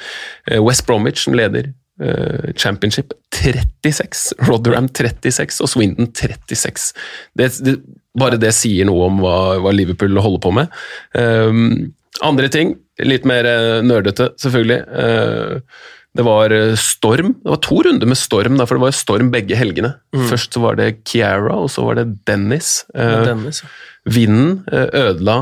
Uh, 0.50 0.58
West 0.64 0.86
Bromwich, 0.88 1.22
som 1.22 1.36
leder 1.38 1.70
uh, 2.02 2.50
Championship, 2.58 3.14
36. 3.36 4.32
Rotherham 4.48 4.90
36 4.90 5.62
og 5.62 5.70
Swindon 5.70 6.10
36. 6.10 6.90
Det, 7.38 7.52
det, 7.62 7.78
bare 8.18 8.40
det 8.40 8.52
sier 8.56 8.88
noe 8.88 9.08
om 9.08 9.22
hva, 9.22 9.36
hva 9.62 9.72
Liverpool 9.76 10.18
holder 10.18 10.42
på 10.42 10.56
med. 10.58 10.80
Um, 11.14 11.92
andre 12.26 12.50
ting, 12.52 12.76
litt 13.00 13.26
mer 13.28 13.46
uh, 13.48 13.80
nerdete, 13.84 14.30
selvfølgelig. 14.40 14.80
Uh, 14.92 15.90
det 16.12 16.24
var 16.26 16.52
storm. 16.76 17.30
Det 17.40 17.48
var 17.54 17.60
to 17.64 17.78
runder 17.86 18.10
med 18.10 18.18
storm, 18.20 18.58
for 18.60 18.76
det 18.76 18.84
var 18.84 18.96
storm 18.96 19.30
begge 19.32 19.56
helgene. 19.56 19.94
Mm. 20.12 20.26
Først 20.28 20.52
så 20.52 20.60
var 20.60 20.76
det 20.76 20.90
Kiara, 21.08 21.54
og 21.56 21.70
så 21.72 21.86
var 21.86 21.96
det 21.96 22.04
Dennis. 22.28 22.82
Ja, 22.92 23.22
Dennis 23.30 23.62
ja. 23.64 23.70
Vinden 24.12 24.58
ødela 24.68 25.36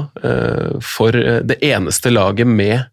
for 0.85 1.17
det 1.17 1.57
eneste 1.65 2.13
laget 2.13 2.47
med 2.47 2.85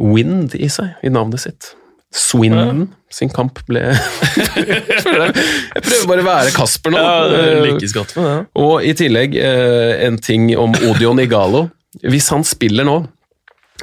wind 0.00 0.56
i 0.58 0.66
seg, 0.72 0.96
i 1.06 1.12
navnet 1.12 1.44
sitt. 1.44 1.68
Swindon 2.10 2.88
sin 3.14 3.30
kamp 3.30 3.60
ble 3.68 3.84
Jeg 3.92 5.84
prøver 5.84 6.08
bare 6.10 6.24
å 6.24 6.26
være 6.26 6.54
Kasper 6.56 6.96
nå. 6.96 6.98
Ja, 6.98 7.12
med 7.30 7.78
det. 8.26 8.34
Og 8.58 8.82
i 8.82 8.96
tillegg 8.98 9.38
en 9.38 10.18
ting 10.18 10.50
om 10.58 10.74
Odion 10.88 11.22
Igalo. 11.22 11.68
Hvis 12.02 12.32
han 12.34 12.42
spiller 12.46 12.90
nå 12.90 13.04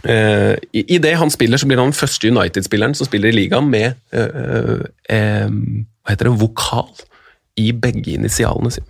Uh, 0.04 0.54
i, 0.76 0.84
I 0.96 1.00
det 1.02 1.16
han 1.18 1.32
spiller, 1.34 1.60
så 1.60 1.70
blir 1.70 1.80
han 1.82 1.92
den 1.92 1.98
første 1.98 2.30
United-spilleren 2.30 2.96
som 2.98 3.08
spiller 3.10 3.32
i 3.32 3.38
ligaen 3.38 3.70
med 3.72 3.98
uh, 4.14 4.84
uh, 4.86 5.50
hva 5.50 6.14
heter 6.14 6.30
det, 6.30 6.38
vokal 6.42 6.92
i 7.58 7.72
begge 7.74 8.14
initialene 8.18 8.72
sine. 8.74 8.88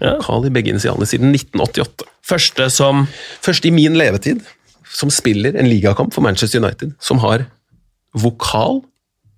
Ja. 0.00 0.16
Vokal 0.18 0.48
i 0.48 0.54
begge 0.54 0.74
initialene 0.74 1.08
siden 1.08 1.34
1988. 1.34 2.08
Første 2.30 2.68
som 2.72 3.06
Første 3.44 3.68
i 3.68 3.74
min 3.74 3.96
levetid 3.98 4.44
som 4.90 5.10
spiller 5.12 5.54
en 5.54 5.68
ligakamp 5.70 6.14
for 6.14 6.24
Manchester 6.24 6.60
United, 6.62 6.94
som 6.98 7.20
har 7.22 7.44
vokal 8.18 8.80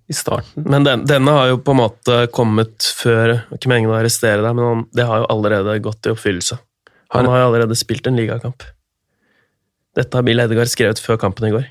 i 0.09 0.15
starten. 0.17 0.65
Men 0.67 0.85
den, 0.85 1.05
denne 1.07 1.35
har 1.35 1.51
jo 1.51 1.59
på 1.63 1.75
en 1.75 1.79
måte 1.79 2.15
kommet 2.35 2.89
før 2.97 3.37
Ikke 3.53 3.69
meningen 3.71 3.93
å 3.93 3.97
arrestere 3.99 4.41
deg, 4.41 4.55
men 4.57 4.65
han, 4.65 4.85
det 4.97 5.07
har 5.07 5.23
jo 5.23 5.29
allerede 5.31 5.77
gått 5.85 6.09
i 6.09 6.13
oppfyllelse. 6.13 6.57
Han 7.13 7.29
har 7.29 7.43
jo 7.43 7.49
allerede 7.51 7.77
spilt 7.77 8.07
en 8.09 8.17
ligakamp. 8.17 8.65
Dette 9.97 10.17
har 10.17 10.25
Bill 10.25 10.41
Edgar 10.41 10.69
skrevet 10.69 11.01
før 11.01 11.19
kampen 11.21 11.47
i 11.47 11.53
går. 11.53 11.65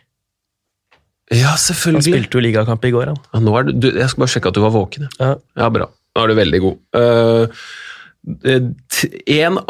Ja, 1.32 1.54
selvfølgelig. 1.56 2.02
Han 2.02 2.06
spilte 2.06 2.38
jo 2.38 2.42
ligakamp 2.44 2.84
i 2.84 2.92
går, 2.92 3.12
han. 3.12 3.20
Ja, 3.32 3.40
nå 3.42 3.54
er 3.58 3.68
du, 3.68 3.72
du, 3.80 3.88
jeg 3.96 4.08
skal 4.10 4.24
bare 4.24 4.32
sjekke 4.34 4.52
at 4.52 4.58
du 4.58 4.62
var 4.64 4.74
våken. 4.74 5.08
Ja, 5.18 5.34
ja 5.58 5.68
bra. 5.72 5.88
Nå 6.12 6.24
er 6.24 6.28
du 6.28 6.36
veldig 6.36 6.60
god. 6.64 6.76
Uh, 6.92 7.46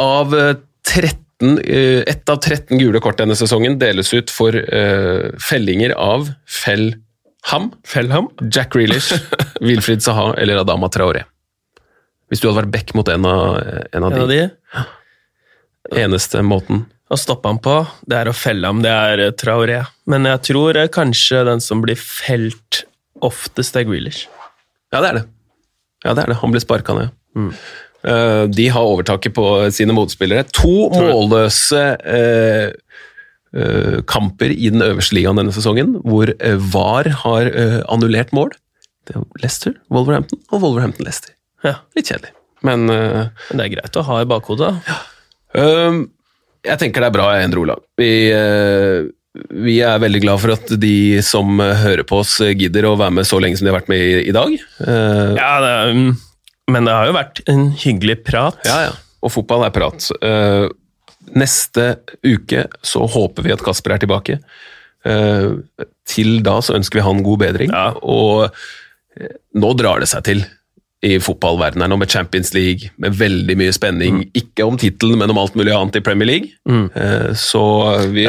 av 0.02 0.34
13 0.82 1.58
uh, 1.58 2.02
Ett 2.10 2.28
av 2.28 2.36
13 2.42 2.78
gule 2.80 3.00
kort 3.02 3.18
denne 3.20 3.36
sesongen 3.38 3.78
deles 3.80 4.12
ut 4.14 4.30
for 4.32 4.54
uh, 4.54 5.30
fellinger 5.42 5.94
av 5.96 6.28
Fellham, 6.46 7.70
Fellham? 7.88 8.28
Jack 8.48 8.76
Reelish, 8.78 9.12
Wilfried 9.66 10.02
Saha 10.04 10.32
eller 10.42 10.60
Adama 10.64 10.90
Traoré. 10.92 11.24
Hvis 12.32 12.40
du 12.40 12.48
hadde 12.48 12.62
vært 12.62 12.74
back 12.74 12.94
mot 12.96 13.08
en 13.12 13.26
av, 13.28 13.46
en 13.92 14.04
av 14.08 14.12
En 14.12 14.22
av 14.24 14.28
de. 14.30 14.48
de? 14.48 14.84
Eneste 16.02 16.42
måten. 16.46 16.86
Å 17.12 17.18
stoppe 17.20 17.50
ham 17.50 17.58
på, 17.60 17.74
det 18.08 18.16
er 18.22 18.30
å 18.30 18.36
felle 18.36 18.68
ham. 18.68 18.80
Det 18.84 18.92
er 18.92 19.20
eh, 19.26 19.34
Traoré. 19.36 19.82
Men 20.08 20.24
jeg 20.30 20.40
tror 20.48 20.78
eh, 20.80 20.88
kanskje 20.92 21.42
den 21.44 21.60
som 21.60 21.82
blir 21.84 21.98
felt 22.00 22.86
oftest, 23.22 23.76
er 23.76 23.84
Grealish. 23.84 24.24
Ja, 24.94 25.02
det 25.02 25.10
er 25.10 25.18
det. 25.18 25.24
Ja, 26.06 26.14
det 26.16 26.24
er 26.24 26.32
det. 26.32 26.38
Han 26.40 26.54
blir 26.54 26.64
sparka 26.64 26.96
ned. 26.96 27.12
Mm. 27.36 27.50
Uh, 28.02 28.44
de 28.50 28.64
har 28.74 28.88
overtaket 28.88 29.34
på 29.36 29.44
sine 29.76 29.94
motspillere. 29.94 30.46
To 30.56 30.88
målløse 30.90 31.82
uh, 32.02 32.72
uh, 33.54 34.00
kamper 34.10 34.50
i 34.50 34.72
den 34.72 34.82
øverste 34.82 35.14
ligaen 35.14 35.38
denne 35.38 35.54
sesongen, 35.54 35.94
hvor 36.02 36.32
VAR 36.72 37.12
har 37.22 37.52
annullert 37.92 38.32
mål. 38.34 38.50
Det 39.06 39.14
er 39.18 39.28
Leicester, 39.44 39.76
Wolverhampton 39.92 40.40
og 40.48 40.64
Wolverhampton-Leicester. 40.64 41.36
Ja. 41.66 41.76
Litt 41.94 42.10
kjedelig, 42.10 42.34
men 42.66 42.88
Men 42.88 43.60
det 43.60 43.68
er 43.68 43.72
greit 43.76 44.00
å 44.00 44.04
ha 44.08 44.18
i 44.24 44.28
bakhodet. 44.32 44.72
Jeg 46.66 46.80
tenker 46.80 47.02
det 47.02 47.10
er 47.10 47.14
bra, 47.14 47.28
Endre 47.42 47.62
Olav. 47.62 47.82
Vi, 47.98 48.10
vi 49.66 49.76
er 49.84 50.02
veldig 50.02 50.20
glad 50.24 50.42
for 50.42 50.54
at 50.54 50.74
de 50.82 51.22
som 51.26 51.58
hører 51.58 52.04
på 52.08 52.20
oss, 52.22 52.36
gidder 52.58 52.88
å 52.88 52.96
være 53.00 53.16
med 53.18 53.28
så 53.28 53.40
lenge 53.42 53.58
som 53.58 53.66
de 53.66 53.72
har 53.72 53.80
vært 53.80 53.90
med 53.92 54.02
i, 54.02 54.12
i 54.30 54.34
dag. 54.36 54.54
Ja, 54.78 55.52
det 55.64 55.72
er, 55.72 55.96
mm, 55.96 56.12
men 56.74 56.86
det 56.88 56.94
har 56.98 57.10
jo 57.10 57.16
vært 57.16 57.42
en 57.50 57.66
hyggelig 57.82 58.20
prat. 58.28 58.60
Ja, 58.68 58.78
ja. 58.88 58.94
Og 59.22 59.34
fotball 59.34 59.66
er 59.66 59.74
prat. 59.74 60.06
Uh, 60.22 60.70
neste 61.38 61.88
uke 62.26 62.66
så 62.86 63.06
håper 63.10 63.46
vi 63.46 63.54
at 63.54 63.62
Kasper 63.62 63.96
er 63.96 64.02
tilbake. 64.02 64.38
Til 65.02 66.36
da 66.46 66.56
så 66.62 66.76
ønsker 66.78 67.00
vi 67.00 67.06
han 67.06 67.22
god 67.26 67.40
bedring. 67.42 67.70
Ja. 67.74 67.92
Og 68.02 68.50
nå 69.58 69.70
drar 69.78 70.02
det 70.02 70.10
seg 70.10 70.26
til 70.28 70.42
i 71.02 71.16
fotballverdenen 71.18 71.90
nå 71.90 71.98
med 71.98 72.10
Champions 72.10 72.52
League, 72.54 72.92
med 73.02 73.16
veldig 73.18 73.56
mye 73.58 73.72
spenning. 73.74 74.20
Mm. 74.20 74.28
Ikke 74.38 74.66
om 74.68 74.78
tittelen, 74.78 75.18
men 75.18 75.32
om 75.34 75.40
alt 75.42 75.56
mulig 75.58 75.74
annet 75.74 75.98
i 75.98 76.04
Premier 76.04 76.28
League. 76.30 76.52
så 77.38 77.62
vi 78.12 78.28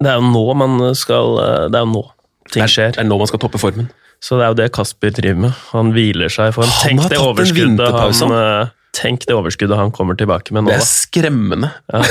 Det 0.00 0.08
er 0.08 0.20
jo 0.20 0.30
nå 0.30 0.44
man 0.54 0.94
skal 0.96 1.34
Det 1.72 1.76
er 1.80 1.84
jo 1.84 1.92
nå 1.92 2.04
ting 2.50 2.66
skjer. 2.70 2.94
det 2.94 3.02
er 3.02 3.08
nå 3.08 3.18
man 3.18 3.30
skal 3.30 3.42
toppe 3.42 3.58
formen. 3.62 3.90
Så 4.20 4.36
det 4.36 4.44
er 4.44 4.52
jo 4.52 4.58
det 4.58 4.72
Kasper 4.76 5.14
driver 5.16 5.46
med. 5.46 5.52
Han 5.72 5.94
hviler 5.96 6.32
seg 6.32 6.52
i 6.52 6.56
Han 6.60 6.74
Tenk 6.82 7.08
det 7.08 7.18
overskuddet 7.18 7.96
han 7.96 8.36
eh, 8.36 8.72
Tenk 8.96 9.24
det 9.26 9.36
overskuddet 9.38 9.78
han 9.78 9.92
kommer 9.94 10.18
tilbake 10.18 10.52
med 10.52 10.66
nå, 10.66 10.74
Det 10.74 10.80
er 10.80 10.86
skremmende 10.86 11.72
Ja. 11.92 12.02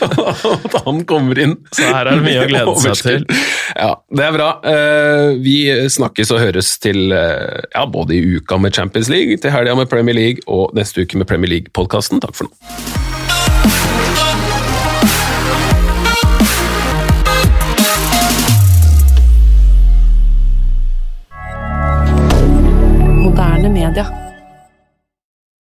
at 0.56 0.76
han 0.86 1.02
kommer 1.08 1.38
inn. 1.42 1.56
Så 1.74 1.86
her 1.88 2.10
er 2.10 2.18
det 2.18 2.24
mye 2.26 2.44
å 2.44 2.48
glede 2.50 2.76
seg 2.84 3.02
til. 3.06 3.26
Ja, 3.76 3.92
det 4.12 4.26
er 4.26 4.36
bra. 4.36 4.48
Eh, 4.72 5.28
vi 5.42 5.56
snakkes 5.92 6.34
og 6.34 6.42
høres 6.42 6.74
til 6.82 7.14
eh, 7.16 7.62
ja, 7.72 7.86
både 7.88 8.16
i 8.18 8.38
uka 8.38 8.60
med 8.62 8.76
Champions 8.76 9.12
League, 9.12 9.38
til 9.42 9.54
helga 9.54 9.76
med 9.78 9.90
Premier 9.92 10.18
League 10.18 10.44
og 10.46 10.74
neste 10.78 11.06
uke 11.06 11.20
med 11.20 11.30
Premier 11.30 11.56
League-podkasten. 11.56 12.22
Takk 12.22 12.36
for 12.38 12.50
nå. 12.50 13.00
moderne 23.32 23.68
media. 23.68 24.21